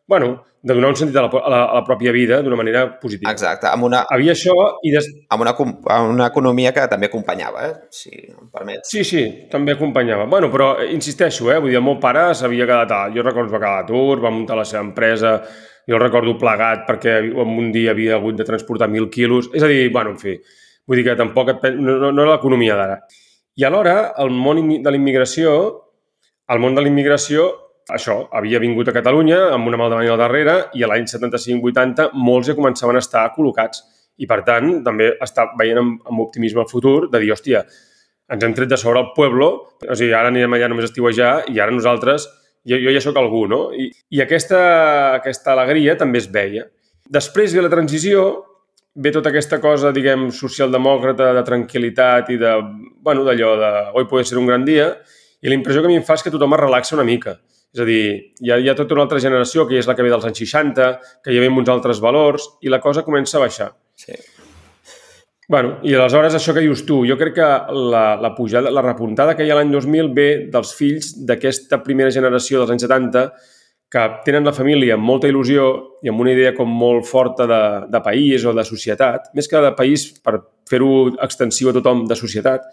bueno, 0.08 0.44
de 0.60 0.74
donar 0.74 0.88
un 0.90 0.96
sentit 0.96 1.14
a 1.16 1.22
la, 1.22 1.28
a 1.28 1.50
la, 1.50 1.58
a 1.70 1.74
la 1.76 1.84
pròpia 1.86 2.10
vida 2.10 2.40
d'una 2.42 2.56
manera 2.56 2.98
positiva. 2.98 3.30
Exacte, 3.30 3.68
amb 3.68 3.84
una, 3.84 4.00
Havia 4.10 4.32
això 4.32 4.54
i 4.82 4.90
des... 4.90 5.06
amb 5.30 5.44
una, 5.44 5.52
amb 5.54 6.10
una 6.14 6.26
economia 6.26 6.72
que 6.74 6.88
també 6.90 7.06
acompanyava, 7.06 7.66
eh? 7.68 7.74
si 7.94 8.10
em 8.10 8.48
permets. 8.50 8.90
Sí, 8.90 9.04
sí, 9.04 9.22
també 9.52 9.76
acompanyava. 9.76 10.24
Bueno, 10.26 10.50
però 10.50 10.72
eh, 10.80 10.88
insisteixo, 10.96 11.52
eh? 11.52 11.60
vull 11.60 11.70
dir, 11.70 11.78
el 11.78 11.84
meu 11.86 12.00
pare 12.02 12.34
s'havia 12.34 12.66
quedat... 12.66 12.90
A... 12.90 13.04
Jo 13.14 13.22
recordo 13.22 13.52
que 13.52 13.58
va 13.58 13.60
quedar 13.62 13.74
a 13.76 13.82
l'atur, 13.82 14.18
va 14.24 14.30
muntar 14.34 14.56
la 14.58 14.64
seva 14.64 14.82
empresa, 14.82 15.36
jo 15.88 15.96
el 15.96 16.02
recordo 16.02 16.36
plegat 16.38 16.84
perquè 16.88 17.18
en 17.24 17.54
un 17.58 17.70
dia 17.72 17.94
havia 17.94 18.18
hagut 18.18 18.36
de 18.36 18.44
transportar 18.44 18.90
mil 18.92 19.08
quilos. 19.10 19.48
És 19.54 19.64
a 19.64 19.70
dir, 19.70 19.88
bueno, 19.92 20.12
en 20.12 20.20
fi, 20.20 20.36
vull 20.86 21.00
dir 21.00 21.06
que 21.06 21.16
tampoc 21.16 21.54
et... 21.54 21.62
pen- 21.62 21.80
no, 21.80 21.96
no, 21.96 22.12
no 22.12 22.24
era 22.26 22.36
l'economia 22.36 22.76
d'ara. 22.76 22.98
I 23.58 23.64
alhora, 23.66 24.12
el 24.20 24.30
món 24.30 24.60
de 24.84 24.90
la 24.90 24.98
immigració, 25.00 25.54
el 26.52 26.60
món 26.62 26.76
de 26.76 26.84
la 26.84 26.92
immigració, 26.92 27.48
això, 27.90 28.20
havia 28.36 28.60
vingut 28.60 28.90
a 28.90 28.94
Catalunya 28.94 29.38
amb 29.56 29.66
una 29.70 29.80
mal 29.80 29.90
de 29.90 29.96
bany 29.96 30.10
al 30.12 30.20
darrere 30.20 30.56
i 30.76 30.84
a 30.84 30.90
l'any 30.90 31.08
75-80 31.08 32.10
molts 32.14 32.50
ja 32.50 32.56
començaven 32.58 33.00
a 33.00 33.02
estar 33.02 33.24
col·locats 33.34 33.80
i, 34.18 34.26
per 34.28 34.42
tant, 34.44 34.82
també 34.84 35.14
està 35.24 35.48
veient 35.58 35.80
amb, 35.80 36.02
amb 36.04 36.20
optimisme 36.26 36.60
el 36.62 36.68
futur 36.68 37.08
de 37.08 37.22
dir, 37.22 37.32
hòstia, 37.32 37.64
ens 38.28 38.44
hem 38.44 38.54
tret 38.54 38.68
de 38.68 38.76
sobre 38.76 39.00
el 39.00 39.14
pueblo, 39.16 39.48
o 39.80 39.96
sigui, 39.96 40.12
ara 40.12 40.28
anirem 40.28 40.52
allà 40.52 40.68
només 40.68 40.84
a 40.84 40.90
estiuejar 40.90 41.32
i 41.48 41.62
ara 41.64 41.72
nosaltres, 41.72 42.28
jo, 42.66 42.78
jo 42.82 42.94
ja 42.94 43.02
sóc 43.04 43.16
algú, 43.20 43.46
no? 43.50 43.68
I, 43.72 43.90
i 44.10 44.22
aquesta, 44.24 44.60
aquesta 45.18 45.54
alegria 45.54 45.96
també 46.00 46.22
es 46.22 46.28
veia. 46.32 46.66
Després 47.08 47.54
ve 47.56 47.64
la 47.64 47.72
transició, 47.72 48.24
ve 48.98 49.12
tota 49.14 49.30
aquesta 49.30 49.60
cosa, 49.62 49.92
diguem, 49.94 50.28
socialdemòcrata, 50.34 51.30
de 51.36 51.44
tranquil·litat 51.46 52.32
i 52.34 52.40
de, 52.40 52.54
bueno, 53.04 53.24
d'allò 53.24 53.54
de 53.60 53.70
hoy 53.94 54.08
puede 54.10 54.26
ser 54.28 54.40
un 54.40 54.48
gran 54.50 54.64
dia, 54.66 54.90
i 55.40 55.48
la 55.48 55.54
impressió 55.54 55.82
que 55.82 55.88
a 55.88 55.92
mi 55.92 56.00
em 56.00 56.06
fa 56.06 56.18
és 56.18 56.24
que 56.26 56.34
tothom 56.34 56.56
es 56.56 56.62
relaxa 56.64 56.96
una 56.98 57.06
mica. 57.06 57.38
És 57.74 57.84
a 57.84 57.86
dir, 57.86 58.02
hi 58.40 58.50
ha, 58.50 58.56
hi 58.58 58.70
ha 58.70 58.74
tota 58.74 58.96
una 58.96 59.04
altra 59.04 59.20
generació, 59.22 59.68
que 59.68 59.78
és 59.78 59.86
la 59.86 59.94
que 59.94 60.02
ve 60.02 60.10
dels 60.10 60.26
anys 60.26 60.40
60, 60.42 60.88
que 61.24 61.34
ja 61.34 61.44
ve 61.44 61.50
amb 61.52 61.60
uns 61.62 61.70
altres 61.70 62.00
valors, 62.02 62.48
i 62.64 62.72
la 62.72 62.80
cosa 62.82 63.04
comença 63.06 63.38
a 63.38 63.44
baixar. 63.44 63.70
Sí. 63.98 64.16
Bueno, 65.48 65.78
i 65.80 65.94
aleshores 65.96 66.34
això 66.36 66.52
que 66.52 66.60
dius 66.60 66.82
tu, 66.84 66.98
jo 67.08 67.16
crec 67.16 67.38
que 67.38 67.46
la, 67.72 68.18
la 68.20 68.34
pujada, 68.36 68.68
la 68.68 68.82
repuntada 68.84 69.32
que 69.36 69.46
hi 69.46 69.52
ha 69.52 69.56
l'any 69.56 69.70
2000 69.72 70.10
ve 70.12 70.26
dels 70.52 70.74
fills 70.76 71.14
d'aquesta 71.30 71.78
primera 71.86 72.12
generació 72.12 72.60
dels 72.60 72.74
anys 72.74 72.84
70 72.84 73.22
que 73.88 74.02
tenen 74.26 74.44
la 74.44 74.52
família 74.52 74.98
amb 74.98 75.08
molta 75.08 75.30
il·lusió 75.30 75.70
i 76.04 76.12
amb 76.12 76.20
una 76.20 76.34
idea 76.34 76.52
com 76.52 76.68
molt 76.68 77.08
forta 77.08 77.46
de, 77.48 77.62
de 77.88 78.02
país 78.04 78.44
o 78.44 78.52
de 78.52 78.66
societat, 78.68 79.32
més 79.32 79.48
que 79.48 79.64
de 79.64 79.72
país 79.78 80.04
per 80.20 80.36
fer-ho 80.68 80.92
extensiu 81.24 81.72
a 81.72 81.76
tothom 81.78 82.04
de 82.10 82.20
societat, 82.20 82.68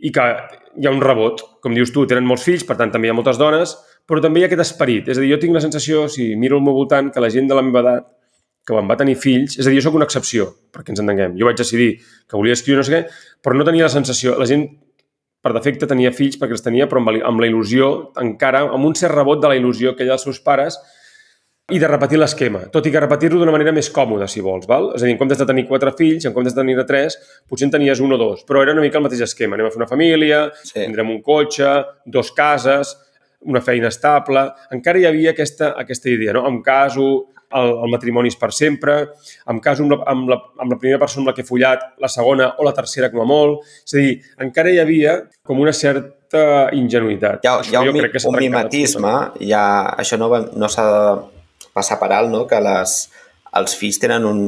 i 0.00 0.10
que 0.10 0.24
hi 0.80 0.88
ha 0.88 0.92
un 0.96 1.04
rebot. 1.04 1.44
Com 1.60 1.76
dius 1.76 1.92
tu, 1.92 2.06
tenen 2.08 2.24
molts 2.24 2.48
fills, 2.48 2.64
per 2.64 2.78
tant 2.80 2.96
també 2.96 3.10
hi 3.10 3.12
ha 3.12 3.18
moltes 3.20 3.36
dones, 3.36 3.76
però 4.08 4.24
també 4.24 4.40
hi 4.40 4.48
ha 4.48 4.48
aquest 4.48 4.64
esperit. 4.64 5.12
És 5.12 5.20
a 5.20 5.22
dir, 5.22 5.34
jo 5.36 5.42
tinc 5.42 5.52
la 5.52 5.62
sensació, 5.62 6.08
si 6.08 6.32
miro 6.40 6.56
al 6.56 6.64
meu 6.64 6.80
voltant, 6.80 7.12
que 7.12 7.20
la 7.20 7.30
gent 7.32 7.52
de 7.52 7.60
la 7.60 7.68
meva 7.68 7.84
edat 7.84 8.08
que 8.64 8.72
quan 8.72 8.88
va 8.88 8.96
tenir 8.96 9.14
fills, 9.20 9.58
és 9.58 9.66
a 9.66 9.70
dir, 9.70 9.76
jo 9.80 9.84
sóc 9.88 9.98
una 9.98 10.06
excepció, 10.08 10.46
perquè 10.72 10.94
ens 10.94 11.02
entenguem. 11.02 11.34
Jo 11.36 11.44
vaig 11.50 11.58
decidir 11.60 11.90
que 12.00 12.36
volia 12.38 12.56
escriure 12.56 12.80
no 12.80 12.86
sé 12.88 12.94
què, 12.96 13.02
però 13.44 13.56
no 13.58 13.66
tenia 13.68 13.84
la 13.84 13.92
sensació... 13.92 14.38
La 14.40 14.48
gent, 14.48 14.64
per 15.44 15.52
defecte, 15.52 15.84
tenia 15.84 16.08
fills 16.16 16.38
perquè 16.40 16.56
els 16.56 16.64
tenia, 16.64 16.86
però 16.88 17.02
amb, 17.02 17.10
la- 17.12 17.26
amb 17.28 17.42
la 17.44 17.48
il·lusió, 17.50 17.90
encara, 18.22 18.62
amb 18.64 18.88
un 18.88 18.94
cert 18.96 19.12
rebot 19.12 19.42
de 19.42 19.50
la 19.52 19.58
il·lusió 19.58 19.92
que 19.94 20.06
hi 20.06 20.08
ha 20.08 20.14
als 20.16 20.24
seus 20.24 20.40
pares 20.40 20.78
i 21.72 21.78
de 21.80 21.88
repetir 21.88 22.16
l'esquema, 22.20 22.62
tot 22.72 22.84
i 22.84 22.90
que 22.92 23.00
repetir-lo 23.00 23.38
d'una 23.40 23.52
manera 23.52 23.72
més 23.72 23.90
còmoda, 23.92 24.24
si 24.28 24.40
vols. 24.44 24.64
Val? 24.68 24.90
És 24.96 25.04
a 25.04 25.06
dir, 25.06 25.12
en 25.14 25.20
comptes 25.20 25.40
de 25.40 25.46
tenir 25.48 25.66
quatre 25.68 25.92
fills, 25.96 26.24
en 26.28 26.32
comptes 26.36 26.56
de 26.56 26.60
tenir 26.60 26.76
tres, 26.88 27.16
potser 27.48 27.68
en 27.68 27.72
tenies 27.76 28.00
un 28.04 28.12
o 28.12 28.18
dos, 28.20 28.42
però 28.48 28.60
era 28.64 28.72
una 28.72 28.84
mica 28.84 28.96
el 29.00 29.04
mateix 29.04 29.22
esquema. 29.24 29.56
Anem 29.56 29.68
a 29.68 29.72
fer 29.72 29.80
una 29.80 29.88
família, 29.88 30.42
sí. 30.62 30.78
tindrem 30.78 31.12
un 31.12 31.22
cotxe, 31.24 31.70
dos 32.04 32.32
cases, 32.36 32.96
una 33.44 33.60
feina 33.64 33.88
estable... 33.92 34.46
Encara 34.72 35.00
hi 35.00 35.06
havia 35.08 35.32
aquesta, 35.36 35.74
aquesta 35.80 36.08
idea, 36.12 36.32
no? 36.36 36.46
Em 36.48 36.62
caso, 36.64 37.10
el, 37.60 37.70
el 37.86 37.90
matrimoni 37.92 38.30
és 38.32 38.36
per 38.40 38.50
sempre, 38.52 38.96
em 39.50 39.60
caso 39.62 39.84
amb 39.84 39.94
la, 39.94 39.98
amb, 40.10 40.28
la, 40.32 40.38
amb 40.64 40.74
la 40.74 40.78
primera 40.80 40.98
persona 41.02 41.22
amb 41.24 41.30
la 41.30 41.34
que 41.36 41.44
he 41.44 41.48
follat, 41.48 41.84
la 42.02 42.10
segona 42.12 42.50
o 42.58 42.66
la 42.66 42.72
tercera 42.76 43.10
com 43.12 43.22
a 43.22 43.28
molt. 43.28 43.62
És 43.86 43.94
a 43.94 44.02
dir, 44.02 44.14
encara 44.46 44.72
hi 44.74 44.80
havia 44.82 45.16
com 45.46 45.60
una 45.62 45.72
certa 45.72 46.44
ingenuïtat. 46.74 47.44
Hi 47.44 47.48
ha, 47.50 47.58
hi 47.70 47.76
ha 47.76 47.82
un, 47.84 47.98
crec 48.00 48.16
que 48.16 48.24
un 48.28 48.38
mimetisme, 48.42 49.12
hi 49.40 49.52
ha, 49.54 49.64
això 50.02 50.18
no, 50.18 50.30
va- 50.32 50.46
no 50.54 50.68
s'ha 50.72 50.86
de 50.90 51.68
passar 51.74 51.98
per 52.00 52.10
alt, 52.14 52.30
no? 52.32 52.44
que 52.50 52.58
les, 52.62 52.96
els 53.60 53.76
fills 53.78 53.98
tenen 54.02 54.26
un, 54.26 54.40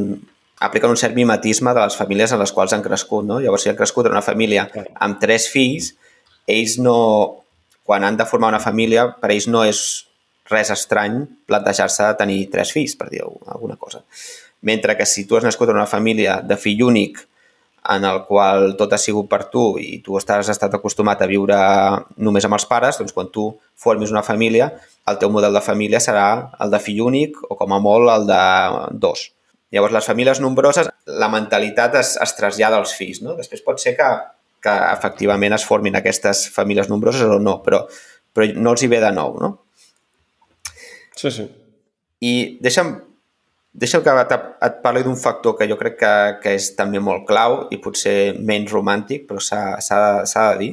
apliquen 0.66 0.90
un 0.90 0.96
cert 0.98 1.14
mimetisme 1.14 1.72
de 1.76 1.82
les 1.84 1.96
famílies 1.98 2.32
en 2.32 2.40
les 2.42 2.52
quals 2.54 2.72
han 2.74 2.82
crescut. 2.82 3.24
No? 3.28 3.38
Llavors, 3.42 3.62
si 3.66 3.70
han 3.70 3.78
crescut 3.78 4.06
en 4.06 4.14
una 4.16 4.22
família 4.24 4.66
amb 5.04 5.18
tres 5.22 5.48
fills, 5.52 5.92
ells 6.46 6.76
no, 6.82 6.96
quan 7.86 8.04
han 8.06 8.16
de 8.18 8.26
formar 8.26 8.50
una 8.54 8.62
família, 8.62 9.08
per 9.20 9.30
ells 9.34 9.46
no 9.50 9.62
és 9.66 10.05
res 10.50 10.72
estrany 10.74 11.22
plantejar-se 11.46 12.10
de 12.10 12.18
tenir 12.18 12.40
tres 12.52 12.72
fills, 12.74 12.96
per 12.98 13.08
dir 13.10 13.22
alguna 13.24 13.76
cosa. 13.76 14.04
Mentre 14.66 14.96
que 14.96 15.06
si 15.06 15.26
tu 15.26 15.36
has 15.36 15.44
nascut 15.44 15.70
en 15.70 15.80
una 15.80 15.90
família 15.90 16.40
de 16.42 16.56
fill 16.56 16.82
únic 16.86 17.22
en 17.88 18.04
el 18.04 18.24
qual 18.26 18.74
tot 18.78 18.92
ha 18.92 18.98
sigut 18.98 19.28
per 19.30 19.44
tu 19.52 19.76
i 19.78 20.00
tu 20.02 20.16
estàs 20.18 20.48
estat 20.50 20.74
acostumat 20.74 21.20
a 21.22 21.28
viure 21.30 21.58
només 22.18 22.46
amb 22.46 22.56
els 22.58 22.66
pares, 22.66 22.98
doncs 22.98 23.14
quan 23.14 23.30
tu 23.30 23.46
formis 23.78 24.10
una 24.10 24.24
família, 24.26 24.72
el 25.06 25.18
teu 25.20 25.30
model 25.30 25.54
de 25.54 25.62
família 25.62 26.00
serà 26.02 26.26
el 26.62 26.72
de 26.72 26.80
fill 26.82 27.04
únic 27.06 27.38
o 27.46 27.54
com 27.54 27.76
a 27.76 27.80
molt 27.82 28.10
el 28.10 28.26
de 28.26 28.42
dos. 29.06 29.28
Llavors, 29.74 29.94
les 29.94 30.08
famílies 30.08 30.40
nombroses, 30.40 30.88
la 31.06 31.28
mentalitat 31.30 31.94
es, 32.00 32.14
es 32.22 32.34
trasllada 32.38 32.78
als 32.80 32.94
fills. 32.94 33.20
No? 33.22 33.34
Després 33.38 33.62
pot 33.66 33.82
ser 33.82 33.96
que, 33.98 34.08
que 34.62 34.74
efectivament 34.92 35.54
es 35.56 35.66
formin 35.66 35.98
aquestes 35.98 36.46
famílies 36.54 36.90
nombroses 36.90 37.26
o 37.26 37.38
no, 37.42 37.58
però, 37.64 37.82
però 38.34 38.48
no 38.54 38.74
els 38.74 38.82
hi 38.82 38.90
ve 38.90 39.02
de 39.02 39.12
nou. 39.14 39.38
No? 39.42 39.52
Sí, 41.16 41.32
sí. 41.32 41.46
I 42.24 42.32
deixa'm, 42.64 42.92
deixa'm 43.76 44.04
que 44.04 44.14
et, 44.22 44.36
et 44.68 44.78
parli 44.84 45.02
d'un 45.06 45.16
factor 45.20 45.56
que 45.58 45.68
jo 45.68 45.78
crec 45.80 45.98
que, 46.00 46.12
que 46.44 46.54
és 46.58 46.70
també 46.78 47.00
molt 47.02 47.26
clau 47.28 47.64
i 47.72 47.80
potser 47.82 48.36
menys 48.36 48.72
romàntic, 48.72 49.26
però 49.28 49.40
s'ha 49.42 49.76
de, 49.80 50.46
dir. 50.60 50.72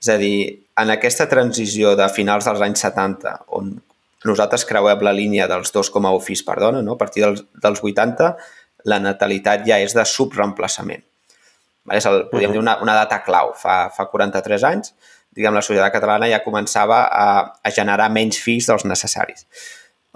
És 0.00 0.08
a 0.08 0.16
dir, 0.20 0.34
en 0.80 0.94
aquesta 0.94 1.28
transició 1.28 1.94
de 1.98 2.08
finals 2.14 2.48
dels 2.48 2.62
anys 2.64 2.86
70, 2.86 3.36
on 3.58 3.74
nosaltres 4.24 4.66
creuem 4.68 5.02
la 5.04 5.14
línia 5.16 5.46
dels 5.48 5.72
2,1 5.74 6.20
fills 6.24 6.42
per 6.46 6.58
dona, 6.60 6.82
no? 6.84 6.96
a 6.96 7.00
partir 7.00 7.24
dels, 7.24 7.44
dels 7.62 7.82
80, 7.82 8.32
la 8.88 8.98
natalitat 9.00 9.64
ja 9.66 9.78
és 9.80 9.94
de 9.96 10.04
subreemplaçament. 10.08 11.04
És 11.96 12.06
el, 12.06 12.26
podríem 12.30 12.52
dir 12.54 12.60
una, 12.60 12.76
una 12.84 12.94
data 12.94 13.22
clau. 13.24 13.54
Fa, 13.58 13.88
fa 13.94 14.06
43 14.12 14.66
anys, 14.68 14.92
diguem, 15.36 15.56
la 15.56 15.64
societat 15.64 15.94
catalana 15.94 16.28
ja 16.30 16.42
començava 16.44 17.02
a, 17.08 17.28
a 17.64 17.72
generar 17.74 18.10
menys 18.12 18.40
fills 18.42 18.68
dels 18.70 18.86
necessaris. 18.88 19.46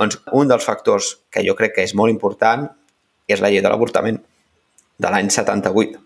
Doncs 0.01 0.19
un 0.35 0.51
dels 0.51 0.65
factors 0.67 1.15
que 1.31 1.45
jo 1.47 1.55
crec 1.59 1.77
que 1.77 1.85
és 1.87 1.95
molt 1.95 2.13
important 2.13 2.67
és 3.31 3.41
la 3.41 3.51
llei 3.53 3.63
de 3.63 3.71
l'avortament 3.71 4.19
de 4.99 5.11
l'any 5.11 5.31
78. 5.31 6.01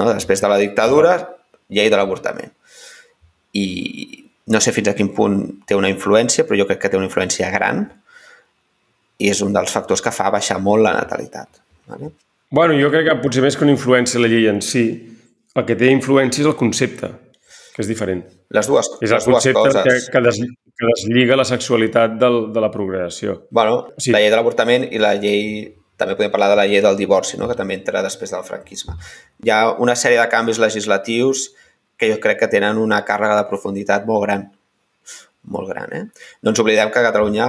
No? 0.00 0.08
Després 0.12 0.42
de 0.42 0.50
la 0.50 0.58
dictadura, 0.60 1.16
llei 1.72 1.90
de 1.92 1.98
l'avortament. 1.98 2.52
I 3.54 3.66
no 4.52 4.60
sé 4.60 4.72
fins 4.76 4.90
a 4.90 4.96
quin 4.96 5.12
punt 5.16 5.38
té 5.68 5.76
una 5.78 5.90
influència, 5.92 6.44
però 6.44 6.58
jo 6.58 6.66
crec 6.68 6.82
que 6.82 6.90
té 6.92 6.98
una 6.98 7.08
influència 7.08 7.50
gran 7.54 7.84
i 9.22 9.30
és 9.30 9.40
un 9.44 9.54
dels 9.54 9.72
factors 9.72 10.02
que 10.02 10.12
fa 10.12 10.30
baixar 10.34 10.58
molt 10.60 10.84
la 10.84 10.92
natalitat. 10.96 11.60
Vale? 11.88 12.10
Bueno, 12.54 12.76
jo 12.78 12.90
crec 12.92 13.06
que 13.08 13.18
potser 13.22 13.44
més 13.44 13.56
que 13.56 13.64
una 13.66 13.74
influència 13.74 14.20
la 14.20 14.30
llei 14.30 14.48
en 14.50 14.60
si, 14.62 14.84
el 15.54 15.66
que 15.68 15.76
té 15.78 15.90
influència 15.92 16.42
és 16.42 16.50
el 16.50 16.56
concepte, 16.58 17.10
que 17.74 17.82
és 17.82 17.90
diferent. 17.90 18.24
Les 18.54 18.68
dues, 18.70 18.90
És 19.00 19.10
el 19.10 19.18
les 19.18 19.26
dues 19.26 19.48
coses. 19.56 19.82
que, 19.86 19.96
que, 20.12 20.22
des, 20.26 20.40
que 20.78 20.88
deslliga 20.90 21.36
la 21.38 21.44
sexualitat 21.46 22.16
del, 22.18 22.52
de 22.52 22.60
la 22.60 22.70
progressió. 22.70 23.46
Bueno, 23.50 23.92
Sí. 23.96 24.10
la 24.10 24.20
llei 24.20 24.30
de 24.30 24.36
l'avortament 24.36 24.88
i 24.90 24.98
la 24.98 25.14
llei 25.14 25.74
també 25.96 26.16
podem 26.16 26.32
parlar 26.32 26.50
de 26.50 26.56
la 26.58 26.66
llei 26.66 26.80
del 26.82 26.96
divorci, 26.98 27.38
no? 27.38 27.46
que 27.48 27.54
també 27.54 27.76
entra 27.78 28.02
després 28.02 28.32
del 28.34 28.42
franquisme. 28.42 28.96
Hi 29.44 29.50
ha 29.50 29.60
una 29.78 29.94
sèrie 29.94 30.18
de 30.18 30.28
canvis 30.28 30.58
legislatius 30.58 31.52
que 31.96 32.10
jo 32.10 32.18
crec 32.20 32.40
que 32.40 32.50
tenen 32.50 32.80
una 32.82 33.04
càrrega 33.06 33.36
de 33.38 33.48
profunditat 33.48 34.06
molt 34.06 34.26
gran. 34.26 34.48
Molt 35.44 35.68
gran, 35.70 35.92
eh? 35.92 36.04
No 36.42 36.50
ens 36.50 36.60
oblidem 36.62 36.90
que 36.90 36.98
a 36.98 37.06
Catalunya 37.06 37.46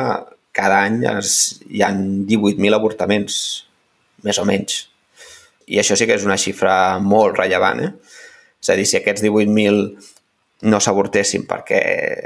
cada 0.55 0.83
any 0.83 1.01
es, 1.17 1.61
hi 1.67 1.81
ha 1.81 1.89
18.000 1.91 2.75
avortaments, 2.77 3.37
més 4.23 4.37
o 4.39 4.45
menys. 4.45 4.85
I 5.65 5.79
això 5.81 5.97
sí 5.97 6.05
que 6.05 6.13
és 6.13 6.25
una 6.27 6.37
xifra 6.37 6.99
molt 7.01 7.39
rellevant, 7.39 7.81
eh? 7.81 7.91
És 8.61 8.69
a 8.69 8.75
dir, 8.77 8.85
si 8.85 8.99
aquests 8.99 9.23
18.000 9.25 9.95
no 10.61 10.79
s'avortessin 10.79 11.45
perquè 11.47 11.81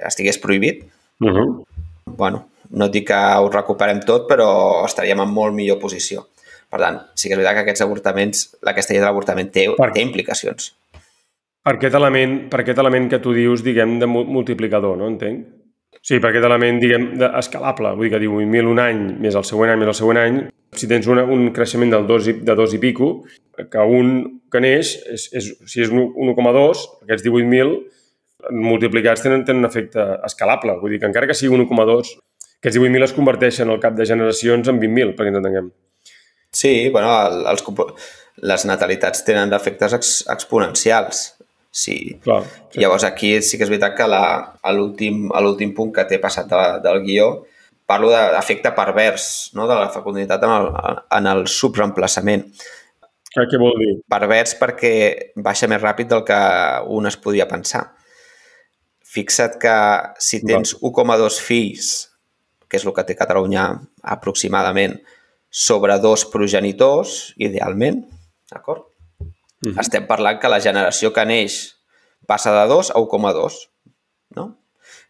estigués 0.07 0.37
prohibit, 0.37 0.85
Uh 1.19 1.27
-huh. 1.27 1.65
bueno, 2.05 2.49
no 2.69 2.87
dic 2.87 3.07
que 3.07 3.13
ho 3.13 3.49
recuperem 3.49 3.99
tot, 3.99 4.27
però 4.29 4.85
estaríem 4.85 5.19
en 5.19 5.29
molt 5.33 5.53
millor 5.53 5.79
posició. 5.79 6.27
Per 6.69 6.79
tant, 6.79 6.99
sí 7.15 7.27
que 7.27 7.33
és 7.33 7.37
veritat 7.37 7.55
que 7.55 7.59
aquests 7.61 7.81
avortaments, 7.81 8.57
aquesta 8.63 8.93
llei 8.93 8.99
de 9.01 9.05
l'avortament 9.05 9.51
té, 9.51 9.65
Per- 9.77 9.91
té 9.91 10.01
implicacions. 10.01 10.75
Per 11.63 11.73
aquest 11.75 11.95
element, 11.95 12.47
per 12.49 12.59
aquest 12.61 12.77
element 12.79 13.09
que 13.09 13.19
tu 13.19 13.33
dius, 13.33 13.63
diguem, 13.63 13.99
de 13.99 14.05
mu- 14.05 14.23
multiplicador, 14.23 14.97
no? 14.97 15.07
Entenc? 15.07 15.47
Sí, 16.01 16.19
per 16.19 16.29
aquest 16.29 16.45
element, 16.45 16.79
diguem, 16.79 17.19
escalable. 17.37 17.89
Vull 17.95 18.03
dir 18.09 18.11
que 18.11 18.19
18.000 18.19 18.67
un 18.67 18.79
any, 18.79 19.19
més 19.19 19.35
el 19.35 19.43
següent 19.43 19.71
any, 19.71 19.79
més 19.79 19.87
el 19.87 19.93
següent 19.95 20.17
any, 20.17 20.49
si 20.71 20.87
tens 20.87 21.07
una, 21.07 21.23
un 21.23 21.51
creixement 21.51 21.89
del 21.91 22.07
2 22.07 22.27
i, 22.27 22.33
de 22.33 22.55
2 22.55 22.73
i 22.73 22.77
pico, 22.77 23.25
que 23.69 23.77
un 23.79 24.41
que 24.51 24.59
neix, 24.61 24.95
és, 25.11 25.29
és, 25.33 25.57
si 25.65 25.81
és 25.81 25.89
un 25.89 25.99
1,2, 26.15 26.77
aquests 27.03 27.25
18.000 27.25 27.83
multiplicats 28.51 29.23
tenen, 29.25 29.43
tenen 29.45 29.63
un 29.63 29.69
efecte 29.69 30.05
escalable. 30.25 30.77
Vull 30.81 30.95
dir 30.95 31.01
que 31.01 31.09
encara 31.09 31.27
que 31.29 31.37
sigui 31.37 31.55
un 31.57 31.65
1,2, 31.67 32.15
aquests 32.59 32.77
18.000 32.79 33.07
es 33.07 33.15
converteixen 33.15 33.69
al 33.71 33.81
cap 33.83 33.95
de 33.95 34.07
generacions 34.07 34.67
en 34.71 34.79
20.000, 34.81 35.15
perquè 35.17 35.33
ens 35.33 35.41
entenguem. 35.41 35.69
Sí, 36.51 36.73
bueno, 36.93 37.11
el, 37.27 37.45
els, 37.51 37.63
les 38.49 38.65
natalitats 38.65 39.23
tenen 39.27 39.53
efectes 39.55 39.95
ex, 39.95 40.15
exponencials. 40.31 41.21
Sí. 41.71 42.17
Clar, 42.23 42.41
sí. 42.71 42.81
Llavors 42.81 43.05
aquí 43.05 43.35
sí 43.45 43.59
que 43.59 43.67
és 43.67 43.71
veritat 43.71 43.95
que 43.95 44.07
a 44.09 44.73
l'últim 44.73 45.73
punt 45.77 45.93
que 45.95 46.07
t'he 46.09 46.19
passat 46.19 46.49
de, 46.49 46.63
del 46.83 47.03
guió 47.05 47.29
parlo 47.89 48.09
d'efecte 48.11 48.71
pervers 48.77 49.51
no? 49.57 49.65
de 49.69 49.77
la 49.77 49.89
fecunditat 49.93 50.43
en 50.45 50.51
el, 50.53 50.67
en 51.17 51.29
el 51.31 51.47
subreemplaçament. 51.49 52.43
Què, 53.29 53.61
vol 53.61 53.77
dir? 53.81 53.93
Pervers 54.09 54.55
perquè 54.59 54.93
baixa 55.37 55.69
més 55.69 55.81
ràpid 55.81 56.09
del 56.09 56.25
que 56.25 56.37
un 56.97 57.09
es 57.09 57.17
podria 57.21 57.47
pensar. 57.49 57.87
Fixa't 59.19 59.57
que 59.59 59.75
si 60.23 60.39
tens 60.47 60.77
1,2 60.79 61.39
fills, 61.43 61.87
que 62.69 62.77
és 62.79 62.85
el 62.85 62.93
que 62.95 63.03
té 63.03 63.17
Catalunya 63.19 63.65
aproximadament, 64.15 64.95
sobre 65.49 65.97
dos 65.99 66.23
progenitors, 66.29 67.33
idealment, 67.35 68.05
d'acord? 68.51 68.85
Mm 69.59 69.71
-hmm. 69.71 69.79
Estem 69.81 70.07
parlant 70.07 70.39
que 70.39 70.47
la 70.47 70.61
generació 70.61 71.11
que 71.11 71.25
neix 71.25 71.75
passa 72.27 72.53
de 72.53 72.67
2 72.69 72.91
a 72.91 72.99
1,2, 72.99 73.69
no? 74.35 74.55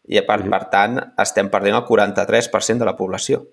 I 0.07 0.21
per, 0.21 0.39
mm 0.39 0.43
-hmm. 0.43 0.49
per 0.49 0.63
tant 0.69 1.13
estem 1.17 1.49
perdent 1.49 1.75
el 1.75 1.85
43% 1.85 2.79
de 2.79 2.85
la 2.85 2.97
població. 2.97 3.45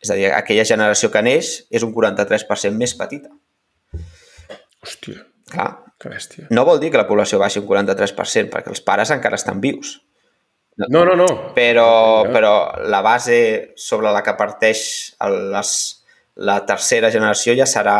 És 0.00 0.10
a 0.10 0.14
dir, 0.14 0.32
aquella 0.32 0.64
generació 0.64 1.10
que 1.10 1.22
neix 1.22 1.66
és 1.70 1.82
un 1.82 1.94
43% 1.94 2.76
més 2.76 2.94
petita. 2.94 3.30
Hòstia, 4.82 5.33
Clar, 5.50 5.70
que 6.00 6.10
bèstia. 6.12 6.46
no 6.50 6.64
vol 6.64 6.80
dir 6.80 6.90
que 6.92 7.00
la 7.00 7.08
població 7.08 7.38
baixi 7.40 7.60
un 7.60 7.68
43%, 7.68 8.50
perquè 8.52 8.72
els 8.72 8.82
pares 8.84 9.12
encara 9.14 9.40
estan 9.40 9.60
vius. 9.60 9.98
No, 10.76 11.04
no, 11.04 11.14
no. 11.14 11.26
Però, 11.54 12.24
però 12.34 12.54
la 12.90 13.00
base 13.02 13.74
sobre 13.78 14.10
la 14.10 14.24
que 14.26 14.34
parteix 14.34 14.80
les, 15.52 15.74
la 16.34 16.58
tercera 16.66 17.12
generació 17.14 17.54
ja 17.54 17.66
serà, 17.70 17.98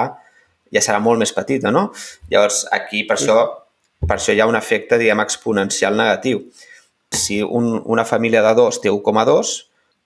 ja 0.74 0.82
serà 0.82 0.98
molt 1.02 1.22
més 1.22 1.32
petita, 1.36 1.70
no? 1.70 1.90
Llavors, 2.32 2.64
aquí, 2.74 3.04
per 3.06 3.14
això, 3.18 3.38
per 4.02 4.16
això 4.16 4.34
hi 4.34 4.42
ha 4.42 4.48
un 4.50 4.58
efecte, 4.58 4.98
diguem, 4.98 5.22
exponencial 5.22 5.94
negatiu. 5.96 6.42
Si 7.14 7.38
un, 7.44 7.76
una 7.84 8.04
família 8.04 8.42
de 8.42 8.54
dos 8.58 8.80
té 8.82 8.90
1,2 8.90 9.54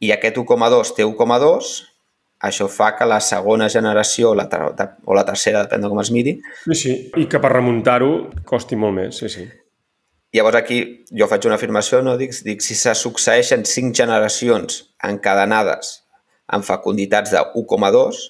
i 0.05 0.13
aquest 0.13 0.37
1,2 0.37 0.93
té 0.99 1.09
1,2, 1.09 1.73
això 2.45 2.69
fa 2.71 2.93
que 2.97 3.07
la 3.09 3.19
segona 3.25 3.69
generació 3.73 4.35
la, 4.39 4.47
ter 4.49 4.61
o 5.05 5.17
la 5.17 5.25
tercera, 5.27 5.65
depèn 5.67 5.83
de 5.83 5.91
com 5.91 6.01
es 6.03 6.13
miri, 6.15 6.37
Sí, 6.67 6.77
sí. 6.79 6.95
I 7.17 7.27
que 7.27 7.41
per 7.43 7.53
remuntar-ho 7.53 8.13
costi 8.47 8.79
molt 8.79 8.95
més, 8.95 9.19
sí, 9.19 9.31
sí. 9.33 9.49
Llavors 10.37 10.59
aquí 10.59 10.79
jo 11.17 11.27
faig 11.27 11.47
una 11.49 11.57
afirmació, 11.57 12.03
no? 12.05 12.19
dic, 12.21 12.35
dic 12.45 12.63
si 12.63 12.77
se 12.77 12.93
succeeixen 12.95 13.65
cinc 13.65 13.97
generacions 13.97 14.83
encadenades 15.09 16.03
amb 16.53 16.65
fecunditats 16.65 17.33
de 17.33 17.41
1,2, 17.57 18.21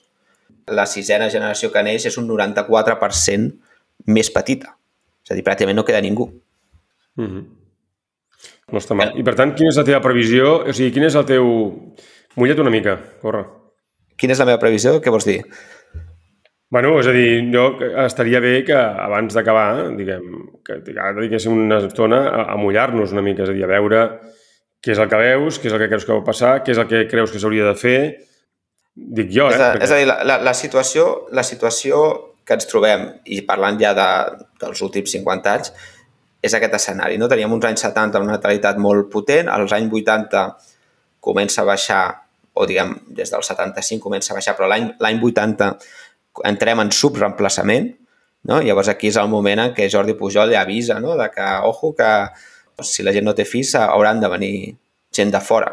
la 0.78 0.86
sisena 0.86 1.28
generació 1.32 1.72
que 1.74 1.82
neix 1.82 2.06
és 2.08 2.18
un 2.20 2.28
94% 2.30 4.08
més 4.14 4.30
petita. 4.30 4.76
És 5.24 5.32
a 5.32 5.36
dir, 5.36 5.44
pràcticament 5.46 5.78
no 5.78 5.84
queda 5.86 6.02
ningú. 6.04 6.28
No 8.68 8.80
està 8.80 8.94
mal. 8.98 9.14
I 9.18 9.24
per 9.26 9.34
tant, 9.38 9.54
quina 9.58 9.72
és 9.72 9.78
la 9.80 9.86
teva 9.88 10.02
previsió? 10.04 10.58
O 10.68 10.74
sigui, 10.74 10.92
quin 10.94 11.08
és 11.08 11.16
el 11.18 11.26
teu... 11.28 11.48
Mulla't 12.38 12.60
una 12.62 12.70
mica, 12.70 12.94
corre. 13.22 13.42
Quina 14.18 14.34
és 14.34 14.40
la 14.42 14.48
meva 14.48 14.60
previsió? 14.62 14.98
Què 15.02 15.12
vols 15.14 15.26
dir? 15.28 15.40
Bueno, 16.70 16.98
és 17.00 17.06
a 17.08 17.14
dir, 17.16 17.28
jo 17.48 17.68
estaria 18.04 18.42
bé 18.44 18.58
que 18.66 18.76
abans 18.76 19.32
d'acabar, 19.32 19.88
diguem, 19.96 20.26
que 20.66 20.82
ara 20.92 21.14
dediquéssim 21.16 21.54
una 21.54 21.78
estona 21.86 22.18
a, 22.28 22.42
a 22.52 22.56
mullar-nos 22.60 23.14
una 23.14 23.24
mica, 23.24 23.46
és 23.46 23.54
a 23.54 23.56
dir, 23.56 23.64
a 23.64 23.70
veure 23.70 24.02
què 24.84 24.92
és 24.92 25.00
el 25.00 25.08
que 25.08 25.20
veus, 25.22 25.58
què 25.58 25.70
és 25.70 25.76
el 25.76 25.80
que 25.80 25.88
creus 25.94 26.04
que 26.04 26.18
va 26.18 26.26
passar, 26.26 26.58
què 26.66 26.74
és 26.74 26.80
el 26.82 26.90
que 26.90 27.06
creus 27.08 27.32
que 27.32 27.40
s'hauria 27.40 27.70
de 27.70 27.78
fer. 27.78 28.00
Dic 28.94 29.32
jo, 29.32 29.48
eh? 29.48 29.56
És 29.56 29.64
a, 29.64 29.70
és 29.86 29.94
a 29.94 30.00
dir, 30.02 30.10
la, 30.10 30.18
la, 30.28 30.36
la, 30.44 30.54
situació, 30.54 31.06
la 31.32 31.46
situació 31.46 32.02
que 32.44 32.58
ens 32.58 32.68
trobem, 32.68 33.06
i 33.32 33.40
parlant 33.48 33.80
ja 33.80 33.94
de, 33.96 34.08
dels 34.60 34.84
últims 34.84 35.16
50 35.16 35.54
anys, 35.54 35.72
és 36.44 36.54
aquest 36.54 36.76
escenari. 36.78 37.16
No? 37.18 37.30
Teníem 37.32 37.52
uns 37.56 37.64
anys 37.64 37.86
70 37.88 38.20
una 38.22 38.36
natalitat 38.36 38.76
molt 38.82 39.08
potent, 39.12 39.48
als 39.48 39.72
anys 39.72 39.94
80 40.02 40.44
comença 41.24 41.64
a 41.64 41.68
baixar, 41.72 42.04
o 42.58 42.66
diguem, 42.66 42.96
des 43.14 43.30
del 43.30 43.44
75 43.46 44.02
comença 44.02 44.34
a 44.34 44.38
baixar, 44.38 44.56
però 44.58 44.68
l'any 44.70 44.90
l'any 45.02 45.22
80 45.30 45.70
entrem 46.48 46.82
en 46.82 46.92
subreemplaçament, 46.94 47.88
no? 48.48 48.60
Llavors 48.62 48.90
aquí 48.92 49.10
és 49.10 49.18
el 49.20 49.30
moment 49.30 49.62
en 49.62 49.72
què 49.76 49.88
Jordi 49.92 50.14
Pujol 50.18 50.52
ja 50.54 50.62
avisa, 50.66 50.98
no? 51.02 51.16
De 51.18 51.28
que, 51.34 51.46
ojo, 51.68 51.94
que 51.98 52.10
si 52.86 53.02
la 53.06 53.14
gent 53.14 53.26
no 53.26 53.34
té 53.38 53.46
fills 53.48 53.74
hauran 53.78 54.20
de 54.22 54.30
venir 54.30 54.52
gent 55.14 55.32
de 55.34 55.40
fora. 55.42 55.72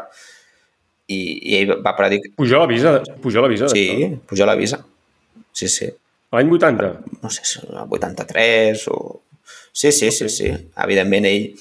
I, 1.06 1.18
i 1.52 1.60
ell 1.60 1.76
va 1.84 1.94
predir... 1.98 2.20
Pujol 2.38 2.64
avisa, 2.64 2.98
Pujol 3.22 3.46
avisa 3.46 3.68
Sí. 3.70 3.86
Pujol 4.26 4.50
avisa. 4.50 4.80
Sí, 5.54 5.68
sí. 5.70 5.92
L'any 6.34 6.50
80? 6.50 6.90
No 7.22 7.30
sé, 7.30 7.44
si 7.46 7.62
el 7.62 7.78
83 7.78 8.88
o... 8.90 8.98
Sí, 9.72 9.92
sí, 9.92 10.10
sí, 10.10 10.28
sí. 10.32 10.50
Evidentment 10.82 11.28
ell 11.28 11.52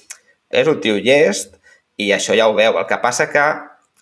és 0.55 0.67
un 0.71 0.80
tio 0.82 0.97
llest 0.97 1.55
i 2.01 2.09
això 2.15 2.36
ja 2.38 2.47
ho 2.49 2.55
veu. 2.57 2.80
El 2.80 2.88
que 2.89 2.97
passa 3.03 3.30
que 3.32 3.45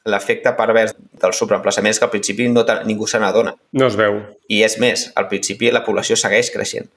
l'efecte 0.06 0.52
pervers 0.58 0.92
del 1.22 1.34
subreemplaçament 1.36 1.94
és 1.94 2.00
que 2.02 2.08
al 2.08 2.12
principi 2.12 2.50
no 2.52 2.66
te, 2.68 2.76
ningú 2.88 3.08
se 3.08 3.22
n'adona. 3.24 3.54
No 3.72 3.88
es 3.88 3.96
veu. 4.00 4.20
I 4.52 4.64
és 4.66 4.76
més, 4.84 5.08
al 5.20 5.30
principi 5.32 5.72
la 5.72 5.84
població 5.86 6.18
segueix 6.20 6.52
creixent. 6.52 6.90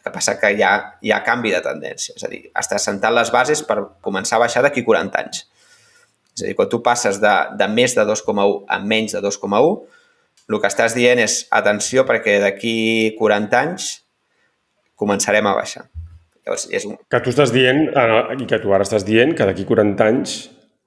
El 0.00 0.08
que 0.08 0.14
passa 0.14 0.36
que 0.40 0.50
hi 0.56 0.64
ha, 0.64 0.72
hi 1.04 1.12
ha 1.14 1.20
canvi 1.22 1.52
de 1.54 1.60
tendència. 1.62 2.16
És 2.16 2.26
a 2.26 2.32
dir, 2.32 2.42
està 2.56 2.80
sentant 2.82 3.14
les 3.14 3.30
bases 3.30 3.62
per 3.68 3.78
començar 4.02 4.38
a 4.38 4.44
baixar 4.46 4.64
d'aquí 4.66 4.82
40 4.86 5.22
anys. 5.22 5.44
És 6.34 6.42
a 6.42 6.48
dir, 6.48 6.56
quan 6.58 6.70
tu 6.72 6.82
passes 6.82 7.20
de, 7.22 7.34
de 7.60 7.70
més 7.70 7.94
de 7.94 8.06
2,1 8.08 8.44
a 8.66 8.80
menys 8.82 9.14
de 9.14 9.22
2,1, 9.22 9.72
el 10.50 10.58
que 10.58 10.66
estàs 10.66 10.96
dient 10.98 11.20
és 11.22 11.44
atenció 11.54 12.02
perquè 12.08 12.40
d'aquí 12.42 13.14
40 13.20 13.60
anys 13.60 13.90
començarem 14.98 15.46
a 15.46 15.54
baixar. 15.54 15.86
Llavors, 16.42 16.66
és 16.74 16.86
un... 16.88 16.96
Que 17.12 17.20
tu 17.22 17.30
estàs 17.30 17.52
dient, 17.54 17.84
ah, 17.94 18.32
i 18.34 18.48
que 18.48 18.58
tu 18.58 18.72
ara 18.74 18.82
estàs 18.82 19.04
dient, 19.06 19.36
que 19.38 19.46
d'aquí 19.46 19.68
40 19.68 20.08
anys 20.10 20.40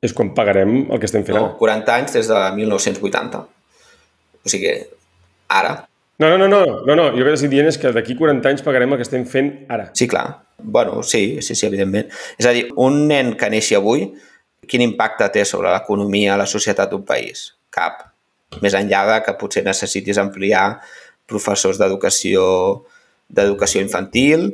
és 0.03 0.13
quan 0.15 0.33
pagarem 0.35 0.83
el 0.83 0.99
que 0.99 1.07
estem 1.07 1.23
fent 1.23 1.37
No, 1.37 1.47
ara. 1.47 1.57
40 1.61 1.95
anys 1.95 2.17
des 2.17 2.29
de 2.29 2.39
1980. 2.57 3.41
O 4.43 4.51
sigui, 4.51 4.73
ara. 5.47 5.77
No, 6.19 6.29
no, 6.29 6.37
no, 6.37 6.47
no, 6.47 6.81
no, 6.85 6.95
no. 6.95 7.05
jo 7.15 7.23
el 7.23 7.31
que 7.31 7.37
estic 7.37 7.51
dient 7.53 7.69
és 7.71 7.79
que 7.79 7.91
d'aquí 7.95 8.17
40 8.19 8.51
anys 8.51 8.65
pagarem 8.65 8.91
el 8.93 8.99
que 8.99 9.07
estem 9.07 9.23
fent 9.29 9.53
ara. 9.71 9.89
Sí, 9.97 10.07
clar. 10.11 10.43
Bueno, 10.57 11.01
sí, 11.03 11.41
sí, 11.41 11.55
sí, 11.55 11.65
evidentment. 11.67 12.11
És 12.37 12.47
a 12.47 12.53
dir, 12.55 12.67
un 12.79 13.05
nen 13.09 13.33
que 13.39 13.49
neixi 13.51 13.79
avui, 13.79 14.09
quin 14.69 14.83
impacte 14.83 15.27
té 15.33 15.47
sobre 15.47 15.71
l'economia, 15.73 16.37
la 16.39 16.47
societat 16.47 16.91
d'un 16.91 17.03
país? 17.07 17.49
Cap. 17.73 18.05
Més 18.61 18.75
enllà 18.77 19.01
de 19.09 19.17
que 19.25 19.33
potser 19.39 19.63
necessitis 19.65 20.19
ampliar 20.21 20.67
professors 21.27 21.79
d'educació 21.81 22.43
d'educació 23.33 23.81
infantil 23.81 24.51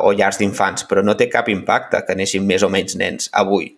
o 0.00 0.12
llars 0.14 0.38
d'infants, 0.38 0.84
però 0.86 1.02
no 1.02 1.16
té 1.18 1.26
cap 1.32 1.48
impacte 1.50 2.04
que 2.06 2.14
neixin 2.16 2.46
més 2.46 2.62
o 2.62 2.70
menys 2.72 2.94
nens 3.00 3.30
avui. 3.36 3.72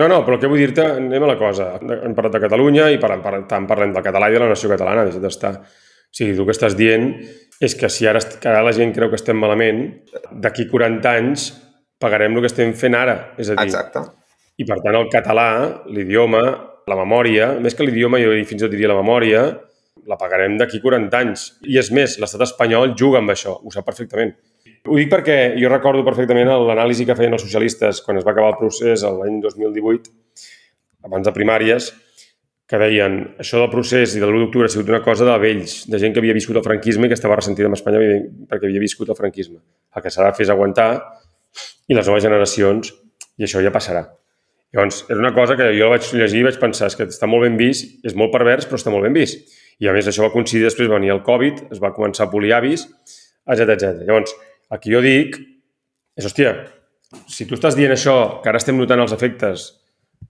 No, 0.00 0.08
no, 0.08 0.22
però 0.24 0.38
que 0.40 0.48
vull 0.48 0.62
dir-te, 0.62 0.86
anem 0.96 1.26
a 1.26 1.28
la 1.34 1.36
cosa. 1.36 1.74
Hem 1.76 2.14
parlat 2.16 2.38
de 2.38 2.40
Catalunya 2.46 2.88
i 2.94 2.98
parlem, 3.02 3.20
parlem, 3.24 3.44
tant 3.50 3.66
parlem 3.68 3.92
del 3.92 4.04
català 4.06 4.30
i 4.30 4.36
de 4.36 4.40
la 4.40 4.48
nació 4.48 4.70
catalana, 4.72 5.04
deixa't 5.04 5.26
d'estar. 5.26 5.50
O 5.60 6.16
sigui, 6.16 6.32
tu 6.34 6.42
el 6.42 6.48
que 6.48 6.54
estàs 6.56 6.76
dient 6.78 7.10
és 7.60 7.74
que 7.76 7.90
si 7.92 8.08
ara, 8.08 8.22
que 8.40 8.48
ara 8.48 8.62
la 8.64 8.72
gent 8.72 8.94
creu 8.96 9.10
que 9.12 9.18
estem 9.20 9.36
malament, 9.36 9.82
d'aquí 10.32 10.64
40 10.70 11.12
anys 11.20 11.50
pagarem 12.00 12.38
el 12.38 12.46
que 12.46 12.48
estem 12.48 12.72
fent 12.74 12.96
ara. 12.96 13.18
És 13.36 13.52
a 13.52 13.58
dir, 13.58 13.68
Exacte. 13.68 14.06
I 14.56 14.66
per 14.68 14.80
tant 14.80 14.96
el 14.96 15.08
català, 15.12 15.50
l'idioma, 15.92 16.40
la 16.88 16.96
memòria, 16.96 17.52
més 17.60 17.76
que 17.76 17.84
l'idioma 17.84 18.20
jo 18.22 18.32
fins 18.48 18.62
i 18.62 18.64
tot 18.64 18.72
diria 18.72 18.90
la 18.90 18.98
memòria, 18.98 19.44
la 20.08 20.16
pagarem 20.20 20.56
d'aquí 20.60 20.80
40 20.80 21.20
anys. 21.20 21.44
I 21.68 21.76
és 21.80 21.92
més, 21.92 22.16
l'estat 22.22 22.48
espanyol 22.48 22.96
juga 22.96 23.20
amb 23.20 23.36
això, 23.36 23.58
ho 23.60 23.72
sap 23.74 23.86
perfectament. 23.88 24.32
Ho 24.88 24.96
dic 24.96 25.10
perquè 25.12 25.38
jo 25.60 25.68
recordo 25.68 26.04
perfectament 26.06 26.48
l'anàlisi 26.48 27.04
que 27.08 27.16
feien 27.16 27.36
els 27.36 27.42
socialistes 27.44 28.00
quan 28.04 28.16
es 28.16 28.24
va 28.24 28.32
acabar 28.32 28.54
el 28.54 28.60
procés 28.60 29.02
l'any 29.04 29.40
2018, 29.42 30.08
abans 31.04 31.26
de 31.26 31.34
primàries, 31.36 31.90
que 32.70 32.78
deien 32.78 33.18
això 33.42 33.58
del 33.58 33.68
procés 33.72 34.14
i 34.14 34.22
de 34.22 34.28
l'1 34.28 34.44
d'octubre 34.44 34.68
ha 34.68 34.72
sigut 34.72 34.88
una 34.92 35.02
cosa 35.02 35.26
de 35.26 35.34
vells, 35.42 35.82
de 35.90 35.98
gent 35.98 36.14
que 36.14 36.22
havia 36.22 36.36
viscut 36.36 36.56
el 36.56 36.64
franquisme 36.64 37.08
i 37.08 37.10
que 37.10 37.18
estava 37.18 37.36
ressentida 37.36 37.66
amb 37.68 37.76
Espanya 37.76 38.00
perquè 38.48 38.68
havia 38.68 38.80
viscut 38.80 39.10
el 39.10 39.18
franquisme. 39.18 39.58
El 39.96 40.04
que 40.04 40.12
s'ha 40.14 40.28
de 40.28 40.32
fer 40.38 40.46
és 40.46 40.52
aguantar 40.54 40.90
i 41.90 41.96
les 41.98 42.06
noves 42.06 42.22
generacions, 42.22 42.92
i 43.36 43.44
això 43.48 43.60
ja 43.64 43.72
passarà. 43.74 44.04
Llavors, 44.70 45.00
és 45.10 45.18
una 45.18 45.32
cosa 45.34 45.56
que 45.58 45.66
jo 45.74 45.88
vaig 45.90 46.06
llegir 46.14 46.44
i 46.44 46.46
vaig 46.46 46.60
pensar, 46.62 46.86
és 46.92 46.96
que 46.96 47.08
està 47.10 47.26
molt 47.26 47.42
ben 47.42 47.56
vist, 47.58 47.98
és 48.06 48.14
molt 48.14 48.30
pervers, 48.30 48.68
però 48.70 48.78
està 48.78 48.92
molt 48.94 49.02
ben 49.02 49.16
vist. 49.16 49.50
I 49.82 49.90
a 49.90 49.94
més, 49.96 50.06
això 50.06 50.22
va 50.22 50.30
coincidir 50.30 50.62
després, 50.68 50.88
va 50.92 51.00
venir 51.00 51.10
el 51.16 51.24
Covid, 51.26 51.64
es 51.74 51.80
va 51.82 51.90
començar 51.96 52.28
a 52.28 52.30
polir 52.30 52.54
avis, 52.54 52.86
etc 53.50 53.74
etc. 53.74 54.04
Llavors, 54.06 54.36
el 54.70 54.80
que 54.82 54.92
jo 54.92 55.00
dic 55.04 55.36
és, 56.16 56.26
hòstia, 56.26 56.54
si 57.30 57.46
tu 57.48 57.56
estàs 57.58 57.76
dient 57.78 57.92
això, 57.94 58.40
que 58.42 58.50
ara 58.50 58.60
estem 58.60 58.78
notant 58.78 59.02
els 59.02 59.14
efectes 59.16 59.66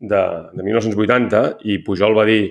de, 0.01 0.21
de 0.57 0.65
1980 0.65 1.43
i 1.69 1.81
Pujol 1.85 2.17
va 2.17 2.25
dir 2.29 2.43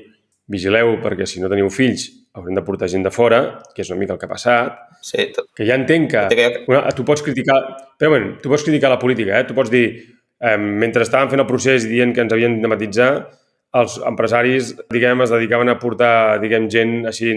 vigileu 0.49 0.97
perquè 1.03 1.25
si 1.29 1.41
no 1.41 1.49
teniu 1.49 1.69
fills 1.73 2.07
haurem 2.37 2.55
de 2.57 2.61
portar 2.65 2.87
gent 2.89 3.03
de 3.05 3.11
fora, 3.11 3.39
que 3.73 3.81
és 3.81 3.89
una 3.89 3.99
mica 3.99 4.13
el 4.13 4.19
que 4.21 4.27
ha 4.27 4.31
passat, 4.31 4.77
Sí, 5.01 5.29
tot. 5.33 5.47
que 5.55 5.65
ja 5.65 5.75
entenc 5.79 6.11
que... 6.11 6.21
Una, 6.69 6.83
tu 6.95 7.03
pots 7.07 7.23
criticar... 7.25 7.57
Però, 7.99 8.11
bueno, 8.13 8.35
tu 8.41 8.51
pots 8.51 8.63
criticar 8.67 8.91
la 8.91 8.99
política, 9.01 9.39
eh? 9.39 9.47
Tu 9.49 9.55
pots 9.57 9.71
dir, 9.73 9.85
eh, 10.39 10.57
mentre 10.59 11.03
estàvem 11.07 11.31
fent 11.31 11.41
el 11.41 11.47
procés 11.49 11.87
i 11.87 11.91
dient 11.93 12.13
que 12.15 12.21
ens 12.23 12.35
havien 12.35 12.59
de 12.61 12.69
matitzar, 12.71 13.09
els 13.77 13.99
empresaris, 14.01 14.71
diguem, 14.89 15.21
es 15.21 15.33
dedicaven 15.33 15.69
a 15.69 15.77
portar, 15.77 16.39
diguem, 16.41 16.65
gent 16.73 17.05
així, 17.09 17.35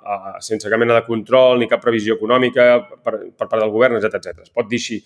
a, 0.00 0.36
sense 0.44 0.70
cap 0.72 0.80
mena 0.80 0.96
de 0.96 1.04
control 1.04 1.60
ni 1.60 1.68
cap 1.68 1.82
previsió 1.84 2.16
econòmica 2.16 2.68
per, 3.04 3.18
per 3.36 3.48
part 3.48 3.60
del 3.60 3.74
govern, 3.74 3.98
etc 3.98 4.16
etc. 4.16 4.46
Es 4.46 4.54
pot 4.54 4.70
dir 4.70 4.80
així. 4.80 5.02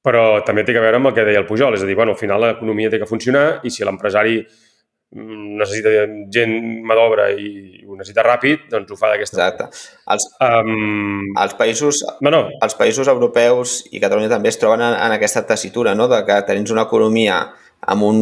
Però 0.00 0.40
també 0.46 0.64
té 0.64 0.72
a 0.72 0.80
veure 0.80 0.96
amb 0.96 1.10
el 1.10 1.14
que 1.16 1.26
deia 1.28 1.42
el 1.42 1.46
Pujol, 1.48 1.76
és 1.76 1.84
a 1.84 1.88
dir, 1.88 1.98
bueno, 1.98 2.16
al 2.16 2.20
final 2.20 2.40
l'economia 2.40 2.88
té 2.88 3.02
que 3.02 3.08
funcionar 3.08 3.60
i 3.68 3.72
si 3.74 3.84
l'empresari 3.84 4.38
mm, 4.40 5.58
necessita 5.60 5.92
gent 6.32 6.56
mà 6.88 6.96
d'obra 6.96 7.28
i 7.36 7.84
ho 7.84 7.98
necessita 7.98 8.24
ràpid, 8.24 8.70
doncs 8.72 8.94
ho 8.94 8.96
fa 8.96 9.12
d'aquesta 9.12 9.36
Exacte. 9.36 9.68
Els, 10.16 10.30
Um, 10.40 11.34
els 11.36 11.52
països 11.58 12.00
no, 12.24 12.30
no, 12.32 12.46
els 12.64 12.78
països 12.78 13.10
europeus 13.12 13.82
i 13.92 14.00
Catalunya 14.00 14.32
també 14.32 14.48
es 14.48 14.56
troben 14.56 14.80
en, 14.80 14.96
en 14.96 15.12
aquesta 15.18 15.44
tessitura, 15.44 15.92
no? 15.92 16.08
de 16.08 16.24
que 16.24 16.40
tens 16.48 16.72
una 16.72 16.88
economia 16.88 17.42
amb 17.80 18.04
un 18.04 18.18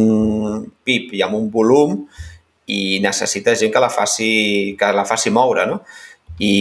PIB 0.83 1.17
i 1.19 1.23
amb 1.25 1.35
un 1.39 1.49
volum 1.51 1.97
i 2.69 2.99
necessites 3.03 3.59
gent 3.59 3.73
que 3.73 3.81
la 3.81 3.89
faci, 3.89 4.29
que 4.79 4.93
la 4.93 5.05
faci 5.07 5.33
moure, 5.33 5.65
no? 5.67 5.81
I 6.39 6.53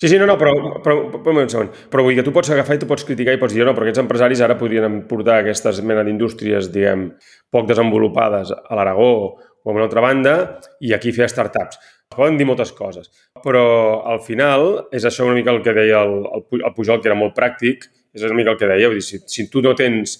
Sí, 0.00 0.06
sí, 0.06 0.16
no, 0.16 0.26
no, 0.30 0.36
però, 0.38 0.52
però, 0.78 1.08
però, 1.10 1.32
un 1.42 1.48
segon. 1.50 1.72
però 1.90 2.04
vull 2.06 2.12
dir 2.14 2.20
que 2.20 2.24
tu 2.28 2.30
pots 2.30 2.52
agafar 2.54 2.76
i 2.76 2.78
tu 2.78 2.86
pots 2.86 3.02
criticar 3.02 3.32
i 3.34 3.40
pots 3.40 3.50
dir, 3.50 3.64
no, 3.66 3.72
però 3.74 3.82
aquests 3.82 3.98
empresaris 4.04 4.38
ara 4.46 4.54
podrien 4.54 5.00
portar 5.10 5.40
aquestes 5.40 5.80
mena 5.82 6.04
d'indústries, 6.06 6.68
diguem, 6.70 7.08
poc 7.50 7.66
desenvolupades 7.66 8.52
a 8.54 8.78
l'Aragó 8.78 9.08
o 9.18 9.26
a 9.66 9.74
una 9.74 9.88
altra 9.88 10.04
banda 10.04 10.36
i 10.78 10.94
aquí 10.94 11.10
fer 11.10 11.26
startups. 11.26 11.82
Poden 12.14 12.38
dir 12.38 12.46
moltes 12.46 12.70
coses, 12.78 13.10
però 13.42 13.64
al 14.06 14.22
final 14.22 14.68
és 14.94 15.02
això 15.02 15.26
una 15.26 15.34
mica 15.34 15.50
el 15.50 15.64
que 15.66 15.74
deia 15.74 16.04
el, 16.06 16.14
el 16.62 16.74
Pujol, 16.78 17.02
que 17.02 17.10
era 17.10 17.18
molt 17.18 17.34
pràctic, 17.34 17.90
és 18.14 18.22
una 18.22 18.38
mica 18.38 18.54
el 18.54 18.62
que 18.62 18.70
deia, 18.70 18.86
vull 18.86 19.02
dir, 19.02 19.08
si, 19.08 19.18
si 19.26 19.48
tu 19.50 19.66
no 19.66 19.74
tens 19.74 20.14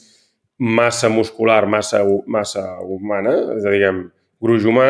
massa 0.59 1.09
muscular, 1.09 1.67
massa, 1.71 2.03
massa 2.27 2.65
humana, 2.83 3.35
és 3.57 3.67
a 3.67 3.73
dir, 3.73 3.89
gruix 4.43 4.67
humà, 4.67 4.89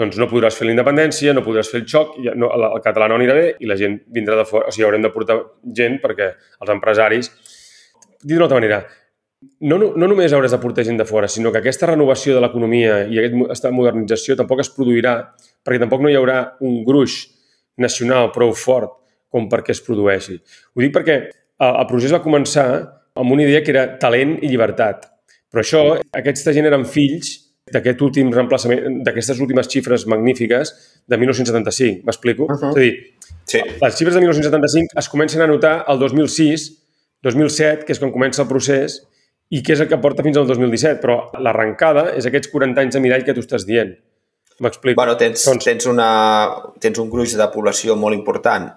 doncs 0.00 0.18
no 0.18 0.26
podràs 0.30 0.56
fer 0.58 0.66
la 0.66 0.74
independència, 0.74 1.34
no 1.36 1.44
podràs 1.46 1.70
fer 1.70 1.82
el 1.82 1.86
xoc, 1.90 2.16
i 2.18 2.32
no, 2.40 2.48
el 2.56 2.82
català 2.82 3.06
no 3.10 3.18
anirà 3.18 3.36
bé 3.36 3.46
i 3.62 3.68
la 3.70 3.76
gent 3.78 4.00
vindrà 4.14 4.38
de 4.40 4.46
fora. 4.48 4.68
O 4.68 4.74
sigui, 4.74 4.86
haurem 4.88 5.04
de 5.04 5.12
portar 5.14 5.38
gent 5.76 6.00
perquè 6.02 6.32
els 6.34 6.74
empresaris... 6.74 7.30
Dit 8.24 8.38
d'una 8.38 8.46
altra 8.46 8.56
manera, 8.56 8.78
no, 9.60 9.76
no, 9.76 9.90
no 10.00 10.06
només 10.08 10.32
hauràs 10.32 10.54
de 10.54 10.58
portar 10.62 10.86
gent 10.88 10.96
de 10.96 11.04
fora, 11.04 11.28
sinó 11.28 11.52
que 11.52 11.60
aquesta 11.60 11.90
renovació 11.90 12.32
de 12.32 12.40
l'economia 12.40 13.02
i 13.12 13.20
aquesta 13.20 13.68
modernització 13.74 14.36
tampoc 14.38 14.62
es 14.64 14.70
produirà 14.72 15.18
perquè 15.64 15.82
tampoc 15.82 16.00
no 16.00 16.08
hi 16.08 16.16
haurà 16.16 16.38
un 16.64 16.80
gruix 16.86 17.18
nacional 17.80 18.30
prou 18.32 18.54
fort 18.56 18.96
com 19.28 19.50
perquè 19.52 19.74
es 19.74 19.82
produeixi. 19.84 20.38
Ho 20.72 20.80
dic 20.80 20.94
perquè 20.94 21.18
el, 21.20 21.70
el 21.70 21.86
procés 21.90 22.14
va 22.14 22.22
començar 22.24 22.66
amb 23.14 23.32
una 23.32 23.44
idea 23.46 23.62
que 23.62 23.72
era 23.74 23.86
talent 23.98 24.38
i 24.42 24.50
llibertat. 24.50 25.06
Però 25.50 25.62
això, 25.62 25.82
aquesta 26.18 26.52
gent 26.54 26.66
eren 26.66 26.84
fills 26.84 27.36
d'aquest 27.72 28.02
últim 28.04 28.30
reemplaçament, 28.34 29.00
d'aquestes 29.06 29.40
últimes 29.40 29.70
xifres 29.70 30.04
magnífiques 30.10 30.74
de 31.08 31.18
1975. 31.20 32.02
M'explico? 32.04 32.44
Uh 32.44 32.56
-huh. 32.56 32.70
És 32.70 32.76
a 32.76 32.80
dir, 32.80 32.94
sí, 33.46 33.60
les 33.80 33.94
xifres 33.96 34.14
de 34.14 34.20
1975 34.20 34.98
es 34.98 35.08
comencen 35.08 35.42
a 35.42 35.46
notar 35.46 35.84
el 35.88 35.98
2006, 35.98 36.70
2007, 37.22 37.84
que 37.84 37.92
és 37.92 37.98
quan 37.98 38.12
comença 38.12 38.42
el 38.42 38.48
procés, 38.48 39.06
i 39.50 39.62
que 39.62 39.72
és 39.72 39.80
el 39.80 39.88
que 39.88 39.98
porta 39.98 40.22
fins 40.22 40.36
al 40.36 40.46
2017. 40.46 41.00
Però 41.00 41.30
l'arrencada 41.38 42.10
és 42.16 42.26
aquests 42.26 42.48
40 42.48 42.80
anys 42.80 42.94
de 42.94 43.00
mirall 43.00 43.24
que 43.24 43.34
tu 43.34 43.40
estàs 43.40 43.64
dient. 43.64 43.96
M'explico? 44.60 44.94
bueno, 44.96 45.16
tens, 45.16 45.44
Doncs- 45.48 45.64
tens, 45.64 45.86
una, 45.86 46.48
tens 46.78 46.98
un 46.98 47.10
gruix 47.10 47.36
de 47.36 47.46
població 47.50 47.96
molt 47.96 48.14
important 48.14 48.68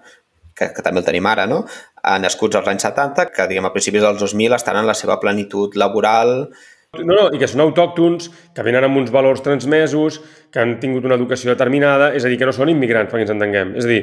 que, 0.58 0.72
que 0.74 0.84
també 0.84 1.02
el 1.02 1.06
tenim 1.06 1.28
ara, 1.30 1.46
no? 1.50 1.62
Eh, 2.02 2.18
nascuts 2.22 2.58
als 2.58 2.68
anys 2.70 2.88
70, 2.88 3.28
que 3.34 3.46
diguem 3.50 3.68
a 3.68 3.74
principis 3.74 4.04
dels 4.04 4.18
2000 4.24 4.58
estan 4.58 4.80
en 4.80 4.90
la 4.90 4.96
seva 4.98 5.20
plenitud 5.22 5.78
laboral, 5.78 6.50
No, 6.96 7.04
no, 7.12 7.24
i 7.36 7.38
que 7.40 7.44
són 7.44 7.60
autòctons, 7.60 8.30
que 8.56 8.64
venen 8.64 8.86
amb 8.86 8.96
uns 8.96 9.10
valors 9.12 9.42
transmesos, 9.44 10.22
que 10.48 10.62
han 10.62 10.78
tingut 10.80 11.04
una 11.04 11.18
educació 11.18 11.52
determinada, 11.52 12.14
és 12.16 12.24
a 12.24 12.30
dir, 12.32 12.38
que 12.40 12.48
no 12.48 12.54
són 12.56 12.72
immigrants, 12.72 13.12
perquè 13.12 13.26
ens 13.26 13.32
entenguem. 13.34 13.74
És 13.76 13.84
a 13.84 13.90
dir, 13.90 13.98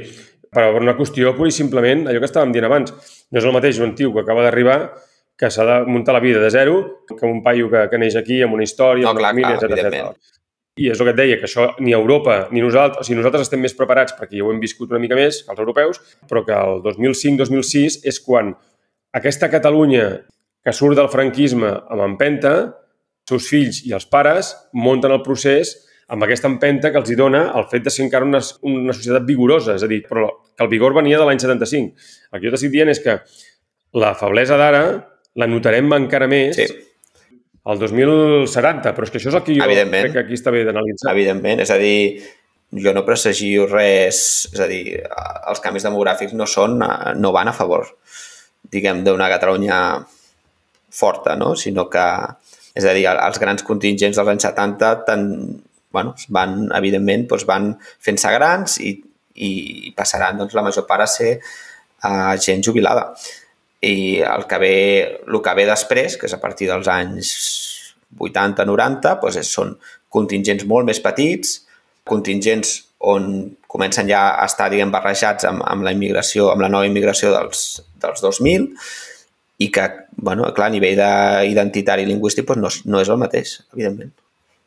per 0.53 0.67
una 0.77 0.93
qüestió 0.97 1.33
pura 1.33 1.49
i 1.49 1.55
simplement, 1.55 2.05
allò 2.05 2.21
que 2.21 2.29
estàvem 2.29 2.53
dient 2.53 2.69
abans, 2.69 2.93
no 3.33 3.41
és 3.41 3.47
el 3.49 3.55
mateix 3.55 3.81
un 3.81 3.95
tio 3.97 4.13
que 4.13 4.21
acaba 4.21 4.45
d'arribar 4.45 4.77
que 5.35 5.49
s'ha 5.51 5.65
de 5.67 5.79
muntar 5.89 6.13
la 6.15 6.21
vida 6.23 6.39
de 6.39 6.49
zero 6.53 6.77
que 7.09 7.25
un 7.27 7.41
paio 7.43 7.67
que, 7.73 7.87
que 7.91 7.99
neix 7.99 8.15
aquí 8.21 8.39
amb 8.45 8.55
una 8.55 8.63
història, 8.63 9.09
No, 9.09 9.15
amb 9.15 9.19
clar, 9.19 9.33
una 9.33 9.49
família, 9.49 9.57
clar, 9.59 9.89
etc. 9.89 10.35
I 10.75 10.89
és 10.91 10.99
el 10.99 11.07
que 11.07 11.13
et 11.13 11.19
deia, 11.19 11.35
que 11.39 11.47
això 11.47 11.69
ni 11.79 11.93
Europa 11.95 12.49
ni 12.51 12.59
nosaltres, 12.59 12.99
o 12.99 13.07
sigui, 13.07 13.15
nosaltres 13.21 13.45
estem 13.45 13.61
més 13.63 13.75
preparats 13.77 14.15
perquè 14.17 14.35
ja 14.35 14.43
ho 14.43 14.51
hem 14.51 14.59
viscut 14.59 14.91
una 14.91 14.99
mica 14.99 15.15
més 15.15 15.37
que 15.45 15.53
els 15.53 15.61
europeus, 15.63 16.01
però 16.27 16.41
que 16.43 16.55
el 16.55 16.81
2005-2006 16.83 18.01
és 18.11 18.19
quan 18.25 18.51
aquesta 19.15 19.47
Catalunya 19.53 20.09
que 20.65 20.73
surt 20.75 20.99
del 20.99 21.07
franquisme 21.13 21.69
amb 21.71 22.03
empenta, 22.03 22.55
els 23.25 23.31
seus 23.31 23.47
fills 23.47 23.79
i 23.87 23.93
els 23.95 24.07
pares 24.11 24.51
munten 24.75 25.15
el 25.15 25.23
procés 25.23 25.71
amb 26.11 26.25
aquesta 26.25 26.51
empenta 26.51 26.91
que 26.91 26.99
els 26.99 27.09
hi 27.09 27.15
dona 27.17 27.45
el 27.57 27.69
fet 27.71 27.85
de 27.85 27.93
ser 27.93 28.03
encara 28.05 28.27
una, 28.27 28.41
una 28.67 28.93
societat 28.93 29.23
vigorosa, 29.25 29.77
és 29.79 29.85
a 29.85 29.89
dir, 29.89 30.01
però 30.09 30.27
que 30.51 30.65
el 30.65 30.69
vigor 30.69 30.93
venia 30.97 31.21
de 31.21 31.25
l'any 31.25 31.39
75. 31.39 31.95
El 32.33 32.41
que 32.41 32.49
jo 32.49 32.53
t'estic 32.53 32.73
dient 32.75 32.91
és 32.91 32.99
que 33.01 33.15
la 33.95 34.11
feblesa 34.19 34.59
d'ara 34.59 34.83
la 35.39 35.47
notarem 35.47 35.87
encara 35.95 36.27
més 36.27 36.59
Sí. 36.59 36.67
El 37.65 37.79
2070, 37.81 38.93
però 38.93 39.07
és 39.07 39.11
que 39.11 39.19
això 39.19 39.31
és 39.31 39.37
el 39.39 39.43
que 39.45 39.55
jo 39.57 39.65
crec 39.65 40.11
que 40.13 40.21
aquí 40.21 40.37
està 40.37 40.53
bé 40.53 40.63
d'analitzar. 40.67 41.13
evidentment. 41.13 41.61
És 41.63 41.71
a 41.73 41.77
dir, 41.81 42.21
jo 42.85 42.93
no 42.93 43.05
presagio 43.05 43.65
res... 43.71 44.19
És 44.53 44.61
a 44.61 44.67
dir, 44.69 44.99
els 45.49 45.63
canvis 45.63 45.87
demogràfics 45.87 46.35
no 46.37 46.47
són, 46.49 46.77
no 47.17 47.31
van 47.33 47.49
a 47.49 47.55
favor, 47.57 47.87
diguem, 48.71 49.03
d'una 49.05 49.29
Catalunya 49.33 49.79
forta, 50.95 51.35
no? 51.39 51.55
Sinó 51.59 51.87
que, 51.91 52.05
és 52.75 52.85
a 52.85 52.93
dir, 52.95 53.07
els 53.11 53.41
grans 53.41 53.65
contingents 53.65 54.19
dels 54.19 54.31
anys 54.35 54.45
70 54.47 54.91
tan, 55.07 55.25
bueno, 55.95 56.13
van, 56.29 56.67
evidentment, 56.77 57.25
doncs 57.31 57.47
van 57.49 57.71
fent-se 57.81 58.31
grans 58.35 58.77
i, 58.83 58.93
i 59.35 59.93
passaran 59.97 60.37
doncs, 60.39 60.53
la 60.55 60.63
major 60.65 60.85
part 60.87 61.05
a 61.05 61.09
ser 61.09 61.33
uh, 61.39 62.35
gent 62.41 62.63
jubilada. 62.63 63.09
I 63.85 64.21
el 64.25 64.47
que, 64.49 64.57
ve, 64.61 64.75
el 65.27 65.41
que 65.45 65.53
ve 65.57 65.65
després, 65.69 66.15
que 66.17 66.25
és 66.29 66.33
a 66.33 66.41
partir 66.41 66.69
dels 66.71 66.87
anys 66.89 67.33
80-90, 68.17 69.19
doncs 69.21 69.51
són 69.51 69.75
contingents 70.15 70.65
molt 70.69 70.87
més 70.87 71.01
petits, 71.03 71.59
contingents 72.07 72.77
on 73.05 73.27
comencen 73.69 74.07
ja 74.09 74.29
a 74.39 74.45
estar, 74.47 74.69
diguem, 74.71 74.91
barrejats 74.93 75.45
amb, 75.49 75.61
amb 75.67 75.85
la 75.85 75.91
immigració, 75.93 76.47
amb 76.53 76.63
la 76.63 76.69
nova 76.71 76.87
immigració 76.87 77.33
dels, 77.33 77.65
dels 78.01 78.23
2000 78.23 78.69
i 79.61 79.69
que, 79.71 79.85
bueno, 80.17 80.47
clar, 80.55 80.69
a 80.71 80.73
nivell 80.73 80.97
d'identitari 80.99 82.05
i 82.05 82.09
lingüístic 82.09 82.47
doncs 82.47 82.81
no, 82.85 82.95
no 82.95 83.03
és 83.03 83.11
el 83.11 83.19
mateix, 83.21 83.59
evidentment. 83.75 84.13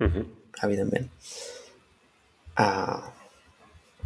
Uh 0.00 0.06
-huh. 0.06 0.24
Evidentment. 0.64 1.08
Uh, 2.58 3.00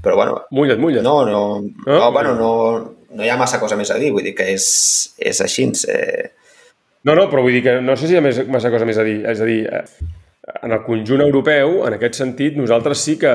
però, 0.03 0.15
bueno, 0.17 0.43
Mulla't, 0.51 0.79
mulla't. 0.79 1.03
no, 1.03 1.25
no, 1.25 1.61
No? 1.87 1.99
no, 1.99 2.13
bueno, 2.13 2.35
no, 2.35 2.95
no 3.17 3.25
hi 3.25 3.31
ha 3.33 3.39
massa 3.41 3.61
cosa 3.61 3.77
més 3.79 3.91
a 3.93 3.99
dir, 4.01 4.13
vull 4.15 4.25
dir 4.25 4.35
que 4.37 4.47
és, 4.55 4.69
és 5.21 5.41
així. 5.45 5.69
Eh, 5.89 6.31
No, 7.03 7.17
no, 7.19 7.27
però 7.31 7.43
vull 7.43 7.57
dir 7.57 7.65
que 7.65 7.81
no 7.83 7.97
sé 7.99 8.07
si 8.07 8.15
hi 8.15 8.21
ha 8.21 8.23
més, 8.23 8.37
massa 8.47 8.71
cosa 8.71 8.87
més 8.87 8.99
a 9.01 9.05
dir. 9.07 9.17
És 9.27 9.41
a 9.43 9.49
dir, 9.49 9.65
eh, 9.67 10.13
en 10.63 10.75
el 10.75 10.83
conjunt 10.87 11.25
europeu, 11.25 11.81
en 11.89 11.97
aquest 11.97 12.21
sentit, 12.21 12.55
nosaltres 12.59 13.03
sí 13.03 13.17
que, 13.19 13.33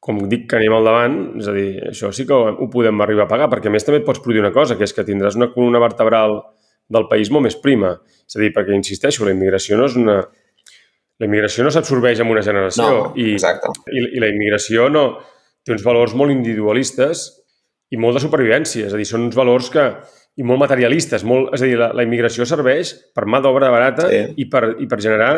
com 0.00 0.22
dic 0.30 0.46
que 0.48 0.56
anem 0.56 0.76
al 0.76 0.88
davant, 0.88 1.18
és 1.42 1.50
a 1.50 1.56
dir, 1.56 1.68
això 1.90 2.12
sí 2.16 2.24
que 2.28 2.36
ho, 2.36 2.54
ho 2.56 2.68
podem 2.72 3.04
arribar 3.04 3.26
a 3.26 3.30
pagar, 3.30 3.50
perquè 3.52 3.68
a 3.68 3.74
més 3.74 3.84
també 3.84 4.00
et 4.00 4.06
pots 4.08 4.22
produir 4.24 4.40
una 4.40 4.54
cosa, 4.54 4.78
que 4.78 4.88
és 4.88 4.96
que 4.96 5.04
tindràs 5.04 5.36
una 5.36 5.50
columna 5.52 5.82
vertebral 5.84 6.38
del 6.88 7.08
país 7.10 7.28
molt 7.34 7.44
més 7.44 7.58
prima. 7.60 7.92
És 8.24 8.38
a 8.38 8.40
dir, 8.40 8.54
perquè, 8.56 8.72
insisteixo, 8.76 9.26
la 9.28 9.36
immigració 9.36 9.80
no 9.80 9.88
és 9.90 9.98
una... 10.00 10.22
La 11.18 11.26
immigració 11.26 11.64
no 11.66 11.70
s'absorbeix 11.74 12.20
en 12.22 12.28
una 12.30 12.44
generació 12.46 12.84
no, 12.86 12.98
i, 13.18 13.32
exacte. 13.34 13.72
i, 13.90 14.04
i 14.14 14.20
la 14.22 14.28
immigració 14.30 14.84
no 14.86 15.00
té 15.66 15.72
uns 15.74 15.82
valors 15.82 16.12
molt 16.14 16.30
individualistes 16.30 17.24
i 17.90 18.00
molt 18.00 18.18
de 18.18 18.22
supervivència. 18.24 18.88
És 18.88 18.94
a 18.94 19.00
dir, 19.00 19.06
són 19.08 19.26
uns 19.28 19.38
valors 19.38 19.70
que 19.72 19.84
i 20.38 20.46
molt 20.46 20.62
materialistes. 20.62 21.24
Molt, 21.26 21.52
és 21.56 21.64
a 21.64 21.68
dir, 21.68 21.78
la, 21.80 21.90
la 21.96 22.04
immigració 22.06 22.46
serveix 22.46 22.94
per 23.14 23.26
mà 23.26 23.40
d'obra 23.44 23.72
barata 23.74 24.08
Sí. 24.10 24.20
i, 24.44 24.46
per, 24.50 24.76
i 24.78 24.86
per 24.90 25.00
generar 25.02 25.32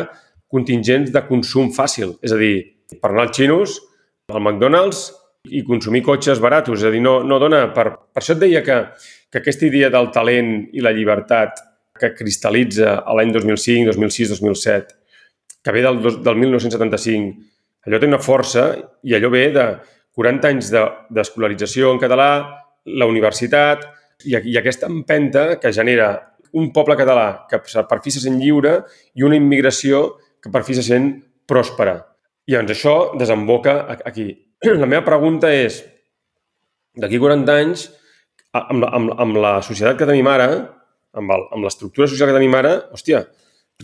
contingents 0.50 1.12
de 1.14 1.22
consum 1.28 1.70
fàcil. 1.72 2.16
És 2.22 2.34
a 2.34 2.40
dir, 2.40 2.54
per 3.00 3.12
anar 3.12 3.28
als 3.28 3.38
xinos, 3.38 3.78
al 4.30 4.42
McDonald's 4.42 5.08
i 5.48 5.62
consumir 5.64 6.02
cotxes 6.04 6.42
baratos. 6.42 6.82
És 6.82 6.90
a 6.90 6.92
dir, 6.92 7.00
no, 7.04 7.20
no 7.24 7.38
dona... 7.40 7.68
Per, 7.74 7.86
per 8.12 8.22
això 8.22 8.36
et 8.36 8.42
deia 8.42 8.64
que, 8.66 8.80
que 9.30 9.40
aquesta 9.40 9.66
idea 9.66 9.90
del 9.92 10.10
talent 10.14 10.56
i 10.74 10.84
la 10.84 10.92
llibertat 10.92 11.62
que 12.00 12.14
cristal·litza 12.16 12.98
a 13.04 13.14
l'any 13.16 13.32
2005, 13.32 13.92
2006, 13.92 14.34
2007, 14.36 14.96
que 15.64 15.72
ve 15.76 15.82
del, 15.84 16.00
del 16.24 16.38
1975, 16.40 17.32
allò 17.86 18.00
té 18.00 18.08
una 18.08 18.20
força 18.20 18.70
i 19.04 19.16
allò 19.16 19.30
ve 19.32 19.46
de 19.52 19.66
40 20.16 20.48
anys 20.50 20.70
de- 20.72 20.88
d'escolarització 21.10 21.92
en 21.94 22.00
català, 22.02 22.30
la 22.86 23.06
universitat 23.06 23.86
i, 24.24 24.34
i 24.36 24.56
aquesta 24.58 24.88
empenta 24.90 25.58
que 25.60 25.72
genera 25.72 26.10
un 26.52 26.72
poble 26.74 26.96
català 26.98 27.46
que 27.50 27.60
per 27.62 28.00
fi 28.02 28.10
se 28.10 28.22
sent 28.24 28.40
lliure 28.40 28.80
i 29.14 29.22
una 29.22 29.38
immigració 29.38 30.16
que 30.42 30.50
per 30.50 30.64
fi 30.66 30.74
se 30.74 30.82
sent 30.82 31.12
pròspera. 31.46 32.00
I 32.50 32.56
doncs 32.56 32.74
això 32.74 32.94
desemboca 33.18 33.84
aquí. 34.04 34.32
La 34.64 34.88
meva 34.88 35.04
pregunta 35.06 35.52
és, 35.54 35.80
d'aquí 36.98 37.20
40 37.22 37.54
anys, 37.62 37.86
amb, 38.52 38.84
amb, 38.84 39.12
amb 39.20 39.38
la 39.40 39.60
societat 39.62 39.98
que 40.00 40.08
tenim 40.08 40.26
ara, 40.28 40.48
amb 41.14 41.32
amb 41.32 41.62
l'estructura 41.64 42.08
social 42.10 42.30
que 42.30 42.36
tenim 42.36 42.54
ara, 42.58 42.74
hòstia, 42.94 43.24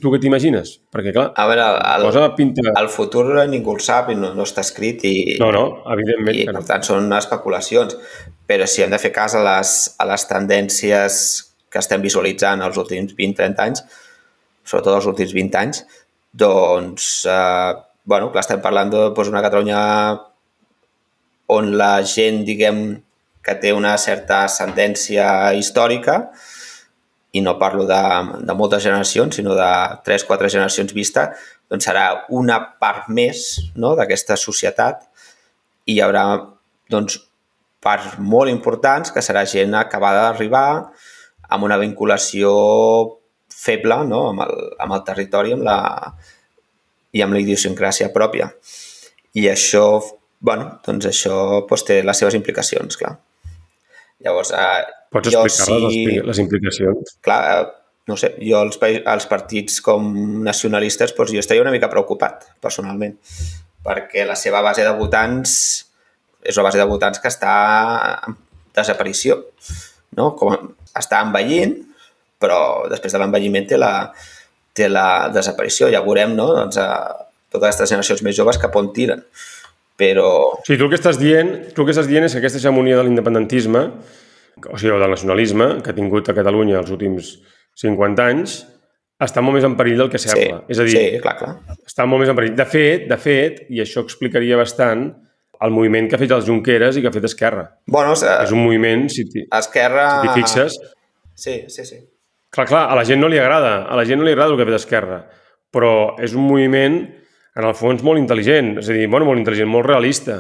tu 0.03 0.12
què 0.12 0.20
t'imagines? 0.22 0.76
Perquè, 0.94 1.12
clar, 1.14 1.30
A 1.38 1.47
veure, 1.49 1.66
el, 1.94 2.07
cosa 2.09 2.28
pinta... 2.38 2.64
el 2.80 2.88
futur 2.92 3.24
ningú 3.51 3.76
el 3.76 3.82
sap 3.84 4.11
i 4.12 4.16
no, 4.18 4.32
no 4.36 4.47
està 4.47 4.64
escrit 4.66 5.05
i, 5.09 5.16
No, 5.42 5.51
no, 5.55 5.64
evidentment 5.94 6.36
i 6.36 6.44
que 6.44 6.53
per 6.53 6.61
no. 6.61 6.66
tant 6.68 6.86
són 6.86 7.12
especulacions. 7.16 7.99
Però 8.47 8.66
si 8.70 8.84
hem 8.84 8.92
de 8.92 9.01
fer 9.03 9.12
cas 9.14 9.34
a 9.38 9.42
les, 9.44 9.76
a 9.99 10.07
les 10.09 10.26
tendències 10.30 11.20
que 11.72 11.82
estem 11.82 12.05
visualitzant 12.05 12.62
els 12.64 12.78
últims 12.80 13.16
20-30 13.18 13.64
anys, 13.66 13.82
sobretot 14.66 14.99
els 14.99 15.09
últims 15.11 15.34
20 15.36 15.61
anys, 15.62 15.82
doncs, 16.36 17.11
eh, 17.30 17.72
bueno, 18.07 18.30
clar, 18.32 18.44
estem 18.44 18.62
parlant 18.62 18.92
de 18.92 19.03
doncs, 19.09 19.32
una 19.32 19.42
Catalunya 19.44 19.80
on 21.57 21.72
la 21.78 21.94
gent, 22.07 22.42
diguem, 22.47 22.86
que 23.47 23.55
té 23.62 23.70
una 23.72 23.94
certa 24.03 24.42
ascendència 24.49 25.26
històrica, 25.55 26.16
i 27.37 27.43
no 27.45 27.57
parlo 27.61 27.84
de, 27.89 28.01
de 28.49 28.57
moltes 28.57 28.84
generacions, 28.87 29.37
sinó 29.37 29.55
de 29.59 29.70
3-4 30.07 30.51
generacions 30.53 30.95
vista, 30.97 31.28
doncs 31.70 31.89
serà 31.89 32.07
una 32.32 32.61
part 32.80 33.11
més 33.12 33.47
no, 33.76 33.95
d'aquesta 33.99 34.39
societat 34.41 35.05
i 35.87 35.97
hi 35.97 36.03
haurà 36.05 36.24
doncs, 36.93 37.18
parts 37.87 38.16
molt 38.18 38.51
importants 38.51 39.12
que 39.14 39.22
serà 39.22 39.45
gent 39.47 39.74
acabada 39.78 40.24
d'arribar 40.28 40.68
amb 41.55 41.66
una 41.66 41.78
vinculació 41.78 42.51
feble 43.57 44.01
no? 44.09 44.26
amb, 44.32 44.43
el, 44.47 44.64
amb 44.82 44.97
el 44.97 45.05
territori 45.07 45.55
amb 45.55 45.66
la, 45.66 45.78
i 47.14 47.22
amb 47.24 47.37
la 47.37 47.43
idiosincràsia 47.43 48.11
pròpia. 48.14 48.51
I 49.37 49.47
això, 49.53 49.87
bueno, 50.41 50.76
doncs 50.87 51.11
això 51.12 51.37
doncs, 51.68 51.84
té 51.87 52.01
les 52.05 52.22
seves 52.22 52.37
implicacions, 52.39 52.99
clar. 53.01 53.16
Llavors, 54.24 54.53
eh, 54.57 54.95
Pots 55.12 55.30
jo 55.32 55.42
explicar 55.46 55.80
les, 55.80 55.92
sí- 55.92 56.04
expli- 56.07 56.24
les 56.26 56.38
implicacions? 56.42 57.16
clar, 57.24 57.40
eh, 57.52 57.66
no 58.07 58.16
sé, 58.16 58.32
jo 58.40 58.61
els, 58.62 58.76
pa- 58.78 58.92
els 59.14 59.26
partits 59.26 59.80
com 59.82 60.07
nacionalistes, 60.46 61.14
doncs 61.16 61.32
jo 61.34 61.40
estaria 61.42 61.62
una 61.62 61.72
mica 61.74 61.88
preocupat, 61.90 62.44
personalment, 62.62 63.16
perquè 63.86 64.24
la 64.26 64.36
seva 64.38 64.61
base 64.62 64.84
de 64.86 64.92
votants 64.98 65.52
és 66.46 66.57
una 66.57 66.68
base 66.68 66.78
de 66.78 66.84
votants 66.86 67.18
que 67.18 67.28
està 67.28 67.54
en 68.28 68.36
desaparició, 68.76 69.40
no? 70.16 70.34
Com 70.38 70.54
està 70.94 71.22
envellint, 71.24 71.74
però 72.38 72.86
després 72.90 73.12
de 73.14 73.18
l'envelliment 73.18 73.66
té 73.66 73.78
la, 73.80 74.12
té 74.76 74.88
la 74.88 75.28
desaparició. 75.34 75.88
Ja 75.90 76.02
veurem, 76.04 76.34
no?, 76.36 76.50
doncs, 76.54 76.76
a 76.78 77.26
totes 77.50 77.66
aquestes 77.72 77.90
generacions 77.90 78.22
més 78.26 78.36
joves 78.36 78.59
cap 78.62 78.74
on 78.78 78.92
tiren. 78.94 79.24
Però, 79.96 80.28
sigui, 80.66 80.76
tu 80.78 80.84
el 80.86 80.92
que 80.92 80.98
estàs 81.00 81.16
dient, 81.18 81.50
tu 81.74 81.82
el 81.82 81.88
que 81.88 81.94
estàs 81.96 82.07
dient 82.11 82.26
és 82.28 82.34
que 82.36 82.42
aquesta 82.42 82.59
hegemonia 82.61 82.98
de 82.98 83.07
l'independentisme, 83.07 83.86
o 84.64 84.78
sigui, 84.78 84.94
o 84.94 85.00
del 85.02 85.12
nacionalisme, 85.12 85.68
que 85.84 85.92
ha 85.92 85.96
tingut 85.96 86.30
a 86.30 86.36
Catalunya 86.36 86.80
els 86.80 86.90
últims 86.94 87.36
50 87.82 88.26
anys, 88.32 88.57
està 89.22 89.40
molt 89.44 89.57
més 89.57 89.64
en 89.68 89.76
perill 89.76 90.02
del 90.04 90.11
que 90.12 90.20
sí, 90.20 90.28
sembla. 90.28 90.62
és 90.68 90.80
a 90.80 90.84
dir, 90.88 90.96
sí, 90.96 91.20
clar, 91.22 91.36
clar. 91.40 91.78
està 91.86 92.04
molt 92.09 92.24
més 92.24 92.32
en 92.32 92.36
perill. 92.36 92.57
De 92.57 92.66
fet, 92.68 93.07
de 93.09 93.20
fet, 93.20 93.62
i 93.72 93.80
això 93.84 94.04
explicaria 94.04 94.59
bastant 94.61 95.09
el 95.64 95.72
moviment 95.72 96.09
que 96.09 96.18
ha 96.18 96.20
fet 96.20 96.34
els 96.36 96.44
Junqueras 96.44 96.98
i 96.98 97.04
que 97.04 97.09
ha 97.09 97.14
fet 97.14 97.24
Esquerra. 97.24 97.64
Bueno, 97.88 98.12
És 98.12 98.24
és, 98.26 98.52
un 98.52 98.61
moviment, 98.61 99.07
si 99.09 99.24
t'hi 99.28 99.46
Esquerra... 99.57 100.09
si 100.20 100.34
fixes, 100.36 100.76
Sí, 101.36 101.64
sí, 101.68 101.84
sí. 101.84 101.98
Clar, 102.50 102.66
clar, 102.66 102.86
a 102.90 102.96
la 102.96 103.04
gent 103.04 103.20
no 103.20 103.28
li 103.28 103.38
agrada, 103.38 103.84
a 103.84 103.96
la 103.98 104.04
gent 104.09 104.18
no 104.22 104.24
li 104.24 104.32
agrada 104.32 104.54
el 104.54 104.57
que 104.57 104.64
ha 104.64 104.70
fet 104.70 104.78
Esquerra, 104.78 105.18
però 105.72 105.90
és 106.24 106.32
un 106.32 106.46
moviment, 106.48 106.96
en 107.57 107.66
el 107.68 107.74
fons, 107.76 108.00
molt 108.07 108.20
intel·ligent, 108.22 108.78
és 108.80 108.88
a 108.88 108.96
dir, 108.96 109.04
bueno, 109.12 109.28
molt 109.28 109.42
intel·ligent, 109.42 109.68
molt 109.68 109.84
realista, 109.86 110.38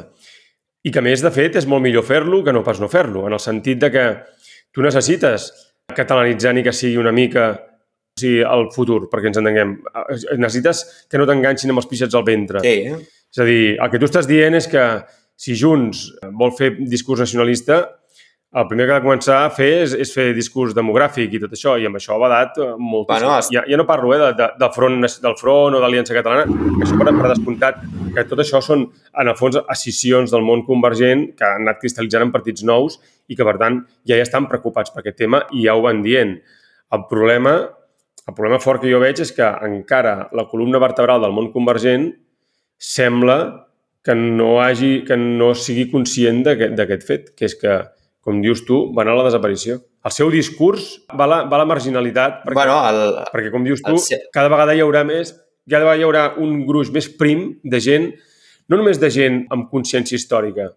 i 0.86 0.92
que, 0.94 1.02
més, 1.02 1.22
de 1.24 1.32
fet, 1.34 1.58
és 1.58 1.66
molt 1.66 1.82
millor 1.82 2.06
fer-lo 2.06 2.42
que 2.46 2.54
no 2.54 2.62
pas 2.66 2.78
no 2.82 2.88
fer-lo, 2.90 3.26
en 3.26 3.34
el 3.34 3.42
sentit 3.42 3.80
de 3.82 3.90
que 3.90 4.04
tu 4.74 4.84
necessites 4.84 5.48
catalanitzar 5.96 6.54
ni 6.54 6.62
que 6.66 6.74
sigui 6.74 7.00
una 7.02 7.14
mica 7.14 7.48
o 7.56 8.20
sigui, 8.20 8.40
el 8.46 8.70
futur, 8.72 9.02
perquè 9.12 9.28
ens 9.28 9.40
entenguem. 9.42 9.74
Necessites 10.40 10.84
que 11.10 11.20
no 11.20 11.26
t'enganxin 11.28 11.72
amb 11.72 11.82
els 11.82 11.88
pixats 11.90 12.16
al 12.16 12.24
ventre. 12.24 12.62
Sí, 12.64 12.78
És 13.36 13.42
a 13.42 13.44
dir, 13.44 13.76
el 13.76 13.90
que 13.92 13.98
tu 14.00 14.06
estàs 14.08 14.28
dient 14.30 14.54
és 14.56 14.68
que 14.70 14.82
si 15.36 15.52
Junts 15.58 16.06
vol 16.40 16.54
fer 16.56 16.70
discurs 16.88 17.20
nacionalista, 17.20 17.82
el 18.56 18.68
primer 18.70 18.86
que 18.86 18.94
ha 18.94 19.00
de 19.00 19.04
començar 19.04 19.42
a 19.44 19.50
fer 19.52 19.68
és, 19.82 19.92
és 20.06 20.12
fer 20.14 20.30
discurs 20.32 20.72
demogràfic 20.72 21.34
i 21.34 21.40
tot 21.42 21.52
això, 21.52 21.74
i 21.76 21.84
amb 21.88 21.98
això 21.98 22.14
ha 22.14 22.22
badat 22.22 22.56
eh, 22.62 22.70
moltíssim. 22.78 23.26
Bueno, 23.26 23.34
ja, 23.52 23.64
ja 23.68 23.76
no 23.76 23.84
parlo 23.88 24.14
eh, 24.14 24.20
de, 24.22 24.30
de, 24.38 24.48
del, 24.62 24.72
front, 24.72 25.04
del 25.26 25.36
front 25.36 25.76
o 25.76 25.82
d'Aliança 25.82 26.16
Catalana, 26.16 26.46
que 26.46 26.86
això 26.86 26.96
per, 26.96 27.12
per 27.18 27.32
descomptat, 27.34 27.82
que 28.16 28.24
tot 28.28 28.40
això 28.42 28.62
són, 28.64 28.86
en 29.20 29.30
el 29.30 29.36
fons, 29.38 29.58
escissions 29.72 30.32
del 30.32 30.44
món 30.46 30.64
convergent 30.66 31.28
que 31.38 31.46
han 31.46 31.66
anat 31.66 31.82
cristal·litzant 31.82 32.26
en 32.26 32.32
partits 32.34 32.64
nous 32.66 32.98
i 33.28 33.36
que, 33.36 33.44
per 33.46 33.56
tant, 33.60 33.82
ja 34.08 34.16
hi 34.16 34.24
estan 34.24 34.48
preocupats 34.50 34.94
per 34.94 35.02
aquest 35.02 35.20
tema 35.20 35.44
i 35.52 35.66
ja 35.66 35.76
ho 35.76 35.84
van 35.84 36.02
dient. 36.04 36.36
El 36.96 37.04
problema, 37.10 37.58
el 38.26 38.34
problema 38.34 38.62
fort 38.62 38.82
que 38.82 38.92
jo 38.92 39.02
veig 39.02 39.20
és 39.22 39.34
que 39.36 39.46
encara 39.68 40.16
la 40.36 40.46
columna 40.50 40.80
vertebral 40.82 41.22
del 41.22 41.34
món 41.36 41.52
convergent 41.54 42.10
sembla 42.76 43.38
que 44.06 44.14
no, 44.14 44.60
hagi, 44.62 45.00
que 45.06 45.16
no 45.18 45.50
sigui 45.58 45.88
conscient 45.90 46.44
d'aquest 46.46 47.06
fet, 47.06 47.32
que 47.34 47.48
és 47.48 47.56
que, 47.58 47.80
com 48.22 48.38
dius 48.42 48.62
tu, 48.66 48.84
va 48.94 49.02
anar 49.02 49.16
a 49.16 49.20
la 49.20 49.24
desaparició. 49.26 49.80
El 50.06 50.14
seu 50.14 50.30
discurs 50.30 50.92
va 51.10 51.26
a 51.26 51.30
la, 51.32 51.38
va 51.50 51.58
a 51.58 51.64
la 51.64 51.66
marginalitat, 51.66 52.44
perquè, 52.44 52.60
bueno, 52.60 52.76
el, 52.86 53.16
perquè 53.32 53.50
com 53.50 53.66
dius 53.66 53.82
tu, 53.82 53.96
el 53.98 54.22
cada 54.34 54.52
vegada 54.52 54.76
hi 54.78 54.84
haurà 54.84 55.02
més, 55.06 55.34
vegada 55.66 55.96
hi 55.98 56.06
haurà 56.06 56.24
un 56.42 56.64
gruix 56.66 56.90
més 56.94 57.08
prim 57.20 57.48
de 57.64 57.80
gent, 57.82 58.10
no 58.68 58.78
només 58.78 58.98
de 59.02 59.10
gent 59.10 59.44
amb 59.54 59.70
consciència 59.70 60.18
històrica, 60.18 60.70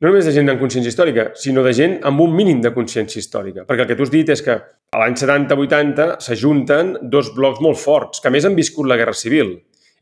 no 0.00 0.10
només 0.10 0.26
de 0.28 0.32
gent 0.34 0.50
amb 0.52 0.60
consciència 0.60 0.92
històrica, 0.92 1.30
sinó 1.40 1.62
de 1.64 1.72
gent 1.72 1.94
amb 2.04 2.20
un 2.20 2.34
mínim 2.36 2.58
de 2.60 2.72
consciència 2.74 3.22
històrica. 3.22 3.64
Perquè 3.64 3.86
el 3.86 3.88
que 3.88 3.96
tu 3.96 4.04
has 4.04 4.12
dit 4.12 4.28
és 4.28 4.42
que 4.44 4.56
a 4.56 5.00
l'any 5.00 5.16
70-80 5.16 6.18
s'ajunten 6.20 6.92
dos 7.12 7.30
blocs 7.36 7.62
molt 7.64 7.80
forts, 7.80 8.20
que 8.20 8.32
més 8.32 8.44
han 8.44 8.58
viscut 8.58 8.90
la 8.90 8.98
Guerra 9.00 9.16
Civil. 9.16 9.54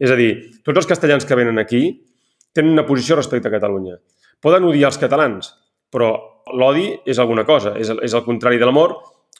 És 0.03 0.11
a 0.11 0.19
dir, 0.19 0.33
tots 0.67 0.83
els 0.83 0.91
castellans 0.91 1.29
que 1.29 1.39
venen 1.39 1.63
aquí 1.63 1.85
tenen 2.55 2.75
una 2.75 2.87
posició 2.89 3.21
respecte 3.21 3.49
a 3.49 3.55
Catalunya. 3.55 4.01
Poden 4.43 4.67
odiar 4.67 4.91
els 4.91 4.99
catalans, 4.99 5.53
però 5.95 6.11
l'odi 6.59 6.91
és 7.07 7.21
alguna 7.23 7.47
cosa, 7.47 7.77
és 7.79 7.95
el, 7.95 8.03
és 8.03 8.19
el 8.19 8.27
contrari 8.27 8.59
de 8.59 8.67
l'amor, 8.67 8.97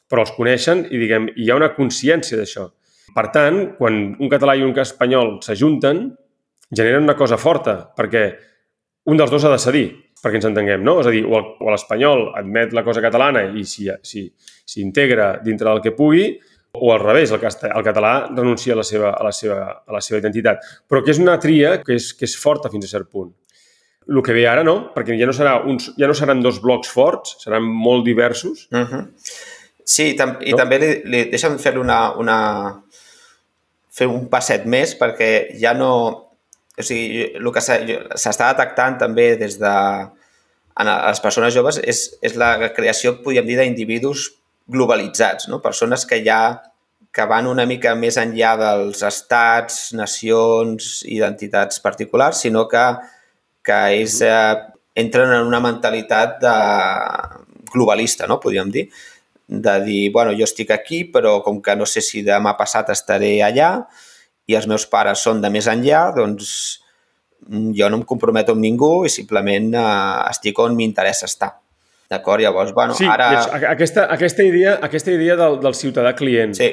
però 0.09 0.23
els 0.23 0.33
coneixen 0.37 0.87
i 0.87 1.01
diguem, 1.03 1.29
hi 1.35 1.51
ha 1.51 1.59
una 1.59 1.73
consciència 1.75 2.39
d'això. 2.39 2.69
Per 3.15 3.29
tant, 3.35 3.61
quan 3.79 4.17
un 4.19 4.31
català 4.33 4.57
i 4.59 4.65
un 4.67 4.75
espanyol 4.79 5.39
s'ajunten, 5.45 6.09
generen 6.71 7.05
una 7.07 7.15
cosa 7.15 7.37
forta, 7.39 7.77
perquè 7.97 8.25
un 9.11 9.21
dels 9.21 9.31
dos 9.31 9.45
ha 9.45 9.53
de 9.53 9.61
cedir, 9.63 9.85
perquè 10.23 10.41
ens 10.41 10.49
entenguem, 10.49 10.83
no? 10.83 10.99
És 11.03 11.07
a 11.07 11.13
dir, 11.13 11.23
o 11.29 11.71
l'espanyol 11.71 12.31
admet 12.39 12.73
la 12.75 12.83
cosa 12.87 13.03
catalana 13.05 13.45
i 13.45 13.65
s'hi 13.69 13.91
si, 14.03 14.25
si 14.65 14.85
dintre 14.91 15.69
del 15.69 15.83
que 15.85 15.93
pugui, 15.93 16.33
o 16.75 16.93
al 16.93 17.01
revés, 17.01 17.31
el, 17.31 17.39
casta- 17.39 17.71
el 17.71 17.85
català 17.87 18.27
renuncia 18.35 18.75
a 18.75 18.77
la, 18.77 18.83
seva, 18.83 19.13
a, 19.15 19.23
la 19.23 19.33
seva, 19.33 19.59
a 19.87 19.95
la 19.95 20.01
seva 20.03 20.19
identitat. 20.19 20.65
Però 20.91 21.05
que 21.05 21.13
és 21.15 21.21
una 21.23 21.37
tria 21.39 21.77
que 21.85 21.95
és, 21.95 22.11
que 22.19 22.27
és 22.27 22.35
forta 22.41 22.71
fins 22.73 22.89
a 22.89 22.91
cert 22.97 23.11
punt. 23.13 23.31
El 24.11 24.21
que 24.25 24.35
ve 24.37 24.43
ara 24.49 24.65
no, 24.67 24.91
perquè 24.93 25.15
ja 25.17 25.29
no, 25.29 25.33
serà 25.37 25.55
uns, 25.65 25.93
ja 26.01 26.09
no 26.11 26.17
seran 26.19 26.43
dos 26.45 26.59
blocs 26.61 26.91
forts, 26.93 27.37
seran 27.45 27.63
molt 27.65 28.05
diversos. 28.05 28.67
Uh 28.73 28.83
-huh. 28.83 29.05
Sí, 29.85 30.15
tam 30.17 30.39
i 30.41 30.51
No? 30.51 30.57
també 30.57 30.79
li, 30.79 30.91
li 31.05 31.25
deixa'm 31.31 31.59
fer-li 31.59 31.79
una, 31.79 32.17
una... 32.17 32.84
fer 33.95 34.09
un 34.11 34.29
passet 34.33 34.67
més 34.67 34.97
perquè 34.99 35.33
ja 35.61 35.75
no... 35.77 35.91
O 36.75 36.83
sigui, 36.83 37.23
el 37.39 37.51
que 37.55 37.63
s'està 37.63 38.49
detectant 38.51 38.97
també 38.99 39.37
des 39.39 39.61
de 39.61 39.75
en 40.83 40.89
les 40.91 41.21
persones 41.23 41.55
joves 41.55 41.79
és, 41.79 42.01
és 42.19 42.35
la 42.35 42.57
creació, 42.75 43.13
podríem 43.23 43.47
dir, 43.47 43.61
d'individus 43.61 44.33
globalitzats, 44.67 45.47
no? 45.53 45.61
persones 45.63 46.03
que 46.11 46.19
ja 46.25 46.41
que 47.15 47.27
van 47.31 47.47
una 47.47 47.63
mica 47.71 47.93
més 47.95 48.17
enllà 48.19 48.57
dels 48.59 49.05
estats, 49.07 49.93
nacions, 49.95 51.05
identitats 51.07 51.79
particulars, 51.85 52.41
sinó 52.43 52.65
que, 52.67 52.83
que 53.63 53.81
és 54.01 54.17
eh, 54.27 54.57
entren 54.99 55.31
en 55.37 55.47
una 55.47 55.61
mentalitat 55.63 56.41
de 56.43 56.55
globalista, 57.71 58.27
no? 58.27 58.41
podríem 58.43 58.73
dir, 58.75 58.89
de 59.47 59.75
dir, 59.85 60.13
bueno, 60.13 60.33
jo 60.33 60.47
estic 60.47 60.71
aquí, 60.73 61.05
però 61.05 61.41
com 61.45 61.61
que 61.63 61.77
no 61.77 61.87
sé 61.87 62.01
si 62.05 62.23
demà 62.25 62.55
passat 62.57 62.91
estaré 62.95 63.37
allà 63.45 63.75
i 64.49 64.57
els 64.57 64.69
meus 64.69 64.87
pares 64.89 65.21
són 65.25 65.43
de 65.43 65.51
més 65.53 65.69
enllà, 65.69 66.07
doncs 66.17 66.49
jo 67.77 67.91
no 67.91 68.01
em 68.01 68.07
comprometo 68.09 68.55
amb 68.57 68.65
ningú 68.65 69.05
i 69.05 69.13
simplement 69.13 69.69
eh, 69.77 69.85
estic 70.31 70.59
on 70.65 70.77
m'interessa 70.79 71.29
estar. 71.29 71.53
D'acord? 72.11 72.41
Llavors, 72.45 72.73
bueno, 72.77 72.97
Sí, 72.97 73.07
ara... 73.09 73.31
ara... 73.41 73.71
aquesta, 73.73 74.09
aquesta 74.13 74.45
idea, 74.45 74.79
aquesta 74.83 75.13
idea 75.13 75.37
del, 75.37 75.61
del 75.61 75.77
ciutadà 75.77 76.15
client. 76.17 76.57
Sí, 76.57 76.73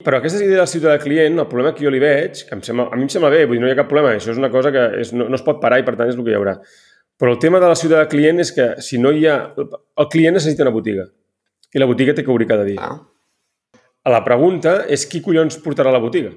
Però 0.00 0.16
aquesta 0.16 0.40
idea 0.40 0.62
del 0.62 0.68
ciutadà 0.70 0.96
client, 0.96 1.34
el 1.42 1.48
problema 1.48 1.74
que 1.76 1.84
jo 1.84 1.90
li 1.92 1.98
veig, 2.00 2.46
que 2.48 2.54
em 2.56 2.62
sembla, 2.64 2.86
a 2.88 2.96
mi 2.96 3.04
em 3.04 3.10
sembla 3.12 3.28
bé, 3.28 3.42
vull 3.44 3.58
dir, 3.58 3.64
no 3.64 3.68
hi 3.68 3.74
ha 3.74 3.76
cap 3.82 3.90
problema, 3.90 4.14
això 4.16 4.32
és 4.32 4.38
una 4.40 4.48
cosa 4.48 4.70
que 4.72 4.84
és, 5.02 5.10
no, 5.12 5.26
no 5.28 5.36
es 5.36 5.44
pot 5.44 5.58
parar 5.60 5.76
i 5.82 5.84
per 5.84 5.92
tant 5.98 6.08
és 6.08 6.16
el 6.16 6.24
que 6.24 6.32
hi 6.32 6.38
haurà. 6.38 6.54
Però 7.20 7.34
el 7.34 7.40
tema 7.42 7.60
de 7.60 7.68
la 7.68 7.76
ciutadà 7.76 8.06
client 8.08 8.40
és 8.40 8.52
que 8.56 8.70
si 8.80 8.96
no 8.96 9.12
hi 9.12 9.26
ha... 9.28 9.34
El 9.52 10.08
client 10.08 10.38
necessita 10.38 10.64
una 10.64 10.72
botiga 10.72 11.04
i 11.74 11.80
la 11.82 11.86
botiga 11.86 12.14
té 12.14 12.24
que 12.24 12.32
obrir 12.32 12.48
cada 12.50 12.64
dia. 12.66 12.80
ah, 12.80 14.10
La 14.10 14.24
pregunta 14.24 14.86
és 14.88 15.06
qui 15.06 15.20
collons 15.22 15.58
portarà 15.62 15.92
la 15.92 16.00
botiga? 16.02 16.32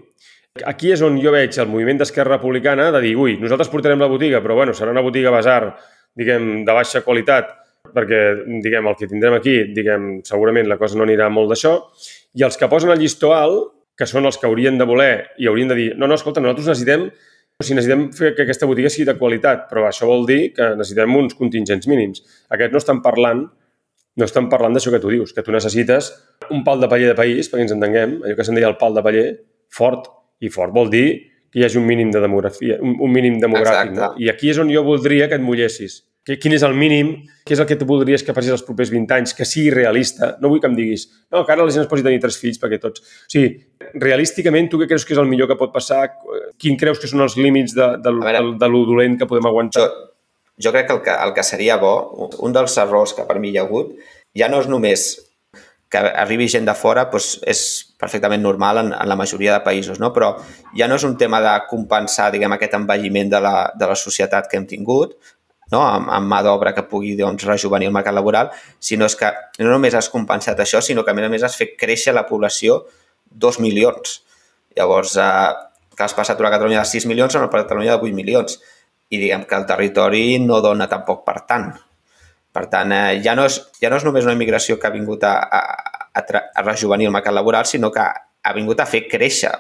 Aquí 0.70 0.92
és 0.94 1.02
on 1.02 1.16
jo 1.18 1.32
veig 1.34 1.56
el 1.58 1.70
moviment 1.72 1.98
d'Esquerra 1.98 2.38
Republicana 2.38 2.92
de 2.94 3.02
dir, 3.02 3.16
ui, 3.18 3.40
nosaltres 3.42 3.72
portarem 3.74 4.00
la 4.00 4.10
botiga, 4.12 4.42
però 4.44 4.54
bueno, 4.60 4.76
serà 4.78 4.92
una 4.92 5.02
botiga 5.02 5.32
basar, 5.34 5.74
diguem, 6.14 6.66
de 6.66 6.76
baixa 6.78 7.02
qualitat, 7.02 7.50
perquè, 7.94 8.20
diguem, 8.62 8.86
el 8.86 8.98
que 9.00 9.10
tindrem 9.10 9.34
aquí, 9.40 9.56
diguem, 9.74 10.20
segurament 10.28 10.70
la 10.70 10.78
cosa 10.78 11.00
no 11.00 11.08
anirà 11.08 11.30
molt 11.34 11.50
d'això, 11.50 11.74
i 12.38 12.46
els 12.46 12.60
que 12.60 12.70
posen 12.70 12.94
el 12.94 13.02
llistó 13.02 13.34
alt, 13.34 13.72
que 13.98 14.06
són 14.10 14.26
els 14.26 14.38
que 14.38 14.46
haurien 14.46 14.78
de 14.78 14.86
voler 14.90 15.14
i 15.42 15.50
haurien 15.50 15.70
de 15.70 15.78
dir, 15.78 15.90
no, 15.98 16.06
no, 16.06 16.18
escolta, 16.20 16.42
nosaltres 16.42 16.70
necessitem, 16.70 17.08
o 17.10 17.66
sigui, 17.66 17.80
necessitem 17.80 18.06
fer 18.18 18.34
que 18.38 18.46
aquesta 18.46 18.70
botiga 18.70 18.90
sigui 18.94 19.10
de 19.10 19.18
qualitat, 19.18 19.68
però 19.70 19.88
això 19.90 20.10
vol 20.10 20.26
dir 20.30 20.54
que 20.54 20.72
necessitem 20.78 21.18
uns 21.18 21.34
contingents 21.38 21.90
mínims. 21.90 22.24
Aquests 22.54 22.74
no 22.74 22.82
estan 22.82 23.02
parlant 23.06 23.48
no 24.20 24.28
estan 24.28 24.50
parlant 24.52 24.76
d'això 24.76 24.94
que 24.94 25.02
tu 25.02 25.12
dius, 25.12 25.34
que 25.34 25.44
tu 25.46 25.54
necessites 25.54 26.12
un 26.54 26.64
pal 26.64 26.82
de 26.82 26.90
paller 26.92 27.12
de 27.12 27.18
país, 27.18 27.50
perquè 27.50 27.66
ens 27.66 27.76
entenguem, 27.76 28.20
allò 28.24 28.38
que 28.38 28.46
se'n 28.46 28.58
deia 28.60 28.70
el 28.70 28.78
pal 28.82 28.96
de 28.98 29.04
paller, 29.06 29.28
fort, 29.74 30.10
i 30.44 30.52
fort 30.54 30.74
vol 30.76 30.92
dir 30.94 31.08
que 31.54 31.62
hi 31.62 31.68
hagi 31.68 31.78
un 31.78 31.86
mínim 31.86 32.10
de 32.14 32.22
demografia, 32.22 32.80
un, 32.82 32.98
un 33.02 33.14
mínim 33.14 33.38
demogràfic. 33.42 33.94
Exacte. 33.94 34.00
No? 34.00 34.12
I 34.22 34.30
aquí 34.34 34.50
és 34.54 34.60
on 34.62 34.72
jo 34.74 34.82
voldria 34.86 35.30
que 35.30 35.38
et 35.38 35.46
mullessis. 35.46 36.02
Que, 36.24 36.38
quin 36.40 36.56
és 36.56 36.64
el 36.64 36.72
mínim, 36.78 37.12
què 37.44 37.52
és 37.54 37.60
el 37.60 37.68
que 37.68 37.76
tu 37.76 37.86
voldries 37.86 38.24
que 38.24 38.34
passis 38.36 38.54
els 38.56 38.64
propers 38.64 38.90
20 38.94 39.12
anys, 39.12 39.34
que 39.36 39.46
sigui 39.46 39.74
realista. 39.74 40.32
No 40.42 40.50
vull 40.50 40.62
que 40.64 40.70
em 40.72 40.78
diguis, 40.78 41.04
no, 41.34 41.44
que 41.44 41.52
ara 41.52 41.66
la 41.68 41.74
gent 41.74 41.84
es 41.84 41.90
posi 41.92 42.06
tenir 42.06 42.22
tres 42.24 42.40
fills 42.40 42.62
perquè 42.62 42.80
tots... 42.82 43.04
O 43.04 43.34
sigui, 43.34 43.52
realísticament, 44.00 44.70
tu 44.72 44.80
què 44.80 44.88
creus 44.88 45.04
que 45.06 45.18
és 45.18 45.22
el 45.22 45.28
millor 45.28 45.52
que 45.52 45.60
pot 45.60 45.74
passar? 45.76 46.06
Quin 46.62 46.80
creus 46.80 47.02
que 47.02 47.12
són 47.12 47.26
els 47.26 47.36
límits 47.38 47.76
de, 47.76 47.90
de, 48.00 48.16
de, 48.24 48.34
de, 48.38 48.44
de 48.64 48.72
lo 48.72 48.86
dolent 48.88 49.20
que 49.20 49.28
podem 49.28 49.52
aguantar? 49.52 49.84
jo, 49.84 50.13
jo 50.62 50.72
crec 50.72 50.88
que 50.88 50.94
el, 50.94 51.02
que 51.02 51.14
el 51.14 51.34
que 51.34 51.44
seria 51.44 51.78
bo, 51.82 51.94
un 52.46 52.54
dels 52.54 52.78
errors 52.78 53.14
que 53.18 53.26
per 53.30 53.40
mi 53.40 53.54
hi 53.54 53.60
ha 53.60 53.68
hagut, 53.68 53.94
ja 54.38 54.50
no 54.50 54.62
és 54.62 54.70
només 54.70 55.06
que 55.94 56.02
arribi 56.02 56.48
gent 56.50 56.66
de 56.66 56.74
fora, 56.74 57.06
doncs 57.12 57.36
és 57.46 57.60
perfectament 58.02 58.42
normal 58.42 58.82
en, 58.82 58.90
en 58.98 59.10
la 59.10 59.18
majoria 59.18 59.54
de 59.54 59.66
països, 59.66 60.00
no? 60.02 60.10
però 60.14 60.32
ja 60.78 60.88
no 60.90 60.98
és 60.98 61.06
un 61.06 61.14
tema 61.22 61.42
de 61.44 61.54
compensar 61.70 62.32
diguem, 62.34 62.56
aquest 62.56 62.74
envelliment 62.80 63.30
de 63.30 63.42
la, 63.46 63.56
de 63.78 63.90
la 63.92 63.98
societat 64.00 64.50
que 64.50 64.58
hem 64.58 64.66
tingut, 64.70 65.14
no? 65.72 65.84
amb, 65.84 66.10
amb 66.10 66.30
mà 66.30 66.42
d'obra 66.46 66.74
que 66.74 66.86
pugui 66.90 67.14
doncs, 67.20 67.46
rejuvenir 67.46 67.92
el 67.92 67.96
mercat 67.96 68.18
laboral, 68.18 68.50
sinó 68.82 69.06
és 69.10 69.18
que 69.20 69.30
no 69.62 69.70
només 69.70 69.94
has 69.98 70.10
compensat 70.14 70.60
això, 70.66 70.82
sinó 70.82 71.06
que 71.06 71.14
a 71.14 71.18
més 71.18 71.30
a 71.30 71.32
més 71.34 71.46
has 71.46 71.58
fet 71.60 71.78
créixer 71.80 72.16
la 72.18 72.26
població 72.30 72.82
dos 73.30 73.60
milions. 73.62 74.22
Llavors, 74.78 75.16
eh, 75.22 75.54
que 75.94 76.06
has 76.06 76.18
passat 76.18 76.40
a 76.42 76.54
Catalunya 76.54 76.82
de 76.82 76.90
6 76.90 77.06
milions 77.10 77.36
a 77.36 77.42
una 77.42 77.50
Catalunya 77.54 77.98
de 77.98 78.10
8 78.10 78.18
milions. 78.18 78.58
I 79.14 79.20
diguem 79.22 79.44
que 79.50 79.58
el 79.60 79.66
territori 79.70 80.24
no 80.42 80.60
dona 80.66 80.88
tampoc 80.90 81.24
per 81.28 81.42
tant. 81.50 81.70
Per 82.54 82.66
tant, 82.70 82.92
eh, 82.94 83.22
ja, 83.26 83.34
no 83.38 83.48
és, 83.50 83.60
ja 83.82 83.90
no 83.90 83.98
és 83.98 84.06
només 84.06 84.26
una 84.28 84.36
immigració 84.38 84.78
que 84.80 84.88
ha 84.90 84.94
vingut 84.94 85.24
a, 85.26 85.34
a, 85.42 85.62
a, 86.14 86.22
a 86.22 86.66
rejuvenir 86.68 87.08
el 87.10 87.16
mercat 87.16 87.34
laboral, 87.34 87.66
sinó 87.66 87.90
que 87.94 88.04
ha 88.06 88.54
vingut 88.54 88.80
a 88.84 88.86
fer 88.90 89.06
créixer 89.10 89.52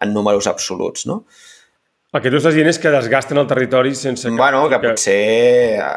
en 0.00 0.12
números 0.16 0.46
absoluts, 0.50 1.06
no? 1.06 1.24
El 2.10 2.18
que 2.24 2.30
tu 2.32 2.40
estàs 2.40 2.56
dient 2.56 2.66
és 2.66 2.78
que 2.82 2.90
desgasten 2.90 3.38
el 3.38 3.46
territori 3.46 3.92
sense... 3.94 4.26
que- 4.26 4.34
Bueno, 4.34 4.64
que 4.68 4.80
potser, 4.82 5.78
a, 5.78 5.90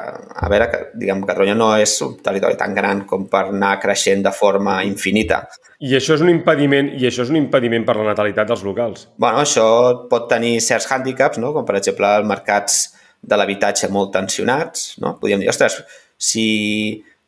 a 0.45 0.49
veure, 0.51 0.67
que, 0.69 0.81
diguem, 1.01 1.23
Catalunya 1.25 1.55
no 1.57 1.71
és 1.81 1.95
un 2.05 2.19
territori 2.21 2.53
tan 2.59 2.75
gran 2.77 3.01
com 3.09 3.25
per 3.31 3.47
anar 3.49 3.79
creixent 3.81 4.21
de 4.21 4.29
forma 4.37 4.75
infinita. 4.85 5.39
I 5.81 5.95
això 5.97 6.13
és 6.13 6.21
un 6.21 6.29
impediment 6.29 6.91
i 6.99 7.07
això 7.09 7.25
és 7.25 7.31
un 7.33 7.39
impediment 7.41 7.81
per 7.87 7.95
la 7.97 8.05
natalitat 8.11 8.45
dels 8.53 8.61
locals. 8.67 9.07
bueno, 9.17 9.41
això 9.41 9.65
pot 10.11 10.29
tenir 10.29 10.59
certs 10.61 10.85
hàndicaps, 10.93 11.41
no? 11.41 11.49
com 11.57 11.65
per 11.65 11.79
exemple 11.81 12.05
els 12.19 12.29
mercats 12.29 12.92
de 13.23 13.39
l'habitatge 13.39 13.89
molt 13.91 14.11
tensionats. 14.15 14.93
No? 15.01 15.15
Podríem 15.21 15.43
dir, 15.43 15.49
ostres, 15.51 15.79
si, 16.19 16.45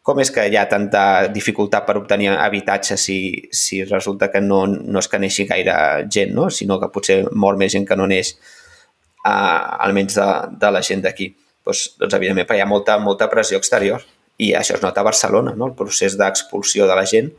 com 0.05 0.19
és 0.21 0.31
que 0.33 0.45
hi 0.49 0.57
ha 0.59 0.67
tanta 0.71 1.05
dificultat 1.33 1.87
per 1.87 1.97
obtenir 2.01 2.33
habitatge 2.35 2.97
si, 2.99 3.17
si 3.55 3.83
resulta 3.87 4.29
que 4.33 4.43
no, 4.43 4.65
no 4.67 5.01
és 5.01 5.09
que 5.11 5.21
neixi 5.21 5.47
gaire 5.49 5.77
gent, 6.11 6.35
no? 6.35 6.49
sinó 6.51 6.79
que 6.81 6.91
potser 6.93 7.23
mor 7.33 7.57
més 7.61 7.73
gent 7.73 7.87
que 7.87 7.97
no 7.99 8.07
neix, 8.11 8.35
uh, 9.25 9.81
almenys 9.87 10.19
de, 10.19 10.29
de 10.61 10.73
la 10.75 10.83
gent 10.85 11.05
d'aquí. 11.05 11.31
Doncs, 11.65 11.87
doncs, 11.99 12.13
evidentment, 12.19 12.51
hi 12.53 12.61
ha 12.61 12.69
molta, 12.69 12.99
molta 13.01 13.29
pressió 13.31 13.57
exterior 13.57 14.03
i 14.37 14.51
això 14.53 14.75
es 14.75 14.83
nota 14.83 15.01
a 15.01 15.07
Barcelona, 15.07 15.55
no? 15.55 15.71
el 15.71 15.77
procés 15.79 16.17
d'expulsió 16.19 16.89
de 16.89 16.97
la 16.97 17.05
gent 17.09 17.31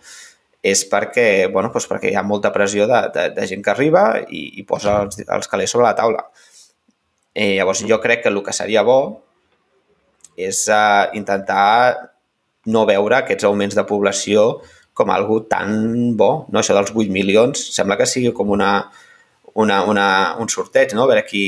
és 0.67 0.83
perquè, 0.91 1.47
bueno, 1.53 1.71
doncs 1.71 1.87
perquè 1.87 2.11
hi 2.11 2.17
ha 2.19 2.25
molta 2.27 2.51
pressió 2.55 2.89
de, 2.91 3.03
de, 3.15 3.29
de 3.37 3.47
gent 3.47 3.63
que 3.63 3.71
arriba 3.71 4.07
i, 4.27 4.49
i 4.59 4.65
posa 4.67 5.03
els, 5.05 5.21
els 5.23 5.51
calés 5.53 5.71
sobre 5.71 5.87
la 5.87 5.95
taula. 5.99 6.25
Eh, 7.37 7.57
llavors, 7.59 7.85
jo 7.85 8.01
crec 8.01 8.23
que 8.25 8.33
el 8.33 8.41
que 8.43 8.55
seria 8.57 8.81
bo 8.87 9.01
és 10.41 10.63
uh, 10.73 11.13
intentar 11.17 12.11
no 12.73 12.85
veure 12.89 13.19
aquests 13.19 13.45
augments 13.49 13.77
de 13.77 13.85
població 13.89 14.47
com 14.97 15.13
algo 15.13 15.43
tan 15.51 16.17
bo. 16.17 16.47
No? 16.49 16.61
Això 16.63 16.77
dels 16.77 16.95
8 16.95 17.13
milions 17.13 17.61
sembla 17.77 17.99
que 18.01 18.09
sigui 18.09 18.33
com 18.37 18.55
una, 18.57 18.71
una, 19.53 19.83
una, 19.85 20.09
un 20.41 20.49
sorteig, 20.53 20.95
no? 20.97 21.05
a 21.05 21.11
veure 21.13 21.27
qui, 21.29 21.45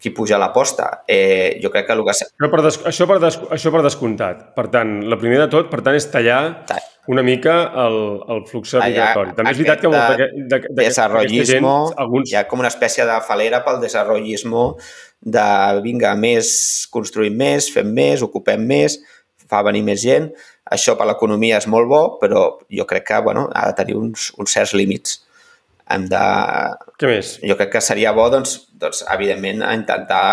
qui 0.00 0.10
puja 0.16 0.36
a 0.36 0.40
l'aposta. 0.40 1.02
Eh, 1.06 1.60
jo 1.62 1.70
crec 1.70 1.86
que 1.86 1.96
el 1.96 2.00
que... 2.06 2.14
Això 2.16 2.48
per, 2.48 2.62
des, 2.64 2.78
això, 2.88 3.06
per 3.10 3.18
des, 3.20 3.36
això 3.52 3.72
per 3.74 3.82
descomptat. 3.84 4.46
Per 4.56 4.66
tant, 4.72 4.96
la 5.12 5.18
primera 5.20 5.44
de 5.44 5.52
tot, 5.52 5.68
per 5.72 5.82
tant, 5.84 5.98
és 5.98 6.08
tallar 6.10 6.40
Tall. 6.70 6.86
una 7.12 7.24
mica 7.26 7.58
el, 7.84 7.98
el 8.32 8.42
flux 8.48 8.72
migratori. 8.80 9.36
També 9.36 9.52
és 9.52 9.60
veritat 9.60 9.84
que 9.84 9.92
molta, 9.92 10.30
d'aquesta 10.54 10.80
desarrollismo, 10.80 11.76
alguns... 12.00 12.32
hi 12.32 12.40
ha 12.40 12.46
com 12.48 12.64
una 12.64 12.72
espècie 12.72 13.04
de 13.04 13.20
falera 13.28 13.60
pel 13.66 13.82
desarrollismo 13.84 14.66
de, 15.20 15.48
vinga, 15.84 16.16
més, 16.16 16.52
construïm 16.94 17.36
més, 17.36 17.68
fem 17.74 17.92
més, 17.92 18.24
ocupem 18.24 18.64
més, 18.64 18.96
fa 19.50 19.60
venir 19.66 19.84
més 19.84 20.00
gent. 20.00 20.30
Això 20.70 20.94
per 20.96 21.08
l'economia 21.10 21.58
és 21.60 21.68
molt 21.68 21.90
bo, 21.90 22.04
però 22.22 22.46
jo 22.72 22.86
crec 22.88 23.10
que 23.10 23.20
bueno, 23.26 23.50
ha 23.52 23.68
de 23.68 23.76
tenir 23.76 24.00
uns, 24.00 24.30
uns 24.40 24.56
certs 24.56 24.72
límits. 24.78 25.20
Hem 25.90 26.06
de... 26.10 26.22
Què 27.00 27.10
més? 27.10 27.36
Jo 27.46 27.56
crec 27.58 27.72
que 27.74 27.82
seria 27.84 28.12
bo, 28.16 28.28
doncs, 28.32 28.56
doncs, 28.80 29.02
evidentment, 29.12 29.64
intentar 29.74 30.24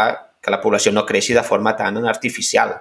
que 0.44 0.54
la 0.54 0.62
població 0.64 0.94
no 0.94 1.06
creixi 1.08 1.36
de 1.36 1.44
forma 1.44 1.74
tan 1.76 1.98
artificial, 2.06 2.76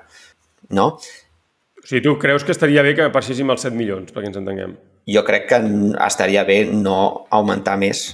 no? 0.76 0.90
O 0.96 1.86
sigui, 1.86 2.02
tu 2.04 2.16
creus 2.20 2.44
que 2.44 2.52
estaria 2.54 2.84
bé 2.84 2.94
que 2.98 3.08
passéssim 3.14 3.50
als 3.50 3.64
7 3.66 3.76
milions, 3.78 4.12
perquè 4.12 4.30
ens 4.30 4.38
entenguem. 4.42 4.76
Jo 5.08 5.22
crec 5.26 5.46
que 5.50 5.60
estaria 6.06 6.42
bé 6.44 6.64
no 6.68 7.26
augmentar 7.30 7.76
més. 7.80 8.08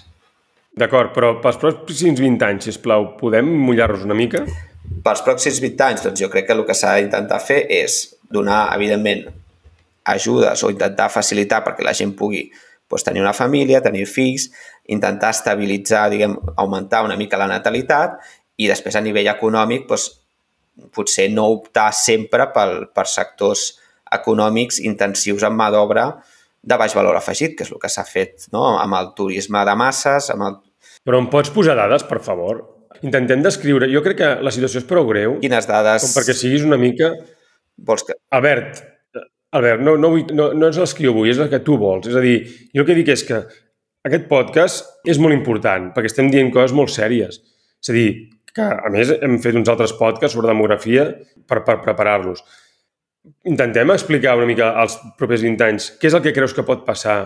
D'acord, 0.79 1.11
però 1.17 1.35
pels 1.43 1.59
pròxims 1.61 2.21
20 2.21 2.47
anys, 2.49 2.69
sisplau, 2.71 3.15
podem 3.21 3.49
mullar-nos 3.67 4.07
una 4.07 4.17
mica? 4.17 4.47
pels 5.03 5.23
pròxims 5.27 5.61
20 5.63 5.87
anys, 5.87 6.03
doncs 6.07 6.21
jo 6.21 6.29
crec 6.33 6.49
que 6.49 6.57
el 6.57 6.65
que 6.67 6.77
s'ha 6.77 6.97
d'intentar 6.99 7.41
fer 7.43 7.63
és 7.71 8.03
donar, 8.33 8.67
evidentment, 8.77 9.25
ajudes 10.13 10.63
o 10.65 10.71
intentar 10.73 11.09
facilitar 11.15 11.63
perquè 11.65 11.85
la 11.87 11.95
gent 11.95 12.15
pugui 12.19 12.49
doncs, 12.93 13.07
tenir 13.09 13.25
una 13.25 13.35
família, 13.37 13.83
tenir 13.85 14.05
fills, 14.07 14.51
intentar 14.93 15.33
estabilitzar, 15.33 16.09
diguem, 16.13 16.37
augmentar 16.57 17.03
una 17.07 17.17
mica 17.17 17.41
la 17.41 17.49
natalitat 17.51 18.21
i 18.61 18.69
després 18.69 18.97
a 18.97 19.05
nivell 19.05 19.31
econòmic 19.33 19.89
doncs, 19.89 20.11
potser 20.93 21.29
no 21.33 21.49
optar 21.53 21.91
sempre 21.97 22.47
pel, 22.53 22.87
per 22.95 23.07
sectors 23.09 23.73
econòmics 24.13 24.81
intensius 24.85 25.45
en 25.49 25.57
mà 25.57 25.71
d'obra 25.73 26.07
de 26.63 26.79
baix 26.79 26.95
valor 26.95 27.17
afegit, 27.19 27.57
que 27.59 27.67
és 27.67 27.73
el 27.73 27.81
que 27.83 27.91
s'ha 27.91 28.05
fet 28.07 28.47
no? 28.55 28.77
amb 28.79 28.97
el 28.99 29.11
turisme 29.19 29.65
de 29.67 29.75
masses, 29.79 30.31
amb 30.35 30.47
el... 30.47 30.61
Però 31.03 31.19
em 31.19 31.27
pots 31.33 31.51
posar 31.51 31.75
dades, 31.79 32.05
per 32.07 32.21
favor? 32.23 32.63
Intentem 33.03 33.43
descriure... 33.43 33.89
Jo 33.91 34.05
crec 34.05 34.21
que 34.21 34.31
la 34.47 34.53
situació 34.55 34.83
és 34.83 34.87
prou 34.87 35.09
greu 35.09 35.41
Quines 35.43 35.67
dades 35.67 36.05
com 36.07 36.15
perquè 36.15 36.37
siguis 36.39 36.67
una 36.67 36.79
mica... 36.79 37.11
vols 37.83 38.07
que... 38.07 38.15
Albert, 38.37 38.85
Albert, 39.53 39.83
no, 39.85 39.97
no, 40.01 40.13
vull, 40.15 40.25
no, 40.33 40.51
no 40.57 40.71
és 40.73 40.79
les 40.81 40.95
que 40.97 41.05
jo 41.05 41.13
vull, 41.17 41.29
és 41.29 41.41
el 41.43 41.51
que 41.53 41.61
tu 41.65 41.77
vols. 41.81 42.09
És 42.09 42.17
a 42.17 42.23
dir, 42.25 42.39
jo 42.73 42.85
el 42.85 42.89
que 42.89 42.97
dic 42.97 43.13
és 43.13 43.25
que 43.29 43.43
aquest 44.09 44.25
podcast 44.31 45.09
és 45.09 45.21
molt 45.23 45.37
important 45.37 45.91
perquè 45.95 46.11
estem 46.11 46.31
dient 46.33 46.51
coses 46.55 46.75
molt 46.77 46.93
sèries. 46.95 47.39
És 47.83 47.93
a 47.93 47.97
dir, 47.97 48.09
que 48.53 48.65
a 48.65 48.91
més 48.93 49.13
hem 49.19 49.39
fet 49.43 49.57
uns 49.59 49.71
altres 49.73 49.95
podcasts 49.99 50.37
sobre 50.37 50.51
demografia 50.51 51.07
per, 51.49 51.63
per 51.67 51.81
preparar-los. 51.85 52.43
Intentem 53.49 53.93
explicar 53.95 54.37
una 54.39 54.49
mica 54.49 54.73
als 54.81 54.99
propers 55.19 55.45
20 55.45 55.69
anys 55.69 55.93
què 56.01 56.11
és 56.11 56.17
el 56.17 56.25
que 56.25 56.35
creus 56.37 56.57
que 56.57 56.67
pot 56.67 56.83
passar 56.89 57.21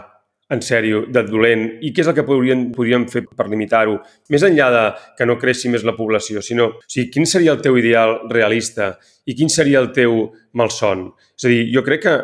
en 0.50 0.62
sèrio, 0.62 1.02
de 1.10 1.22
dolent, 1.26 1.64
i 1.82 1.90
què 1.94 2.04
és 2.04 2.10
el 2.10 2.14
que 2.14 2.24
podríem, 2.26 2.68
podríem 2.74 3.06
fer 3.10 3.24
per 3.26 3.48
limitar-ho, 3.50 3.96
més 4.30 4.44
enllà 4.46 4.68
de 4.74 4.84
que 5.18 5.26
no 5.26 5.38
creixi 5.40 5.72
més 5.72 5.84
la 5.86 5.96
població, 5.96 6.42
sinó, 6.44 6.68
o 6.78 6.86
sigui, 6.86 7.08
quin 7.14 7.26
seria 7.26 7.54
el 7.56 7.62
teu 7.64 7.78
ideal 7.80 8.20
realista 8.30 8.92
i 9.26 9.34
quin 9.34 9.50
seria 9.50 9.82
el 9.82 9.90
teu 9.96 10.20
malson? 10.54 11.08
És 11.34 11.48
a 11.48 11.50
dir, 11.50 11.64
jo 11.74 11.82
crec 11.86 12.04
que 12.04 12.14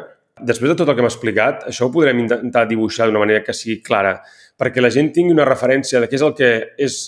després 0.47 0.71
de 0.71 0.77
tot 0.79 0.89
el 0.89 0.95
que 0.95 1.03
hem 1.03 1.11
explicat, 1.11 1.67
això 1.71 1.89
ho 1.89 1.95
podrem 1.95 2.23
intentar 2.23 2.69
dibuixar 2.71 3.09
d'una 3.09 3.25
manera 3.25 3.43
que 3.43 3.57
sigui 3.57 3.81
clara, 3.83 4.21
perquè 4.59 4.85
la 4.85 4.93
gent 4.95 5.11
tingui 5.15 5.35
una 5.35 5.49
referència 5.49 6.01
de 6.01 6.09
què 6.11 6.19
és 6.19 6.25
el 6.27 6.39
que 6.39 6.53
és 6.79 7.03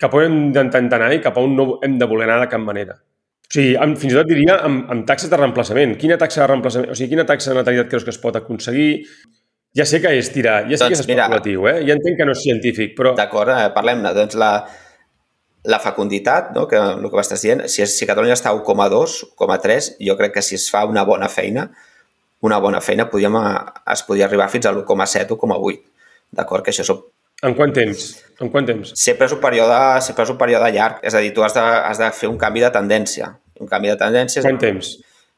cap 0.00 0.14
on 0.16 0.24
hem 0.24 0.38
d'intentar 0.52 1.00
anar 1.00 1.12
i 1.14 1.24
cap 1.24 1.40
on 1.40 1.56
no 1.56 1.68
hem 1.84 1.98
de 2.00 2.08
voler 2.08 2.28
anar 2.28 2.44
de 2.44 2.52
cap 2.52 2.62
manera. 2.62 2.96
O 3.44 3.52
sigui, 3.54 3.74
amb, 3.78 3.96
fins 4.00 4.14
i 4.14 4.16
tot 4.16 4.28
diria 4.28 4.56
amb, 4.66 4.88
amb 4.90 5.04
taxes 5.06 5.30
de 5.30 5.38
reemplaçament. 5.38 5.94
Quina 6.00 6.16
taxa 6.20 6.42
de 6.42 6.48
reemplaçament, 6.50 6.90
o 6.90 6.96
sigui, 6.98 7.12
quina 7.12 7.26
taxa 7.28 7.52
de 7.52 7.60
natalitat 7.60 7.90
creus 7.92 8.06
que 8.06 8.12
es 8.14 8.20
pot 8.20 8.36
aconseguir? 8.40 9.04
Ja 9.74 9.86
sé 9.90 9.98
que 10.02 10.12
és 10.14 10.28
tirar, 10.30 10.68
ja 10.70 10.76
sé 10.78 10.84
doncs, 10.84 10.90
que 10.92 10.94
és 10.94 11.02
especulatiu, 11.02 11.64
mira, 11.64 11.78
eh? 11.80 11.86
ja 11.88 11.94
entenc 11.96 12.20
que 12.20 12.26
no 12.28 12.34
és 12.36 12.42
científic, 12.44 12.92
però... 12.94 13.10
D'acord, 13.18 13.50
eh, 13.50 13.70
parlem-ne. 13.74 14.12
Doncs 14.14 14.36
la, 14.38 14.50
la 15.66 15.80
fecunditat, 15.82 16.52
no? 16.54 16.68
que 16.70 16.78
el 16.78 17.08
que 17.08 17.18
m'estàs 17.18 17.42
dient, 17.42 17.64
si, 17.72 17.82
si 17.90 18.06
Catalunya 18.06 18.36
està 18.38 18.52
a 18.52 18.58
1,2, 18.60 19.16
1,3, 19.34 19.88
jo 20.06 20.14
crec 20.20 20.36
que 20.36 20.44
si 20.46 20.54
es 20.60 20.68
fa 20.70 20.84
una 20.86 21.02
bona 21.08 21.26
feina, 21.32 21.66
una 22.44 22.60
bona 22.62 22.82
feina, 22.84 23.08
podríem, 23.10 23.38
es 23.90 24.04
podria 24.06 24.28
arribar 24.28 24.46
fins 24.52 24.68
a 24.68 24.72
l'1,7 24.74 25.34
o 25.34 25.40
1,8. 25.40 25.82
D'acord? 26.38 26.62
Que 26.66 26.74
això 26.74 26.84
és... 26.84 26.92
En 27.44 27.56
quant 27.58 27.72
temps? 27.74 28.04
En 28.44 28.52
quant 28.52 28.68
temps? 28.68 28.92
Sempre 29.00 29.26
és 29.26 29.34
un 29.34 29.40
període, 29.42 29.80
sempre 30.06 30.22
és 30.28 30.30
un 30.32 30.38
període 30.38 30.70
llarg. 30.76 31.02
És 31.02 31.16
a 31.16 31.24
dir, 31.24 31.32
tu 31.34 31.42
has 31.44 31.56
de, 31.56 31.64
has 31.64 31.98
de 32.00 32.12
fer 32.14 32.30
un 32.30 32.38
canvi 32.40 32.62
de 32.62 32.70
tendència. 32.74 33.32
Un 33.60 33.70
canvi 33.70 33.90
de 33.90 33.98
tendència... 34.00 34.44
Quant 34.44 34.60
temps? 34.60 34.94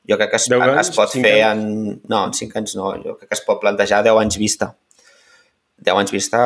Jo 0.06 0.18
crec 0.20 0.32
que 0.32 0.40
es, 0.40 0.48
anys, 0.54 0.80
es 0.82 0.94
pot 0.94 1.12
fer 1.12 1.38
anys? 1.42 1.62
en... 1.66 2.00
No, 2.10 2.24
en 2.28 2.34
5 2.36 2.60
anys 2.62 2.76
no. 2.78 2.92
Jo 3.02 3.16
crec 3.18 3.30
que 3.30 3.38
es 3.38 3.44
pot 3.46 3.62
plantejar 3.62 4.04
10 4.06 4.22
anys 4.22 4.38
vista. 4.42 4.72
10 5.76 5.98
anys 6.00 6.12
vista 6.14 6.40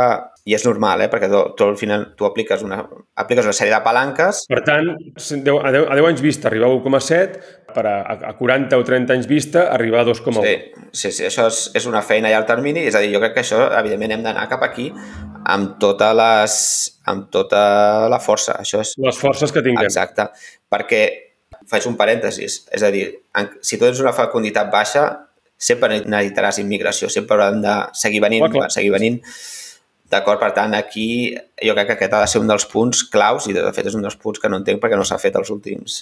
i 0.49 0.57
és 0.57 0.65
normal, 0.67 1.05
eh? 1.05 1.09
perquè 1.13 1.29
tu, 1.31 1.41
tu 1.55 1.67
al 1.69 1.77
final 1.79 2.09
tu 2.19 2.27
apliques 2.27 2.65
una, 2.67 2.81
apliques 3.21 3.47
una 3.47 3.55
sèrie 3.55 3.73
de 3.77 3.79
palanques. 3.85 4.43
Per 4.51 4.61
tant, 4.67 4.89
a 4.91 5.21
10, 5.47 5.61
a 5.63 5.99
10 6.01 6.09
anys 6.09 6.23
vista 6.25 6.49
arribar 6.51 6.71
a 6.71 6.79
1,7, 6.81 7.45
per 7.71 7.85
a, 7.87 7.95
a 8.33 8.33
40 8.39 8.81
o 8.81 8.87
30 8.89 9.15
anys 9.15 9.29
vista 9.31 9.69
arribar 9.71 10.03
a 10.03 10.09
2,1. 10.09 10.43
Sí, 10.43 10.83
sí, 10.91 11.13
sí, 11.13 11.29
això 11.29 11.47
és, 11.53 11.63
és 11.79 11.87
una 11.87 12.03
feina 12.03 12.31
a 12.31 12.35
llarg 12.35 12.49
termini, 12.51 12.83
és 12.91 12.99
a 12.99 13.05
dir, 13.05 13.13
jo 13.15 13.23
crec 13.23 13.37
que 13.37 13.45
això, 13.45 13.63
evidentment, 13.79 14.17
hem 14.17 14.27
d'anar 14.27 14.49
cap 14.51 14.67
aquí 14.67 14.91
amb, 14.91 15.77
totes 15.83 16.17
les, 16.19 16.61
amb 17.13 17.31
tota 17.31 17.63
la 18.11 18.19
força. 18.25 18.59
Això 18.59 18.83
és... 18.83 18.97
Les 18.99 19.21
forces 19.21 19.55
que 19.55 19.63
tinguem. 19.63 19.87
Exacte, 19.87 20.27
perquè 20.73 21.05
faig 21.71 21.87
un 21.87 21.97
parèntesis, 21.99 22.65
és 22.75 22.83
a 22.83 22.91
dir, 22.91 23.07
si 23.63 23.79
tu 23.79 23.87
tens 23.87 24.03
una 24.03 24.15
fecunditat 24.17 24.71
baixa, 24.73 25.07
sempre 25.61 26.01
necessitaràs 26.01 26.61
immigració, 26.63 27.11
sempre 27.13 27.37
hauran 27.37 27.61
de 27.63 27.75
seguir 27.97 28.23
venint, 28.25 28.47
oh, 28.49 28.69
seguir 28.73 28.95
venint. 28.97 29.21
D'acord? 30.11 30.41
Per 30.43 30.51
tant, 30.57 30.73
aquí 30.75 31.37
jo 31.63 31.75
crec 31.77 31.93
que 31.93 31.99
aquest 31.99 32.17
ha 32.17 32.23
de 32.25 32.31
ser 32.33 32.41
un 32.43 32.49
dels 32.51 32.65
punts 32.67 33.05
claus 33.13 33.47
i 33.47 33.55
de 33.55 33.69
fet 33.77 33.93
és 33.93 33.95
un 33.95 34.03
dels 34.03 34.19
punts 34.19 34.43
que 34.43 34.51
no 34.51 34.59
entenc 34.59 34.83
perquè 34.83 34.99
no 34.99 35.07
s'ha 35.07 35.21
fet 35.23 35.37
els 35.39 35.53
últims 35.55 36.01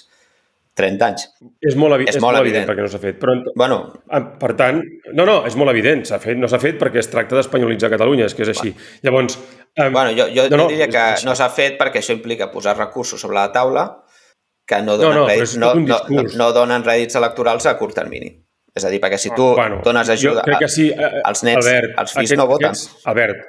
30 0.79 1.05
anys. 1.05 1.27
És 1.61 1.75
molt, 1.77 1.99
és, 1.99 2.15
és 2.15 2.17
molt, 2.17 2.31
molt 2.31 2.39
evident. 2.39 2.63
evident 2.63 2.69
perquè 2.71 2.87
no 2.87 2.89
s'ha 2.89 3.01
fet. 3.03 3.19
Però, 3.21 3.35
bueno, 3.59 3.79
ah, 4.15 4.23
per 4.41 4.55
tant, 4.57 4.81
no, 5.11 5.27
no, 5.27 5.41
és 5.45 5.57
molt 5.59 5.73
evident. 5.75 6.05
S'ha 6.07 6.21
fet, 6.23 6.39
no 6.39 6.49
s'ha 6.49 6.61
fet 6.63 6.79
perquè 6.81 7.03
es 7.03 7.11
tracta 7.11 7.37
d'espanyolitzar 7.37 7.91
Catalunya, 7.93 8.29
és 8.31 8.37
que 8.37 8.47
és 8.47 8.53
així. 8.55 8.71
Bueno. 8.71 9.01
Llavors... 9.05 9.39
Um, 9.75 9.91
bueno, 9.93 10.15
jo, 10.17 10.29
jo, 10.33 10.47
no, 10.55 10.65
jo 10.65 10.71
diria 10.73 10.89
que 10.89 11.05
no 11.27 11.35
s'ha 11.37 11.51
fet 11.53 11.77
perquè 11.77 12.01
això 12.01 12.15
implica 12.15 12.49
posar 12.49 12.77
recursos 12.79 13.21
sobre 13.21 13.37
la 13.37 13.51
taula 13.53 13.85
que 14.69 14.81
no 14.85 14.95
donen, 14.99 15.17
no, 15.17 15.23
no, 15.23 15.29
rèdits, 15.31 15.55
no, 15.57 15.73
no, 15.81 16.23
no, 16.37 16.49
donen 16.53 16.85
rèdits 16.85 17.17
electorals 17.17 17.65
a 17.69 17.75
curt 17.79 17.97
termini. 17.97 18.29
És 18.77 18.85
a 18.85 18.91
dir, 18.93 18.99
perquè 19.01 19.17
si 19.17 19.31
tu 19.33 19.47
ah, 19.55 19.55
bueno, 19.57 19.79
dones 19.83 20.11
ajuda 20.13 20.43
crec 20.45 20.61
que 20.61 20.69
sí, 20.69 20.91
eh, 20.93 21.23
als 21.25 21.41
nets, 21.43 21.65
Albert, 21.65 21.95
els 22.03 22.13
fills 22.13 22.29
aquest, 22.29 22.39
no 22.39 22.45
voten. 22.51 22.69
Aquests, 22.69 23.07
Albert, 23.09 23.47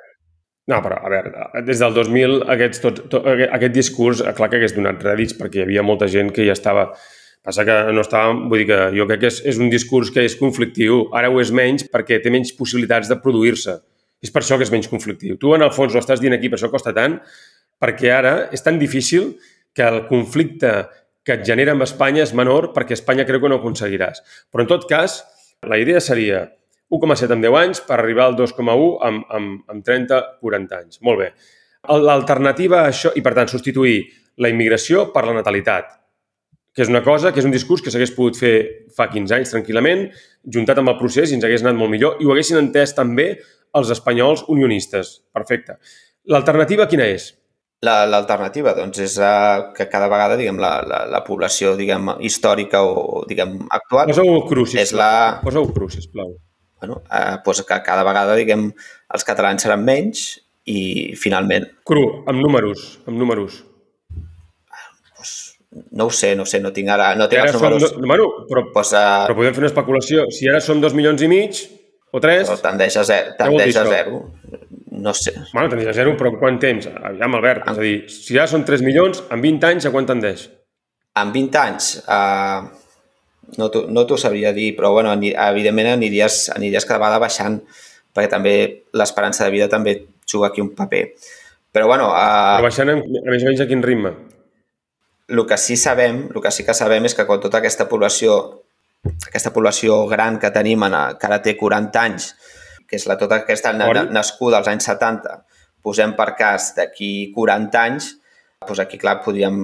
no, 0.70 0.78
però, 0.84 1.00
a 1.02 1.10
veure, 1.10 1.46
des 1.66 1.80
del 1.82 1.94
2000 1.96 2.36
aquests, 2.54 2.82
tot, 2.84 3.00
tot, 3.10 3.26
aquest 3.26 3.74
discurs, 3.74 4.20
eh, 4.22 4.34
clar 4.36 4.50
que 4.50 4.60
hagués 4.60 4.74
donat 4.76 5.02
rèdits 5.02 5.34
perquè 5.38 5.60
hi 5.60 5.66
havia 5.66 5.84
molta 5.86 6.08
gent 6.10 6.32
que 6.36 6.46
ja 6.48 6.56
estava... 6.56 6.90
Passa 7.40 7.64
que 7.64 7.74
no 7.96 8.02
estava... 8.04 8.34
Vull 8.36 8.62
dir 8.62 8.66
que 8.68 8.80
jo 8.92 9.06
crec 9.08 9.22
que 9.22 9.30
és, 9.30 9.38
és 9.48 9.58
un 9.58 9.70
discurs 9.72 10.10
que 10.12 10.26
és 10.28 10.36
conflictiu. 10.36 11.06
Ara 11.16 11.30
ho 11.32 11.38
és 11.40 11.50
menys 11.56 11.86
perquè 11.88 12.18
té 12.20 12.32
menys 12.32 12.52
possibilitats 12.58 13.08
de 13.08 13.16
produir-se. 13.22 13.78
És 14.20 14.32
per 14.32 14.42
això 14.42 14.58
que 14.60 14.66
és 14.68 14.72
menys 14.72 14.90
conflictiu. 14.92 15.38
Tu, 15.40 15.54
en 15.56 15.64
el 15.64 15.72
fons, 15.72 15.96
ho 15.96 16.02
estàs 16.02 16.20
dient 16.20 16.36
aquí, 16.36 16.52
per 16.52 16.60
això 16.60 16.68
costa 16.70 16.92
tant, 16.92 17.16
perquè 17.80 18.12
ara 18.12 18.34
és 18.52 18.62
tan 18.62 18.76
difícil 18.78 19.32
que 19.72 19.86
el 19.88 20.02
conflicte 20.10 20.74
que 21.26 21.36
et 21.36 21.44
genera 21.46 21.74
amb 21.76 21.84
Espanya 21.84 22.24
és 22.24 22.32
menor 22.36 22.70
perquè 22.76 22.96
Espanya 22.96 23.26
creu 23.28 23.42
que 23.42 23.50
no 23.52 23.60
aconseguiràs. 23.60 24.22
Però, 24.50 24.64
en 24.64 24.70
tot 24.70 24.88
cas, 24.90 25.20
la 25.66 25.78
idea 25.80 26.00
seria 26.00 26.46
1,7 26.90 27.36
en 27.36 27.44
10 27.44 27.58
anys 27.60 27.82
per 27.86 27.98
arribar 27.98 28.26
al 28.26 28.36
2,1 28.38 28.90
amb, 29.06 29.24
amb, 29.28 29.62
amb 29.70 29.86
30-40 29.86 30.78
anys. 30.80 31.00
Molt 31.06 31.22
bé. 31.22 31.30
L'alternativa 31.88 32.82
a 32.82 32.90
això, 32.90 33.12
i 33.16 33.22
per 33.24 33.34
tant 33.36 33.48
substituir 33.48 34.02
la 34.40 34.50
immigració 34.52 35.08
per 35.14 35.24
la 35.28 35.36
natalitat, 35.36 36.00
que 36.74 36.84
és 36.84 36.90
una 36.90 37.02
cosa, 37.02 37.32
que 37.32 37.40
és 37.42 37.46
un 37.46 37.54
discurs 37.54 37.82
que 37.82 37.92
s'hagués 37.92 38.12
pogut 38.14 38.38
fer 38.38 38.54
fa 38.96 39.08
15 39.10 39.36
anys 39.36 39.54
tranquil·lament, 39.54 40.06
juntat 40.54 40.78
amb 40.80 40.92
el 40.92 40.98
procés 41.00 41.30
i 41.30 41.38
ens 41.38 41.46
hagués 41.46 41.64
anat 41.64 41.78
molt 41.78 41.92
millor 41.92 42.20
i 42.20 42.28
ho 42.28 42.34
haguessin 42.34 42.60
entès 42.60 42.94
també 42.96 43.32
els 43.76 43.90
espanyols 43.94 44.44
unionistes. 44.48 45.18
Perfecte. 45.34 45.78
L'alternativa 46.30 46.86
quina 46.90 47.06
és? 47.10 47.30
L'alternativa, 47.80 48.74
doncs, 48.76 48.98
és 49.00 49.14
uh, 49.24 49.70
que 49.72 49.86
cada 49.88 50.10
vegada, 50.12 50.34
diguem, 50.36 50.58
la, 50.60 50.82
la, 50.84 50.98
la 51.08 51.20
població, 51.24 51.72
diguem, 51.78 52.10
històrica 52.28 52.82
o, 52.84 53.22
diguem, 53.24 53.54
actual... 53.72 54.10
Posa-ho 54.10 54.34
cru, 54.50 54.66
sisplau. 54.68 54.82
És 54.82 54.92
la... 54.92 55.12
Posa-ho 55.40 55.70
cru, 55.72 55.88
sisplau. 55.88 56.34
Bueno, 56.84 56.98
uh, 57.06 57.38
doncs 57.46 57.62
que 57.64 57.78
cada 57.86 58.04
vegada, 58.04 58.34
diguem, 58.36 58.66
els 59.16 59.24
catalans 59.24 59.64
seran 59.64 59.80
menys 59.86 60.26
i, 60.68 60.82
finalment... 61.16 61.70
Cru, 61.88 62.04
amb 62.28 62.44
números, 62.44 62.98
amb 63.08 63.16
números. 63.16 63.62
Pues, 65.16 65.32
no 65.96 66.10
ho 66.10 66.12
sé, 66.12 66.34
no 66.36 66.44
sé, 66.44 66.60
no 66.60 66.74
tinc 66.76 66.92
ara, 66.92 67.14
no 67.16 67.30
tinc 67.32 67.46
els 67.46 67.56
números. 67.56 67.86
Do... 67.96 68.04
Bueno, 68.04 68.28
però, 68.50 68.66
pues, 68.76 68.92
uh... 68.92 69.24
però 69.24 69.38
podem 69.40 69.56
fer 69.56 69.64
una 69.64 69.72
especulació. 69.72 70.28
Si 70.36 70.52
ara 70.52 70.60
som 70.60 70.84
dos 70.84 70.92
milions 70.92 71.24
i 71.24 71.32
mig, 71.32 71.64
o 72.12 72.20
tres... 72.20 72.44
Però 72.44 72.60
tendeix 72.60 73.00
a 73.00 73.08
zero. 73.08 73.38
Tendeix 73.40 73.80
a 73.80 73.88
zero 73.88 74.20
no 75.00 75.14
sé. 75.16 75.32
Bueno, 75.52 75.68
tendeix 75.72 75.90
a 75.90 75.96
zero, 75.96 76.14
però 76.18 76.32
quant 76.38 76.58
temps? 76.62 76.88
Aviam, 76.90 77.34
Albert, 77.38 77.66
és 77.70 77.80
a 77.80 77.84
dir, 77.84 77.96
si 78.12 78.36
ja 78.36 78.46
són 78.50 78.66
3 78.68 78.84
milions, 78.86 79.22
en 79.32 79.42
20 79.42 79.68
anys 79.70 79.88
a 79.88 79.92
quant 79.94 80.08
tendeix? 80.08 80.46
En 81.20 81.32
20 81.34 81.60
anys, 81.60 81.90
uh, 82.04 82.68
no 83.58 83.70
t'ho 83.72 83.86
no 83.90 84.06
sabria 84.20 84.54
dir, 84.56 84.72
però 84.78 84.92
bueno, 84.94 85.12
evidentment 85.16 85.94
aniries, 85.96 86.42
aniries 86.54 86.86
cada 86.88 87.00
vegada 87.02 87.22
baixant, 87.22 87.60
perquè 88.14 88.30
també 88.30 88.54
l'esperança 88.94 89.46
de 89.46 89.54
vida 89.56 89.68
també 89.72 89.96
juga 90.28 90.50
aquí 90.50 90.62
un 90.62 90.74
paper. 90.76 91.04
Però 91.72 91.86
bueno... 91.90 92.10
Uh, 92.10 92.58
però 92.60 92.68
baixant, 92.68 92.94
a 92.94 92.98
més 93.00 93.44
o 93.44 93.50
menys, 93.50 93.64
a 93.64 93.68
quin 93.70 93.82
ritme? 93.82 94.14
El 95.30 95.46
que 95.46 95.56
sí 95.62 95.76
sabem, 95.78 96.26
el 96.34 96.42
que 96.42 96.50
sí 96.50 96.66
que 96.66 96.74
sabem 96.74 97.04
és 97.06 97.14
que 97.14 97.26
quan 97.26 97.42
tota 97.42 97.60
aquesta 97.62 97.86
població 97.88 98.40
aquesta 99.26 99.52
població 99.54 100.04
gran 100.10 100.38
que 100.40 100.50
tenim, 100.52 100.84
que 101.18 101.28
ara 101.28 101.40
té 101.42 101.56
40 101.56 102.00
anys, 102.02 102.34
que 102.90 102.98
és 102.98 103.06
la 103.06 103.16
tota 103.20 103.38
aquesta 103.44 103.72
nascuda 104.10 104.58
als 104.58 104.68
anys 104.72 104.88
70, 104.90 105.38
posem 105.86 106.16
per 106.18 106.32
cas 106.38 106.72
d'aquí 106.76 107.30
40 107.36 107.82
anys, 107.86 108.12
doncs 108.66 108.82
aquí, 108.82 108.98
clar, 109.00 109.20
podríem... 109.24 109.62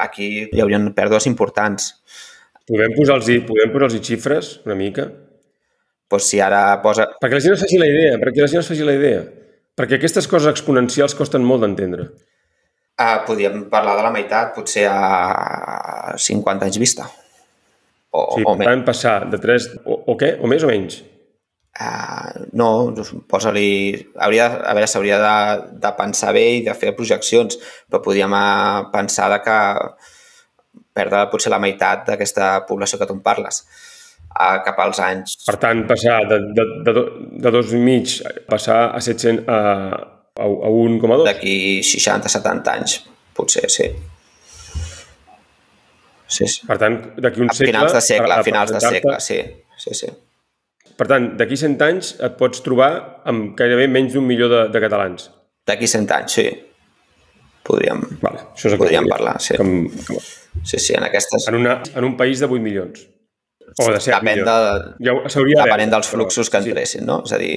Aquí 0.00 0.26
hi 0.48 0.60
haurien 0.62 0.90
pèrdues 0.96 1.26
importants. 1.28 1.92
Podem 2.68 2.94
posar-los 2.96 3.28
podem 3.48 3.72
posar 3.74 3.90
xifres 4.00 4.54
una 4.64 4.76
mica? 4.78 5.08
Doncs 6.10 6.30
si 6.32 6.40
ara 6.42 6.80
posa... 6.82 7.06
Perquè 7.20 7.38
la 7.38 7.44
gent 7.44 7.56
es 7.56 7.64
faci 7.64 7.78
la 7.80 7.88
idea, 7.90 8.16
perquè 8.22 8.42
la 8.42 8.48
gent 8.50 8.62
es 8.62 8.70
faci 8.70 8.86
la 8.86 8.96
idea. 8.96 9.22
Perquè 9.78 9.98
aquestes 9.98 10.26
coses 10.30 10.50
exponencials 10.50 11.14
costen 11.18 11.44
molt 11.46 11.64
d'entendre. 11.64 12.08
Uh, 13.00 13.20
podríem 13.24 13.62
parlar 13.72 13.96
de 13.96 14.04
la 14.04 14.12
meitat, 14.12 14.52
potser 14.56 14.84
a 14.90 16.16
50 16.20 16.66
anys 16.66 16.80
vista. 16.82 17.06
O, 18.10 18.26
sí, 18.34 18.44
o 18.44 18.56
per 18.58 18.66
tant, 18.66 18.84
passar 18.84 19.16
de 19.30 19.40
3... 19.40 19.68
O, 19.84 20.02
o 20.12 20.16
què? 20.20 20.34
O 20.42 20.50
més 20.50 20.66
o 20.66 20.70
menys? 20.70 21.00
Uh, 21.70 22.48
no, 22.58 22.92
posa-li... 23.30 23.94
Hauria, 24.18 24.48
a 24.66 24.74
veure, 24.74 24.88
s'hauria 24.90 25.20
de, 25.22 25.36
de 25.80 25.92
pensar 25.96 26.34
bé 26.36 26.46
i 26.58 26.64
de 26.66 26.74
fer 26.76 26.96
projeccions, 26.98 27.56
però 27.88 28.02
podríem 28.04 28.34
eh, 28.36 28.88
pensar 28.92 29.30
de 29.32 29.38
que 29.44 29.58
perdre 30.98 31.22
potser 31.30 31.52
la 31.54 31.60
meitat 31.62 32.02
d'aquesta 32.08 32.50
població 32.68 32.98
que 32.98 33.06
tu 33.08 33.14
em 33.16 33.22
parles 33.24 33.62
uh, 34.34 34.58
cap 34.66 34.78
als 34.82 35.00
anys... 35.06 35.36
Per 35.46 35.56
tant, 35.62 35.84
passar 35.88 36.20
de, 36.28 36.40
de, 36.58 36.66
de, 36.86 37.04
de 37.46 37.52
dos 37.54 37.74
i 37.76 37.82
mig, 37.82 38.16
passar 38.50 38.80
a 38.90 39.00
700 39.00 39.46
a, 39.46 39.60
a, 40.42 40.48
a 40.48 40.72
1,2? 40.74 41.26
D'aquí 41.28 41.56
60-70 41.86 42.74
anys, 42.74 42.96
potser, 43.36 43.68
sí. 43.72 43.92
Sí, 46.30 46.46
sí. 46.46 46.66
Per 46.66 46.76
tant, 46.78 46.98
d'aquí 47.18 47.42
un 47.42 47.50
a 47.50 47.56
segle... 47.58 47.70
A 47.70 47.78
finals 47.78 47.94
de 47.96 48.04
segle, 48.06 48.34
a, 48.34 48.42
a 48.42 48.46
finals 48.46 48.74
de 48.74 48.82
segle, 48.84 49.16
sí. 49.24 49.40
sí, 49.86 49.96
sí. 50.02 50.12
Per 51.00 51.06
tant, 51.08 51.30
d'aquí 51.40 51.56
100 51.56 51.80
anys 51.86 52.10
et 52.20 52.34
pots 52.36 52.60
trobar 52.64 52.90
amb 53.30 53.54
gairebé 53.56 53.86
menys 53.88 54.12
d'un 54.16 54.26
milió 54.28 54.50
de, 54.52 54.66
de 54.72 54.82
catalans. 54.84 55.30
D'aquí 55.68 55.88
100 55.88 56.10
anys, 56.18 56.34
sí. 56.36 56.44
Podríem, 57.64 58.02
vale, 58.20 58.42
això 58.52 58.68
és 58.68 58.76
podríem 58.80 59.06
parlar, 59.08 59.38
sí. 59.40 59.56
Com, 59.60 59.86
com... 60.08 60.18
Sí, 60.66 60.80
sí, 60.82 60.92
en 60.98 61.06
aquestes... 61.06 61.46
En, 61.48 61.56
una, 61.56 61.78
en 61.94 62.04
un 62.04 62.16
país 62.20 62.42
de 62.42 62.48
8 62.50 62.60
milions. 62.64 63.06
O 63.78 63.86
de 63.94 64.00
ser 64.02 64.12
depèn, 64.16 64.40
millor. 64.42 64.48
de, 64.50 65.06
Ja 65.06 65.14
depenent 65.62 65.92
dels 65.94 66.08
fluxos 66.10 66.50
que 66.50 66.60
sí. 66.60 66.72
entressin, 66.72 67.06
no? 67.06 67.22
És 67.24 67.32
a 67.36 67.40
dir, 67.40 67.54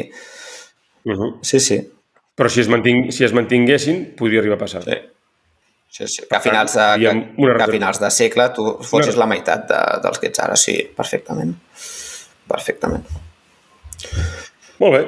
Uh 1.03 1.11
-huh. 1.19 1.39
sí, 1.43 1.59
sí. 1.59 1.77
Però 2.37 2.47
si 2.49 2.61
es, 2.61 2.69
manting, 2.69 3.11
si 3.11 3.25
es 3.25 3.33
mantinguessin, 3.33 4.15
podria 4.15 4.39
arribar 4.39 4.55
a 4.55 4.59
passar. 4.59 4.83
sí. 4.83 4.95
sí, 5.89 6.07
sí. 6.07 6.23
Que, 6.29 6.35
a 6.35 6.39
finals 6.39 6.73
de, 6.73 6.85
que, 6.99 7.57
que 7.57 7.63
a 7.63 7.67
finals 7.67 7.99
de 7.99 8.09
segle 8.09 8.49
tu 8.55 8.77
fossis 8.81 9.15
Una- 9.15 9.25
la 9.25 9.25
meitat 9.25 9.67
de, 9.67 9.81
dels 10.01 10.19
que 10.19 10.27
ets 10.27 10.39
ara, 10.39 10.55
sí, 10.55 10.77
perfectament. 10.95 11.53
Perfectament. 12.47 13.03
Molt 14.81 14.95
bé, 14.95 15.01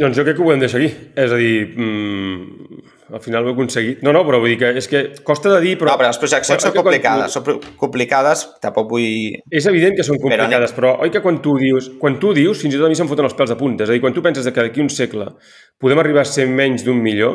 doncs 0.00 0.18
jo 0.18 0.24
crec 0.26 0.36
que 0.36 0.42
ho 0.42 0.46
podem 0.48 0.60
deixar 0.62 0.80
aquí. 0.80 0.90
És 1.16 1.32
a 1.32 1.38
dir, 1.40 1.54
mm, 1.76 2.82
al 3.16 3.22
final 3.22 3.44
ho 3.46 3.50
he 3.50 3.54
aconseguit. 3.56 4.02
No, 4.06 4.12
no, 4.12 4.22
però 4.26 4.40
vull 4.42 4.50
dir 4.52 4.58
que 4.60 4.70
és 4.80 4.88
que 4.90 5.02
costa 5.26 5.52
de 5.54 5.60
dir, 5.64 5.76
però... 5.78 5.92
No, 5.92 6.00
però 6.00 6.10
les 6.12 6.18
projeccions 6.22 6.58
Oi 6.58 6.66
són 6.66 6.74
quan 6.74 6.84
complicades, 6.84 7.32
tu- 7.36 7.40
són 7.56 7.60
complicades, 7.80 8.44
tampoc 8.62 8.90
vull... 8.90 9.36
És 9.50 9.66
evident 9.70 9.96
que 9.96 10.06
són 10.06 10.18
Però 10.18 10.28
complicades, 10.28 10.74
però, 10.76 10.96
oi 11.02 11.10
que 11.14 11.22
quan 11.24 11.40
tu 11.42 11.56
dius, 11.60 11.90
quan 12.02 12.18
tu 12.22 12.34
dius, 12.36 12.60
fins 12.62 12.74
i 12.74 12.78
tot 12.80 12.86
a 12.86 12.92
mi 12.92 12.98
se'm 12.98 13.08
foten 13.10 13.28
els 13.28 13.34
pèls 13.38 13.50
de 13.54 13.58
punta. 13.60 13.84
És 13.86 13.90
a 13.90 13.96
dir, 13.96 14.02
quan 14.04 14.14
tu 14.16 14.22
penses 14.26 14.46
que 14.46 14.66
d'aquí 14.66 14.82
un 14.84 14.90
segle 14.92 15.30
podem 15.78 15.98
arribar 16.02 16.22
a 16.26 16.30
ser 16.30 16.46
menys 16.50 16.84
d'un 16.84 16.98
milió, 17.02 17.32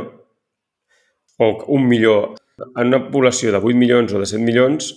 o 1.41 1.51
un 1.73 1.87
milió 1.89 2.35
en 2.77 2.87
una 2.91 2.99
població 3.09 3.49
de 3.51 3.57
8 3.57 3.73
milions 3.75 4.13
o 4.13 4.19
de 4.21 4.27
7 4.29 4.43
milions, 4.43 4.91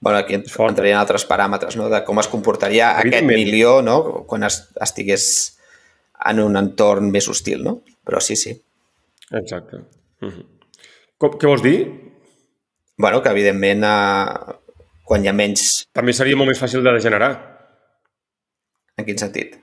Bueno, 0.00 0.18
aquí 0.18 0.34
entrarien 0.34 0.96
altres 0.96 1.26
paràmetres, 1.28 1.76
no?, 1.76 1.90
de 1.92 2.00
com 2.06 2.18
es 2.22 2.28
comportaria 2.32 2.94
aquest 2.98 3.26
milió, 3.28 3.80
no?, 3.84 4.24
quan 4.28 4.46
es, 4.48 4.62
estigués 4.80 5.26
en 6.30 6.40
un 6.40 6.56
entorn 6.56 7.10
més 7.12 7.28
hostil, 7.28 7.62
no? 7.64 7.80
Però 8.04 8.20
sí, 8.24 8.36
sí. 8.36 8.54
Exacte. 9.30 9.82
Uh 10.24 10.28
-huh. 10.28 10.46
Com, 11.18 11.36
què 11.36 11.46
vols 11.46 11.62
dir? 11.62 11.78
Bueno, 12.96 13.22
que 13.22 13.30
evidentment 13.30 13.84
eh, 13.84 14.56
quan 15.04 15.24
hi 15.24 15.28
ha 15.28 15.32
menys... 15.32 15.86
També 15.92 16.12
seria 16.12 16.36
molt 16.36 16.48
més 16.48 16.60
fàcil 16.60 16.82
de 16.82 16.92
degenerar. 16.92 17.32
En 18.96 19.04
quin 19.04 19.18
sentit? 19.18 19.56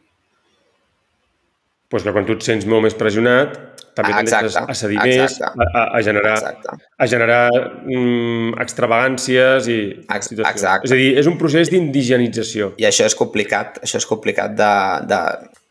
Pues 1.89 2.03
que 2.03 2.11
quan 2.11 2.25
tu 2.27 2.33
et 2.35 2.43
sents 2.43 2.65
molt 2.67 2.83
més 2.83 2.95
pressionat, 2.99 3.53
també 3.95 4.11
Ah, 4.13 4.17
tendeixes 4.19 4.57
a 4.59 4.73
cedir 4.75 4.97
més, 5.01 5.37
a, 5.41 5.53
a, 5.95 6.01
generar, 6.03 6.33
Exacte. 6.35 6.73
a 6.99 7.05
generar 7.07 7.45
mm, 7.87 8.57
extravagàncies 8.61 9.69
i 9.71 9.77
Ex- 10.03 10.27
situacions. 10.33 10.51
exacte. 10.51 10.85
És 10.89 10.91
a 10.91 10.99
dir, 10.99 11.07
és 11.17 11.29
un 11.31 11.37
procés 11.39 11.71
d'indigenització. 11.71 12.73
I 12.77 12.85
això 12.89 13.07
és 13.07 13.15
complicat, 13.15 13.79
això 13.87 13.97
és 14.01 14.05
complicat 14.05 14.53
de, 14.59 14.69
de, 15.07 15.21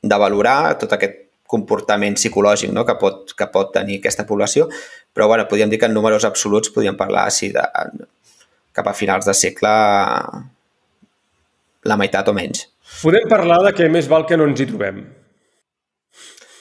de 0.08 0.18
valorar 0.24 0.78
tot 0.80 0.96
aquest 0.96 1.20
comportament 1.46 2.16
psicològic 2.18 2.72
no? 2.74 2.82
que, 2.88 2.96
pot, 2.98 3.30
que 3.36 3.46
pot 3.52 3.70
tenir 3.76 4.00
aquesta 4.00 4.24
població, 4.26 4.66
però 5.14 5.28
bueno, 5.30 5.44
podríem 5.46 5.70
dir 5.70 5.78
que 5.78 5.86
en 5.86 5.94
números 5.94 6.24
absoluts 6.26 6.72
podríem 6.74 6.96
parlar 6.98 7.28
així 7.28 7.52
de, 7.54 7.62
cap 8.74 8.88
a 8.88 8.96
finals 8.96 9.28
de 9.28 9.34
segle 9.36 9.70
la 11.86 11.96
meitat 12.00 12.26
o 12.28 12.34
menys. 12.34 12.66
Podem 13.02 13.28
parlar 13.30 13.60
de 13.68 13.72
que 13.76 13.86
més 13.92 14.08
val 14.10 14.26
que 14.26 14.36
no 14.40 14.48
ens 14.48 14.60
hi 14.60 14.66
trobem. 14.72 15.04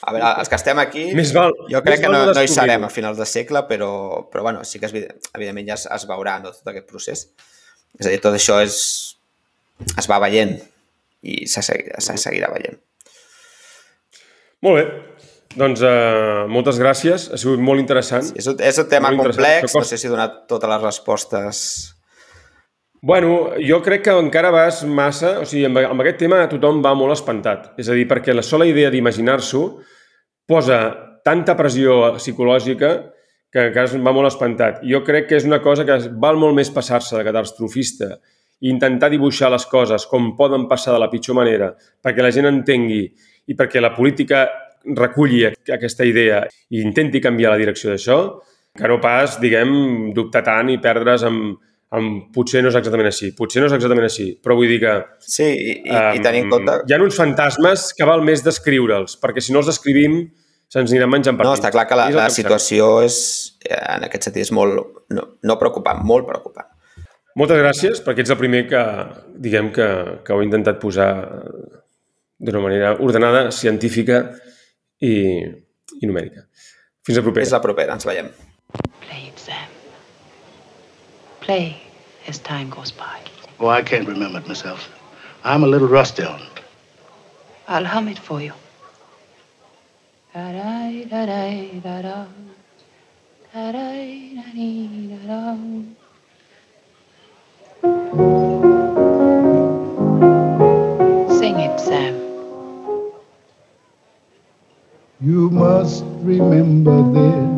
A 0.05 0.13
veure, 0.13 0.27
els 0.43 0.49
que 0.51 0.57
estem 0.59 0.77
aquí, 0.81 1.03
Més 1.17 1.31
val- 1.33 1.55
jo 1.71 1.79
crec 1.81 1.95
més 1.97 2.03
que 2.05 2.11
no, 2.13 2.19
no 2.35 2.41
hi 2.45 2.49
serem 2.51 2.83
a 2.85 2.91
finals 2.93 3.17
de 3.17 3.25
segle, 3.25 3.63
però, 3.69 3.89
però 4.29 4.43
bueno, 4.45 4.61
sí 4.67 4.77
que 4.79 4.85
es, 4.89 4.93
evidentment 5.33 5.71
ja 5.71 5.77
es, 5.79 5.87
es 5.97 6.05
veurà 6.09 6.37
no, 6.43 6.51
tot 6.53 6.69
aquest 6.73 6.85
procés. 6.91 7.25
És 7.97 8.05
a 8.05 8.11
dir, 8.13 8.19
tot 8.21 8.35
això 8.37 8.59
és, 8.61 8.75
es 9.97 10.09
va 10.11 10.19
veient 10.21 10.57
i 11.25 11.47
se, 11.49 11.63
segui- 11.65 11.89
se 12.05 12.17
seguirà 12.21 12.51
veient. 12.53 12.77
Molt 14.65 14.77
bé. 14.79 14.85
Doncs 15.55 15.81
uh, 15.87 16.45
moltes 16.51 16.77
gràcies. 16.81 17.29
Ha 17.31 17.37
sigut 17.39 17.61
molt 17.63 17.79
interessant. 17.79 18.27
És 18.35 18.47
un, 18.51 18.59
és 18.59 18.77
un 18.81 18.89
tema 18.91 19.09
Molt 19.13 19.29
complex, 19.31 19.73
no 19.77 19.83
sé 19.87 19.97
si 19.97 20.07
he 20.09 20.13
donat 20.13 20.43
totes 20.51 20.69
les 20.69 20.81
respostes... 20.83 21.65
Bueno, 23.05 23.51
jo 23.61 23.77
crec 23.85 24.01
que 24.07 24.13
encara 24.17 24.49
vas 24.49 24.79
massa... 24.89 25.35
O 25.43 25.45
sigui, 25.45 25.67
amb, 25.67 25.77
amb 25.91 26.01
aquest 26.01 26.17
tema 26.23 26.39
tothom 26.49 26.79
va 26.81 26.95
molt 26.97 27.13
espantat. 27.13 27.67
És 27.77 27.89
a 27.91 27.93
dir, 27.97 28.07
perquè 28.09 28.33
la 28.33 28.41
sola 28.45 28.65
idea 28.65 28.89
d'imaginar-s'ho 28.89 29.61
posa 30.47 30.79
tanta 31.25 31.55
pressió 31.57 32.15
psicològica 32.19 32.91
que 33.51 33.69
encara 33.69 33.87
es 33.87 33.95
va 34.03 34.13
molt 34.13 34.29
espantat. 34.29 34.81
Jo 34.83 35.01
crec 35.07 35.29
que 35.29 35.39
és 35.39 35.45
una 35.47 35.61
cosa 35.63 35.85
que 35.87 35.97
val 36.21 36.37
molt 36.37 36.57
més 36.57 36.71
passar-se 36.73 37.15
de 37.17 37.23
catastrofista 37.25 38.17
i 38.61 38.69
intentar 38.71 39.09
dibuixar 39.11 39.49
les 39.51 39.65
coses 39.71 40.05
com 40.11 40.33
poden 40.37 40.67
passar 40.67 40.93
de 40.95 41.01
la 41.01 41.09
pitjor 41.11 41.37
manera 41.39 41.73
perquè 42.03 42.23
la 42.23 42.31
gent 42.35 42.47
entengui 42.49 43.03
i 43.47 43.55
perquè 43.57 43.81
la 43.81 43.93
política 43.95 44.45
reculli 44.85 45.43
aquesta 45.45 46.05
idea 46.05 46.43
i 46.69 46.81
intenti 46.83 47.21
canviar 47.21 47.53
la 47.53 47.61
direcció 47.61 47.89
d'això, 47.89 48.17
que 48.75 48.89
no 48.91 48.99
pas, 49.01 49.39
diguem, 49.41 50.11
dubtar 50.13 50.43
tant 50.45 50.69
i 50.69 50.77
perdre's 50.83 51.23
amb, 51.25 51.55
amb 51.95 52.29
potser 52.35 52.61
no 52.63 52.69
és 52.71 52.77
exactament 52.77 53.09
així, 53.09 53.31
potser 53.37 53.63
no 53.63 53.69
és 53.69 53.75
exactament 53.75 54.07
així, 54.07 54.29
però 54.43 54.57
vull 54.59 54.69
dir 54.71 54.79
que 54.83 54.95
Sí, 55.23 55.45
i, 55.47 55.75
i, 55.83 55.99
i 56.17 56.23
tenir 56.23 56.45
en 56.45 56.53
compte... 56.53 56.79
hi 56.87 56.95
ha 56.95 56.99
uns 57.03 57.17
fantasmes 57.19 57.89
que 57.97 58.07
val 58.07 58.23
més 58.25 58.43
descriure'ls, 58.45 59.17
perquè 59.21 59.43
si 59.43 59.55
no 59.55 59.63
els 59.63 59.71
descrivim 59.71 60.23
se'ns 60.71 60.91
aniran 60.91 61.11
menjant 61.11 61.37
per 61.37 61.47
No, 61.47 61.53
està 61.55 61.71
clar 61.73 61.85
que 61.89 61.97
la, 61.97 62.07
la 62.09 62.27
sembla. 62.27 62.31
situació 62.35 62.89
és, 63.05 63.17
en 63.69 64.07
aquest 64.07 64.29
sentit, 64.29 64.47
és 64.47 64.53
molt, 64.55 65.03
no, 65.13 65.27
no 65.45 65.57
preocupant, 65.61 66.01
molt 66.05 66.27
preocupant. 66.29 66.71
Moltes 67.35 67.59
gràcies, 67.59 68.01
perquè 68.03 68.23
ets 68.23 68.31
el 68.31 68.39
primer 68.39 68.63
que, 68.69 68.81
diguem, 69.43 69.69
que, 69.75 69.87
que 70.25 70.33
ho 70.33 70.41
he 70.41 70.47
intentat 70.47 70.79
posar 70.81 71.09
d'una 72.39 72.63
manera 72.63 72.95
ordenada, 73.03 73.49
científica 73.55 74.23
i, 75.03 75.15
i 75.99 76.07
numèrica. 76.07 76.47
Fins 77.05 77.19
a 77.19 77.25
propera. 77.25 77.45
És 77.45 77.53
la 77.53 77.63
propera, 77.63 77.99
ens 77.99 78.07
veiem. 78.07 78.31
Play. 79.03 79.25
Play 81.45 81.84
as 82.27 82.39
time 82.39 82.69
goes 82.69 82.91
by. 82.91 83.19
Oh, 83.59 83.67
I 83.67 83.81
can't 83.81 84.07
remember 84.07 84.39
it 84.39 84.47
myself. 84.47 84.89
I'm 85.43 85.63
a 85.63 85.67
little 85.67 85.87
rusty 85.87 86.23
on 86.23 86.41
it. 86.41 86.61
I'll 87.67 87.85
hum 87.85 88.07
it 88.07 88.19
for 88.19 88.41
you. 88.41 88.53
Sing 101.39 101.59
it, 101.59 101.79
Sam. 101.79 102.15
You 105.21 105.49
must 105.49 106.03
remember 106.21 107.01
this. 107.13 107.55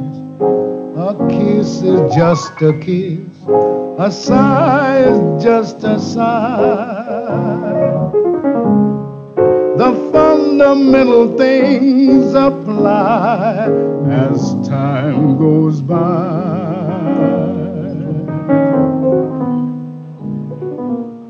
A 0.98 1.28
kiss 1.30 1.82
is 1.82 2.16
just 2.16 2.62
a 2.62 2.74
kiss. 2.80 3.37
A 3.50 4.12
sigh 4.12 5.04
is 5.04 5.44
just 5.44 5.82
a 5.86 5.98
sigh. 6.00 7.06
The 9.78 10.10
fundamental 10.12 11.38
things 11.38 12.34
apply 12.34 13.70
as 14.10 14.54
time 14.68 15.38
goes 15.38 15.80
by. 15.80 16.58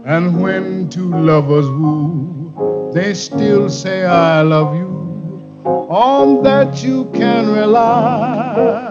And 0.06 0.42
when 0.42 0.90
two 0.90 1.12
lovers 1.14 1.70
woo, 1.70 2.92
they 2.96 3.14
still 3.14 3.70
say, 3.70 4.06
I 4.06 4.42
love 4.42 4.76
you. 4.76 4.88
On 5.66 6.42
that 6.42 6.84
you 6.84 7.06
can 7.14 7.52
rely. 7.52 8.88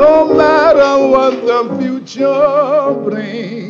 No 0.00 0.32
matter 0.34 1.08
what 1.08 1.34
the 1.44 1.76
future 1.78 2.94
brings 3.04 3.69